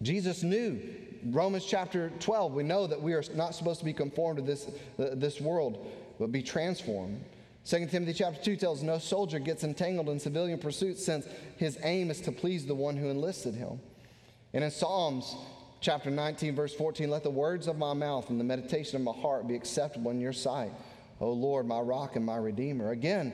Jesus 0.00 0.44
knew. 0.44 0.80
Romans 1.26 1.64
chapter 1.64 2.10
12, 2.20 2.52
we 2.52 2.62
know 2.62 2.86
that 2.86 3.00
we 3.00 3.12
are 3.12 3.22
not 3.34 3.54
supposed 3.54 3.78
to 3.78 3.84
be 3.84 3.92
conformed 3.92 4.38
to 4.38 4.44
this, 4.44 4.68
uh, 4.98 5.10
this 5.14 5.40
world, 5.40 5.86
but 6.18 6.32
be 6.32 6.42
transformed. 6.42 7.22
2 7.64 7.86
Timothy 7.86 8.12
chapter 8.12 8.42
2 8.42 8.56
tells 8.56 8.82
no 8.82 8.98
soldier 8.98 9.38
gets 9.38 9.62
entangled 9.62 10.08
in 10.08 10.18
civilian 10.18 10.58
pursuits 10.58 11.04
since 11.04 11.26
his 11.56 11.78
aim 11.84 12.10
is 12.10 12.20
to 12.20 12.32
please 12.32 12.66
the 12.66 12.74
one 12.74 12.96
who 12.96 13.08
enlisted 13.08 13.54
him. 13.54 13.78
And 14.52 14.64
in 14.64 14.70
Psalms 14.70 15.36
chapter 15.80 16.10
19, 16.10 16.56
verse 16.56 16.74
14 16.74 17.08
Let 17.08 17.22
the 17.22 17.30
words 17.30 17.68
of 17.68 17.78
my 17.78 17.92
mouth 17.92 18.28
and 18.30 18.40
the 18.40 18.44
meditation 18.44 18.96
of 18.96 19.02
my 19.02 19.12
heart 19.12 19.46
be 19.46 19.54
acceptable 19.54 20.10
in 20.10 20.20
your 20.20 20.32
sight, 20.32 20.72
O 21.20 21.30
Lord, 21.30 21.66
my 21.66 21.78
rock 21.78 22.16
and 22.16 22.26
my 22.26 22.36
redeemer. 22.36 22.90
Again, 22.90 23.32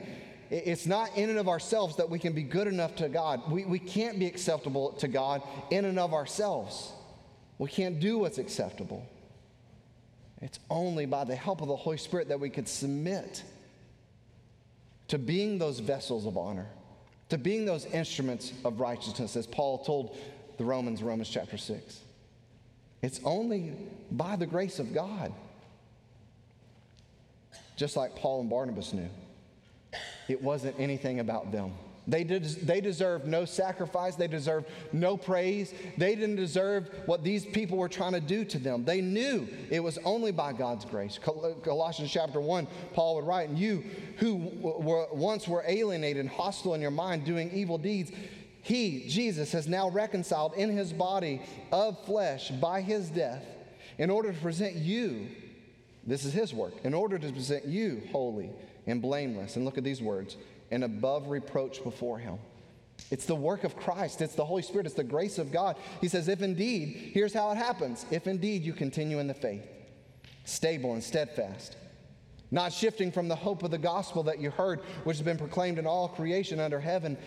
it's 0.51 0.85
not 0.85 1.15
in 1.17 1.31
and 1.31 1.39
of 1.39 1.47
ourselves 1.47 1.95
that 1.97 2.09
we 2.09 2.19
can 2.19 2.33
be 2.33 2.43
good 2.43 2.67
enough 2.67 2.95
to 2.97 3.09
God. 3.09 3.51
We, 3.51 3.65
we 3.65 3.79
can't 3.79 4.19
be 4.19 4.27
acceptable 4.27 4.93
to 4.93 5.07
God 5.07 5.41
in 5.71 5.85
and 5.85 5.97
of 5.97 6.13
ourselves. 6.13 6.91
We 7.59 7.69
can't 7.69 7.99
do 7.99 8.17
what's 8.17 8.39
acceptable. 8.39 9.05
It's 10.41 10.59
only 10.69 11.05
by 11.05 11.25
the 11.25 11.35
help 11.35 11.61
of 11.61 11.67
the 11.67 11.75
Holy 11.75 11.97
Spirit 11.97 12.29
that 12.29 12.39
we 12.39 12.49
could 12.49 12.67
submit 12.67 13.43
to 15.09 15.19
being 15.19 15.59
those 15.59 15.79
vessels 15.79 16.25
of 16.25 16.37
honor, 16.37 16.67
to 17.27 17.37
being 17.37 17.65
those 17.65 17.85
instruments 17.85 18.53
of 18.63 18.79
righteousness, 18.79 19.35
as 19.35 19.45
Paul 19.45 19.79
told 19.79 20.17
the 20.57 20.63
Romans, 20.63 21.03
Romans 21.03 21.29
chapter 21.29 21.57
6. 21.57 21.99
It's 23.01 23.19
only 23.25 23.73
by 24.11 24.35
the 24.35 24.45
grace 24.45 24.79
of 24.79 24.93
God. 24.93 25.33
Just 27.75 27.95
like 27.95 28.15
Paul 28.15 28.41
and 28.41 28.49
Barnabas 28.49 28.93
knew, 28.93 29.09
it 30.27 30.41
wasn't 30.41 30.75
anything 30.79 31.19
about 31.19 31.51
them. 31.51 31.73
They, 32.09 32.23
did, 32.23 32.43
they 32.43 32.81
deserved 32.81 33.27
no 33.27 33.45
sacrifice. 33.45 34.15
They 34.15 34.27
deserved 34.27 34.67
no 34.91 35.15
praise. 35.15 35.73
They 35.97 36.15
didn't 36.15 36.37
deserve 36.37 36.89
what 37.05 37.23
these 37.23 37.45
people 37.45 37.77
were 37.77 37.87
trying 37.87 38.13
to 38.13 38.19
do 38.19 38.43
to 38.45 38.57
them. 38.57 38.83
They 38.83 38.99
knew 38.99 39.47
it 39.69 39.79
was 39.79 39.99
only 40.03 40.31
by 40.31 40.53
God's 40.53 40.85
grace. 40.85 41.19
Uh, 41.25 41.53
Colossians 41.63 42.11
chapter 42.11 42.41
1, 42.41 42.67
Paul 42.93 43.15
would 43.15 43.25
write, 43.25 43.49
And 43.49 43.59
you 43.59 43.83
who 44.17 44.37
were, 44.59 45.07
once 45.11 45.47
were 45.47 45.63
alienated 45.67 46.19
and 46.19 46.29
hostile 46.29 46.73
in 46.73 46.81
your 46.81 46.91
mind, 46.91 47.25
doing 47.25 47.51
evil 47.51 47.77
deeds, 47.77 48.11
he, 48.61 49.07
Jesus, 49.07 49.51
has 49.51 49.67
now 49.67 49.89
reconciled 49.89 50.53
in 50.55 50.75
his 50.75 50.91
body 50.91 51.41
of 51.71 52.03
flesh 52.05 52.49
by 52.49 52.81
his 52.81 53.09
death 53.09 53.45
in 53.99 54.09
order 54.09 54.33
to 54.33 54.39
present 54.39 54.75
you, 54.75 55.27
this 56.07 56.25
is 56.25 56.33
his 56.33 56.53
work, 56.53 56.73
in 56.83 56.93
order 56.93 57.19
to 57.19 57.31
present 57.31 57.65
you 57.65 58.01
holy 58.11 58.49
and 58.87 59.01
blameless. 59.01 59.55
And 59.55 59.65
look 59.65 59.77
at 59.77 59.83
these 59.83 60.01
words 60.01 60.37
and 60.71 60.83
above 60.83 61.27
reproach 61.27 61.83
before 61.83 62.17
him. 62.17 62.37
It's 63.11 63.25
the 63.25 63.35
work 63.35 63.63
of 63.63 63.75
Christ. 63.75 64.21
It's 64.21 64.35
the 64.35 64.45
Holy 64.45 64.61
Spirit. 64.61 64.85
It's 64.85 64.95
the 64.95 65.03
grace 65.03 65.37
of 65.37 65.51
God. 65.51 65.77
He 66.01 66.07
says, 66.07 66.27
if 66.27 66.41
indeed, 66.41 67.11
here's 67.13 67.33
how 67.33 67.51
it 67.51 67.57
happens 67.57 68.05
if 68.11 68.27
indeed 68.27 68.63
you 68.63 68.73
continue 68.73 69.19
in 69.19 69.27
the 69.27 69.33
faith, 69.33 69.65
stable 70.45 70.93
and 70.93 71.03
steadfast, 71.03 71.77
not 72.51 72.73
shifting 72.73 73.11
from 73.11 73.27
the 73.27 73.35
hope 73.35 73.63
of 73.63 73.71
the 73.71 73.77
gospel 73.77 74.23
that 74.23 74.39
you 74.39 74.51
heard, 74.51 74.81
which 75.03 75.17
has 75.17 75.25
been 75.25 75.37
proclaimed 75.37 75.79
in 75.79 75.85
all 75.85 76.07
creation 76.07 76.59
under 76.59 76.79
heaven, 76.79 77.17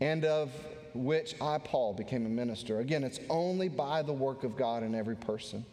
and 0.00 0.24
of 0.24 0.50
which 0.94 1.34
I, 1.40 1.58
Paul, 1.58 1.92
became 1.92 2.24
a 2.24 2.28
minister. 2.28 2.80
Again, 2.80 3.04
it's 3.04 3.20
only 3.28 3.68
by 3.68 4.02
the 4.02 4.12
work 4.12 4.44
of 4.44 4.56
God 4.56 4.82
in 4.82 4.94
every 4.94 5.16
person. 5.16 5.66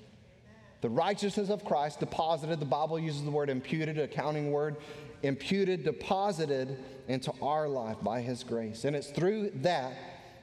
The 0.82 0.90
righteousness 0.90 1.50
of 1.50 1.64
Christ 1.64 2.00
deposited, 2.00 2.60
the 2.60 2.66
Bible 2.66 2.98
uses 2.98 3.24
the 3.24 3.30
word 3.30 3.50
imputed, 3.50 4.00
accounting 4.00 4.52
word, 4.52 4.78
imputed, 5.24 5.84
deposited 5.84 6.78
into 7.08 7.32
our 7.42 7.68
life 7.68 7.98
by 8.02 8.22
His 8.22 8.44
grace. 8.44 8.86
And 8.86 8.96
it's 8.96 9.10
through 9.12 9.52
that, 9.56 9.94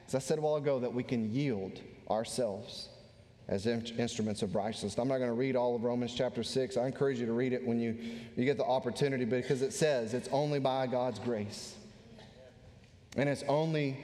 as 0.07 0.15
I 0.15 0.19
said 0.19 0.37
a 0.37 0.41
while 0.41 0.55
ago, 0.55 0.79
that 0.79 0.93
we 0.93 1.03
can 1.03 1.33
yield 1.33 1.79
ourselves 2.09 2.89
as 3.47 3.65
in- 3.65 3.85
instruments 3.97 4.41
of 4.43 4.55
righteousness. 4.55 4.97
I'm 4.97 5.07
not 5.07 5.17
going 5.17 5.29
to 5.29 5.33
read 5.35 5.55
all 5.55 5.75
of 5.75 5.83
Romans 5.83 6.13
chapter 6.13 6.43
6. 6.43 6.77
I 6.77 6.85
encourage 6.85 7.19
you 7.19 7.25
to 7.25 7.33
read 7.33 7.51
it 7.51 7.65
when 7.65 7.79
you, 7.79 7.97
you 8.35 8.45
get 8.45 8.57
the 8.57 8.65
opportunity 8.65 9.25
because 9.25 9.61
it 9.61 9.73
says 9.73 10.13
it's 10.13 10.29
only 10.31 10.59
by 10.59 10.87
God's 10.87 11.19
grace. 11.19 11.75
And 13.17 13.27
it's 13.27 13.43
only 13.47 13.97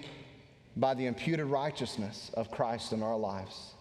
by 0.75 0.95
the 0.95 1.05
imputed 1.05 1.45
righteousness 1.45 2.31
of 2.33 2.51
Christ 2.51 2.91
in 2.91 3.03
our 3.03 3.17
lives 3.17 3.75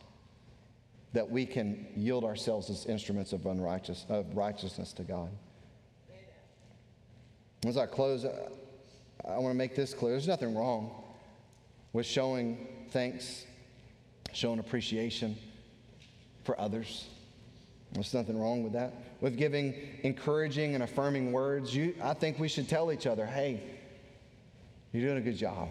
that 1.14 1.30
we 1.30 1.46
can 1.46 1.86
yield 1.96 2.24
ourselves 2.24 2.68
as 2.68 2.86
instruments 2.86 3.32
of, 3.32 3.46
unrighteous, 3.46 4.04
of 4.08 4.36
righteousness 4.36 4.92
to 4.92 5.02
God. 5.02 5.30
As 7.66 7.78
I 7.78 7.86
close, 7.86 8.24
uh, 8.24 8.50
I 9.26 9.38
want 9.38 9.52
to 9.52 9.58
make 9.58 9.74
this 9.74 9.94
clear. 9.94 10.12
There's 10.12 10.28
nothing 10.28 10.54
wrong 10.54 10.90
with 11.94 12.04
showing 12.04 12.66
thanks, 12.90 13.46
showing 14.34 14.58
appreciation 14.58 15.36
for 16.42 16.60
others. 16.60 17.06
There's 17.92 18.12
nothing 18.12 18.38
wrong 18.38 18.62
with 18.64 18.74
that. 18.74 18.92
With 19.20 19.38
giving 19.38 19.74
encouraging 20.02 20.74
and 20.74 20.82
affirming 20.82 21.32
words, 21.32 21.74
you, 21.74 21.94
I 22.02 22.12
think 22.12 22.38
we 22.38 22.48
should 22.48 22.68
tell 22.68 22.92
each 22.92 23.06
other, 23.06 23.24
hey, 23.24 23.62
you're 24.92 25.04
doing 25.06 25.18
a 25.18 25.22
good 25.22 25.38
job. 25.38 25.68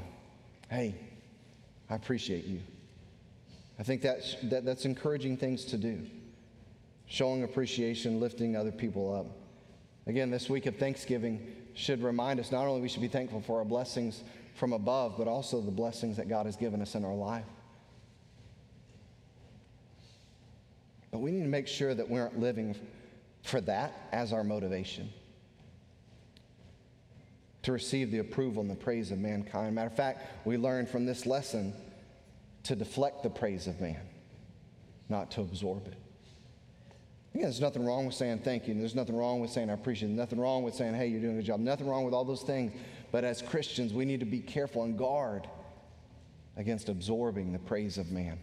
Hey, 0.69 0.95
I 1.89 1.95
appreciate 1.95 2.45
you. 2.45 2.61
I 3.77 3.83
think 3.83 4.01
that's, 4.01 4.35
that, 4.43 4.65
that's 4.65 4.85
encouraging 4.85 5.37
things 5.37 5.65
to 5.65 5.77
do. 5.77 6.07
Showing 7.05 7.43
appreciation, 7.43 8.19
lifting 8.19 8.55
other 8.55 8.71
people 8.71 9.13
up. 9.13 9.27
Again, 10.07 10.31
this 10.31 10.49
week 10.49 10.65
of 10.65 10.77
Thanksgiving 10.77 11.55
should 11.73 12.01
remind 12.03 12.39
us 12.39 12.51
not 12.51 12.65
only 12.67 12.81
we 12.81 12.87
should 12.87 13.01
be 13.01 13.07
thankful 13.07 13.41
for 13.41 13.59
our 13.59 13.65
blessings 13.65 14.23
from 14.55 14.73
above, 14.73 15.15
but 15.17 15.27
also 15.27 15.61
the 15.61 15.71
blessings 15.71 16.17
that 16.17 16.29
God 16.29 16.45
has 16.45 16.55
given 16.55 16.81
us 16.81 16.95
in 16.95 17.03
our 17.03 17.15
life. 17.15 17.45
But 21.11 21.19
we 21.19 21.31
need 21.31 21.43
to 21.43 21.49
make 21.49 21.67
sure 21.67 21.93
that 21.93 22.09
we 22.09 22.19
aren't 22.19 22.39
living 22.39 22.75
for 23.43 23.61
that 23.61 24.07
as 24.11 24.33
our 24.33 24.43
motivation 24.43 25.09
to 27.63 27.71
receive 27.71 28.11
the 28.11 28.19
approval 28.19 28.61
and 28.61 28.69
the 28.69 28.75
praise 28.75 29.11
of 29.11 29.19
mankind. 29.19 29.75
Matter 29.75 29.87
of 29.87 29.95
fact, 29.95 30.45
we 30.45 30.57
learn 30.57 30.85
from 30.85 31.05
this 31.05 31.25
lesson 31.25 31.73
to 32.63 32.75
deflect 32.75 33.23
the 33.23 33.29
praise 33.29 33.67
of 33.67 33.79
man, 33.79 34.01
not 35.09 35.31
to 35.31 35.41
absorb 35.41 35.87
it. 35.87 35.95
Again, 37.33 37.45
there's 37.45 37.61
nothing 37.61 37.83
wrong 37.83 38.05
with 38.05 38.15
saying 38.15 38.39
thank 38.39 38.67
you. 38.67 38.75
There's 38.75 38.93
nothing 38.93 39.15
wrong 39.15 39.39
with 39.39 39.49
saying 39.49 39.69
I 39.69 39.73
appreciate 39.73 40.09
it. 40.09 40.13
Nothing 40.13 40.39
wrong 40.39 40.61
with 40.61 40.75
saying, 40.75 40.93
hey, 40.93 41.07
you're 41.07 41.19
doing 41.19 41.33
a 41.33 41.37
good 41.37 41.45
job. 41.45 41.59
Nothing 41.59 41.87
wrong 41.87 42.05
with 42.05 42.13
all 42.13 42.23
those 42.23 42.43
things. 42.43 42.71
But 43.11 43.23
as 43.23 43.41
Christians, 43.41 43.91
we 43.91 44.05
need 44.05 44.19
to 44.19 44.25
be 44.25 44.39
careful 44.39 44.83
and 44.83 44.97
guard 44.97 45.47
against 46.57 46.89
absorbing 46.89 47.51
the 47.51 47.59
praise 47.59 47.97
of 47.97 48.11
man. 48.11 48.37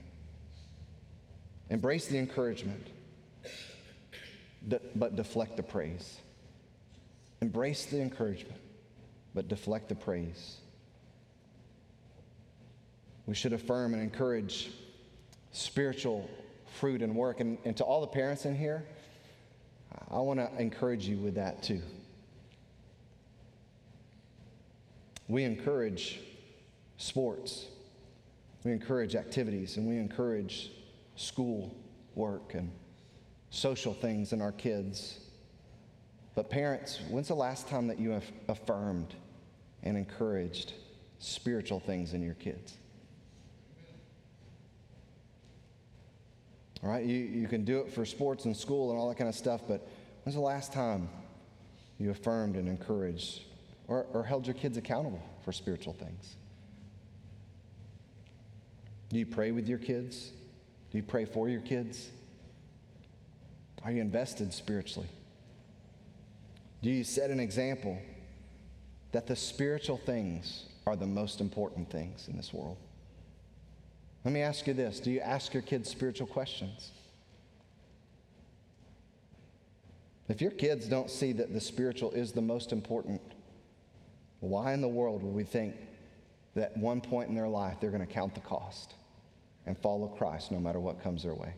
Embrace 1.70 2.08
the 2.08 2.18
encouragement. 2.18 2.88
but 4.96 5.14
deflect 5.14 5.56
the 5.56 5.62
praise. 5.62 6.18
Embrace 7.40 7.86
the 7.86 8.00
encouragement, 8.00 8.60
but 9.34 9.48
deflect 9.48 9.88
the 9.88 9.94
praise. 9.94 10.56
We 13.26 13.34
should 13.34 13.52
affirm 13.52 13.94
and 13.94 14.02
encourage 14.02 14.72
spiritual 15.52 16.28
fruit 16.78 17.02
and 17.02 17.14
work. 17.14 17.40
And, 17.40 17.58
and 17.64 17.76
to 17.76 17.84
all 17.84 18.00
the 18.00 18.06
parents 18.06 18.44
in 18.46 18.54
here, 18.54 18.84
I 20.10 20.18
want 20.18 20.40
to 20.40 20.50
encourage 20.60 21.06
you 21.06 21.16
with 21.18 21.34
that 21.34 21.62
too. 21.62 21.82
We 25.28 25.44
encourage 25.44 26.20
sports, 26.96 27.66
we 28.64 28.72
encourage 28.72 29.14
activities, 29.14 29.76
and 29.76 29.88
we 29.88 29.96
encourage 29.96 30.72
school 31.14 31.76
work 32.14 32.54
and 32.54 32.70
social 33.50 33.94
things 33.94 34.32
in 34.32 34.42
our 34.42 34.52
kids. 34.52 35.20
But, 36.34 36.50
parents, 36.50 37.00
when's 37.10 37.28
the 37.28 37.34
last 37.34 37.68
time 37.68 37.86
that 37.88 37.98
you 37.98 38.10
have 38.10 38.24
affirmed 38.48 39.14
and 39.82 39.96
encouraged 39.96 40.74
spiritual 41.18 41.80
things 41.80 42.14
in 42.14 42.22
your 42.22 42.34
kids? 42.34 42.74
All 46.82 46.90
right, 46.90 47.04
you, 47.04 47.16
you 47.16 47.46
can 47.46 47.64
do 47.64 47.80
it 47.80 47.92
for 47.92 48.04
sports 48.04 48.46
and 48.46 48.56
school 48.56 48.90
and 48.90 48.98
all 48.98 49.08
that 49.08 49.18
kind 49.18 49.28
of 49.28 49.34
stuff, 49.34 49.60
but 49.68 49.86
when's 50.24 50.34
the 50.34 50.40
last 50.40 50.72
time 50.72 51.08
you 51.98 52.10
affirmed 52.10 52.56
and 52.56 52.68
encouraged 52.68 53.42
or, 53.86 54.06
or 54.14 54.24
held 54.24 54.46
your 54.46 54.54
kids 54.54 54.78
accountable 54.78 55.22
for 55.44 55.52
spiritual 55.52 55.92
things? 55.92 56.36
Do 59.10 59.18
you 59.18 59.26
pray 59.26 59.50
with 59.50 59.68
your 59.68 59.78
kids? 59.78 60.30
Do 60.90 60.98
you 60.98 61.02
pray 61.02 61.24
for 61.24 61.48
your 61.48 61.60
kids? 61.60 62.08
Are 63.84 63.92
you 63.92 64.00
invested 64.00 64.52
spiritually? 64.52 65.08
Do 66.82 66.90
you 66.90 67.04
set 67.04 67.30
an 67.30 67.40
example 67.40 67.98
that 69.12 69.26
the 69.26 69.36
spiritual 69.36 69.98
things 69.98 70.66
are 70.86 70.96
the 70.96 71.06
most 71.06 71.40
important 71.40 71.90
things 71.90 72.28
in 72.28 72.36
this 72.36 72.54
world? 72.54 72.76
Let 74.24 74.34
me 74.34 74.42
ask 74.42 74.66
you 74.66 74.74
this 74.74 75.00
Do 75.00 75.10
you 75.10 75.20
ask 75.20 75.54
your 75.54 75.62
kids 75.62 75.88
spiritual 75.88 76.26
questions? 76.26 76.90
If 80.28 80.40
your 80.40 80.52
kids 80.52 80.86
don't 80.86 81.10
see 81.10 81.32
that 81.32 81.52
the 81.52 81.60
spiritual 81.60 82.12
is 82.12 82.30
the 82.30 82.40
most 82.40 82.70
important, 82.70 83.20
why 84.38 84.72
in 84.72 84.80
the 84.80 84.88
world 84.88 85.24
would 85.24 85.34
we 85.34 85.42
think 85.42 85.74
that 86.54 86.76
one 86.76 87.00
point 87.00 87.28
in 87.28 87.34
their 87.34 87.48
life 87.48 87.78
they're 87.80 87.90
going 87.90 88.06
to 88.06 88.12
count 88.12 88.34
the 88.34 88.40
cost 88.40 88.94
and 89.66 89.76
follow 89.78 90.06
Christ 90.06 90.52
no 90.52 90.60
matter 90.60 90.78
what 90.78 91.02
comes 91.02 91.24
their 91.24 91.34
way? 91.34 91.54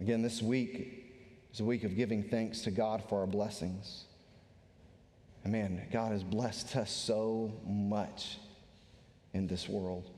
Again, 0.00 0.22
this 0.22 0.40
week 0.40 1.14
is 1.52 1.60
a 1.60 1.64
week 1.64 1.82
of 1.82 1.96
giving 1.96 2.22
thanks 2.22 2.60
to 2.60 2.70
God 2.70 3.02
for 3.08 3.20
our 3.20 3.26
blessings. 3.26 4.04
And 5.42 5.52
man, 5.52 5.82
God 5.90 6.12
has 6.12 6.22
blessed 6.22 6.76
us 6.76 6.92
so 6.92 7.52
much 7.66 8.38
in 9.32 9.48
this 9.48 9.68
world. 9.68 10.10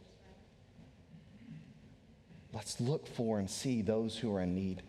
Let's 2.53 2.81
look 2.81 3.07
for 3.07 3.39
and 3.39 3.49
see 3.49 3.83
those 3.83 4.17
who 4.17 4.35
are 4.35 4.41
in 4.41 4.55
need. 4.55 4.83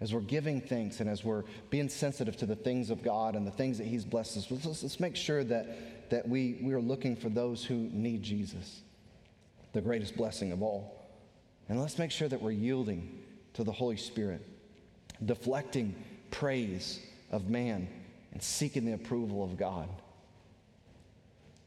As 0.00 0.14
we're 0.14 0.20
giving 0.20 0.62
thanks 0.62 1.00
and 1.00 1.10
as 1.10 1.22
we're 1.22 1.44
being 1.68 1.90
sensitive 1.90 2.36
to 2.38 2.46
the 2.46 2.56
things 2.56 2.88
of 2.88 3.02
God 3.02 3.36
and 3.36 3.46
the 3.46 3.50
things 3.50 3.76
that 3.78 3.86
He's 3.86 4.04
blessed 4.04 4.38
us 4.38 4.50
with, 4.50 4.64
let's, 4.64 4.82
let's 4.82 4.98
make 4.98 5.14
sure 5.14 5.44
that, 5.44 6.10
that 6.10 6.26
we, 6.26 6.58
we 6.62 6.72
are 6.72 6.80
looking 6.80 7.16
for 7.16 7.28
those 7.28 7.64
who 7.64 7.74
need 7.92 8.22
Jesus, 8.22 8.80
the 9.74 9.82
greatest 9.82 10.16
blessing 10.16 10.52
of 10.52 10.62
all. 10.62 11.06
And 11.68 11.78
let's 11.78 11.98
make 11.98 12.10
sure 12.10 12.28
that 12.28 12.40
we're 12.40 12.50
yielding 12.50 13.22
to 13.54 13.62
the 13.62 13.72
Holy 13.72 13.98
Spirit, 13.98 14.46
deflecting 15.24 15.94
praise 16.30 17.00
of 17.30 17.50
man 17.50 17.86
and 18.32 18.42
seeking 18.42 18.86
the 18.86 18.94
approval 18.94 19.44
of 19.44 19.58
God, 19.58 19.88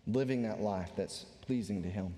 living 0.08 0.44
that 0.44 0.60
life 0.60 0.90
that's 0.96 1.26
pleasing 1.42 1.84
to 1.84 1.90
Him. 1.90 2.16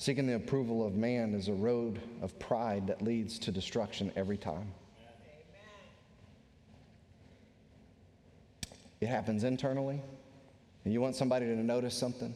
Seeking 0.00 0.26
the 0.26 0.36
approval 0.36 0.86
of 0.86 0.94
man 0.94 1.34
is 1.34 1.48
a 1.48 1.52
road 1.52 2.00
of 2.22 2.38
pride 2.38 2.86
that 2.86 3.02
leads 3.02 3.38
to 3.40 3.52
destruction 3.52 4.10
every 4.16 4.38
time. 4.38 4.72
It 9.02 9.08
happens 9.08 9.44
internally. 9.44 10.00
And 10.86 10.94
you 10.94 11.02
want 11.02 11.16
somebody 11.16 11.44
to 11.44 11.54
notice 11.54 11.94
something. 11.94 12.32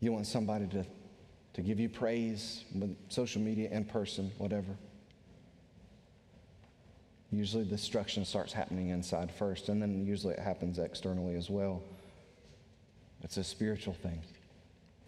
You 0.00 0.12
want 0.12 0.26
somebody 0.26 0.66
to, 0.68 0.86
to 1.52 1.60
give 1.60 1.78
you 1.78 1.90
praise 1.90 2.64
social 3.10 3.42
media, 3.42 3.68
in 3.70 3.84
person, 3.84 4.32
whatever. 4.38 4.78
Usually 7.32 7.66
destruction 7.66 8.24
starts 8.24 8.54
happening 8.54 8.88
inside 8.88 9.30
first, 9.30 9.68
and 9.68 9.82
then 9.82 10.06
usually 10.06 10.32
it 10.32 10.40
happens 10.40 10.78
externally 10.78 11.34
as 11.34 11.50
well. 11.50 11.82
It's 13.20 13.36
a 13.36 13.44
spiritual 13.44 13.92
thing. 13.92 14.22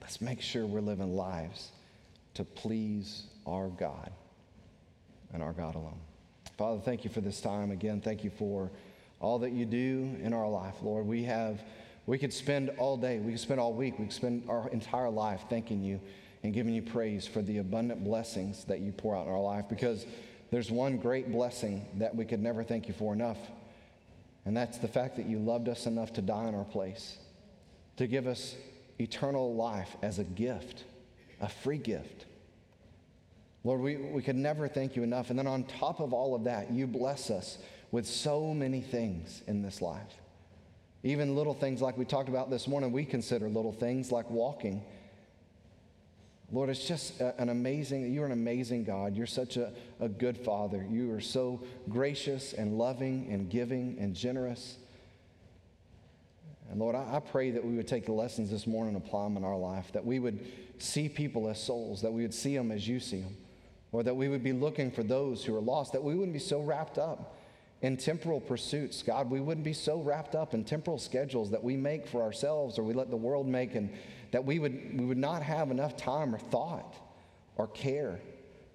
Let's 0.07 0.21
make 0.21 0.41
sure 0.41 0.65
we're 0.67 0.83
living 0.83 1.17
lives 1.17 1.73
to 2.35 2.45
please 2.45 3.25
our 3.45 3.67
God 3.67 4.13
and 5.35 5.43
our 5.43 5.53
God 5.53 5.75
alone. 5.75 5.99
Father, 6.57 6.81
thank 6.81 7.03
you 7.03 7.11
for 7.11 7.21
this 7.21 7.41
time. 7.41 7.73
Again, 7.73 8.01
thank 8.01 8.23
you 8.23 8.31
for 8.31 8.71
all 9.19 9.41
that 9.41 9.51
you 9.51 9.65
do 9.65 10.17
in 10.23 10.33
our 10.33 10.49
life, 10.49 10.77
Lord. 10.81 11.09
We 11.09 11.25
have, 11.25 11.61
we 12.07 12.19
could 12.19 12.33
spend 12.33 12.71
all 12.79 12.97
day, 12.97 13.19
we 13.19 13.33
could 13.33 13.41
spend 13.41 13.59
all 13.59 13.73
week, 13.73 13.99
we 13.99 14.05
could 14.05 14.15
spend 14.15 14.45
our 14.49 14.69
entire 14.69 15.11
life 15.11 15.41
thanking 15.51 15.83
you 15.83 16.01
and 16.45 16.55
giving 16.55 16.73
you 16.73 16.83
praise 16.83 17.27
for 17.27 17.43
the 17.43 17.59
abundant 17.59 18.05
blessings 18.05 18.63
that 18.67 18.79
you 18.79 18.93
pour 18.93 19.17
out 19.17 19.27
in 19.27 19.33
our 19.33 19.41
life 19.41 19.65
because 19.69 20.07
there's 20.53 20.71
one 20.71 20.99
great 20.99 21.33
blessing 21.33 21.85
that 21.99 22.15
we 22.15 22.25
could 22.25 22.41
never 22.41 22.63
thank 22.63 22.87
you 22.87 22.95
for 22.95 23.13
enough. 23.13 23.39
And 24.45 24.57
that's 24.57 24.79
the 24.79 24.87
fact 24.87 25.17
that 25.17 25.27
you 25.27 25.41
loved 25.41 25.69
us 25.69 25.87
enough 25.87 26.13
to 26.13 26.23
die 26.23 26.47
in 26.47 26.55
our 26.55 26.65
place, 26.65 27.19
to 27.97 28.07
give 28.07 28.29
us 28.29 28.55
eternal 28.99 29.55
life 29.55 29.97
as 30.03 30.19
a 30.19 30.25
gift, 30.25 30.85
a 31.41 31.49
free 31.49 31.79
gift. 31.79 32.27
Lord, 33.65 33.81
we, 33.81 33.97
we 33.97 34.23
could 34.23 34.37
never 34.37 34.69
thank 34.69 34.95
you 34.95 35.03
enough. 35.03 35.31
And 35.31 35.39
then 35.39 35.47
on 35.47 35.65
top 35.65 36.01
of 36.01 36.13
all 36.13 36.35
of 36.35 36.45
that, 36.45 36.71
you 36.71 36.87
bless 36.87 37.31
us 37.31 37.59
with 37.91 38.07
so 38.07 38.55
many 38.55 38.81
things 38.81 39.43
in 39.47 39.63
this 39.63 39.83
life. 39.83 40.15
Even 41.03 41.35
little 41.35 41.55
things 41.55 41.83
like 41.83 41.97
we 41.99 42.05
talked 42.05 42.29
about 42.29 42.51
this 42.51 42.69
morning, 42.69 42.93
we 42.93 43.05
consider 43.05 43.49
little 43.49 43.73
things 43.73 44.13
like 44.13 44.31
walking. 44.31 44.83
Lord, 46.53 46.71
it's 46.71 46.87
just 46.87 47.21
an 47.21 47.49
amazing, 47.49 48.13
you're 48.13 48.27
an 48.27 48.33
amazing 48.33 48.85
God. 48.85 49.17
You're 49.17 49.27
such 49.27 49.57
a, 49.57 49.73
a 49.99 50.09
good 50.09 50.39
Father. 50.39 50.87
You 50.89 51.13
are 51.13 51.21
so 51.21 51.61
gracious 51.89 52.53
and 52.53 52.79
loving 52.79 53.29
and 53.31 53.51
giving 53.51 53.97
and 53.99 54.15
generous. 54.15 54.77
And 56.71 56.81
Lord, 56.81 56.95
I, 56.95 57.17
I 57.17 57.21
pray 57.21 57.51
that 57.53 57.65
we 57.65 57.75
would 57.75 57.87
take 57.87 58.07
the 58.07 58.13
lessons 58.13 58.51
this 58.51 58.67
morning 58.67 58.95
and 58.95 59.05
apply 59.05 59.25
them 59.25 59.37
in 59.37 59.45
our 59.45 59.57
life, 59.57 59.93
that 59.93 60.05
we 60.05 60.19
would 60.19 60.45
see 60.79 61.09
people 61.09 61.49
as 61.49 61.63
souls, 61.63 62.03
that 62.03 62.13
we 62.13 62.23
would 62.23 62.35
see 62.35 62.57
them 62.57 62.71
as 62.71 62.87
you 62.87 63.01
see 63.01 63.21
them, 63.21 63.37
or 63.93 64.03
that 64.03 64.15
we 64.15 64.29
would 64.29 64.43
be 64.43 64.53
looking 64.53 64.91
for 64.91 65.03
those 65.03 65.45
who 65.45 65.57
are 65.57 65.61
lost, 65.61 65.93
that 65.93 66.03
we 66.03 66.15
wouldn't 66.15 66.35
be 66.35 66.39
so 66.39 66.61
wrapped 66.61 66.99
up 66.99 67.37
in 67.83 67.97
temporal 67.97 68.41
pursuits. 68.41 69.03
God, 69.03 69.31
we 69.31 69.41
wouldn't 69.41 69.65
be 69.65 69.73
so 69.73 70.01
wrapped 70.01 70.35
up 70.35 70.55
in 70.55 70.65
temporal 70.65 70.99
schedules 70.99 71.51
that 71.51 71.63
we 71.63 71.77
make 71.77 72.07
for 72.07 72.23
ourselves 72.23 72.79
or 72.79 72.83
we 72.83 72.95
let 72.95 73.11
the 73.11 73.17
world 73.17 73.47
make, 73.47 73.75
and 73.75 73.91
that 74.33 74.45
we 74.45 74.59
would, 74.59 74.99
we 74.99 75.05
would 75.05 75.19
not 75.19 75.43
have 75.43 75.71
enough 75.71 75.97
time 75.97 76.35
or 76.35 76.39
thought 76.39 76.95
or 77.57 77.69
care 77.69 78.21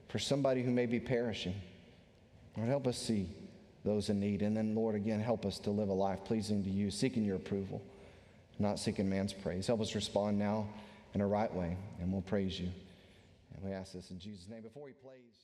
for 0.08 0.20
somebody 0.20 0.64
who 0.64 0.72
may 0.72 0.86
be 0.86 1.00
perishing. 1.00 1.56
Lord, 2.56 2.70
help 2.70 2.88
us 2.88 2.98
see 2.98 3.30
those 3.84 4.10
in 4.10 4.20
need. 4.20 4.42
And 4.42 4.56
then, 4.56 4.76
Lord, 4.76 4.96
again, 4.96 5.20
help 5.20 5.46
us 5.46 5.60
to 5.60 5.72
live 5.72 5.90
a 5.90 5.94
life 5.94 6.20
pleasing 6.24 6.64
to 6.64 6.70
you, 6.70 6.92
seeking 6.92 7.24
your 7.24 7.36
approval, 7.36 7.82
not 8.60 8.80
seeking 8.80 9.10
man's 9.10 9.34
praise. 9.34 9.68
Help 9.68 9.82
us 9.82 9.96
respond 9.96 10.38
now 10.38 10.68
in 11.14 11.22
a 11.22 11.28
right 11.28 11.54
way, 11.54 11.78
and 12.00 12.12
we'll 12.12 12.22
praise 12.22 12.60
you. 12.60 12.70
And 13.56 13.64
we 13.64 13.72
ask 13.72 13.94
this 13.94 14.12
in 14.12 14.20
Jesus' 14.20 14.48
name. 14.48 14.62
Before 14.62 14.88
he 14.88 14.94
plays, 14.94 15.41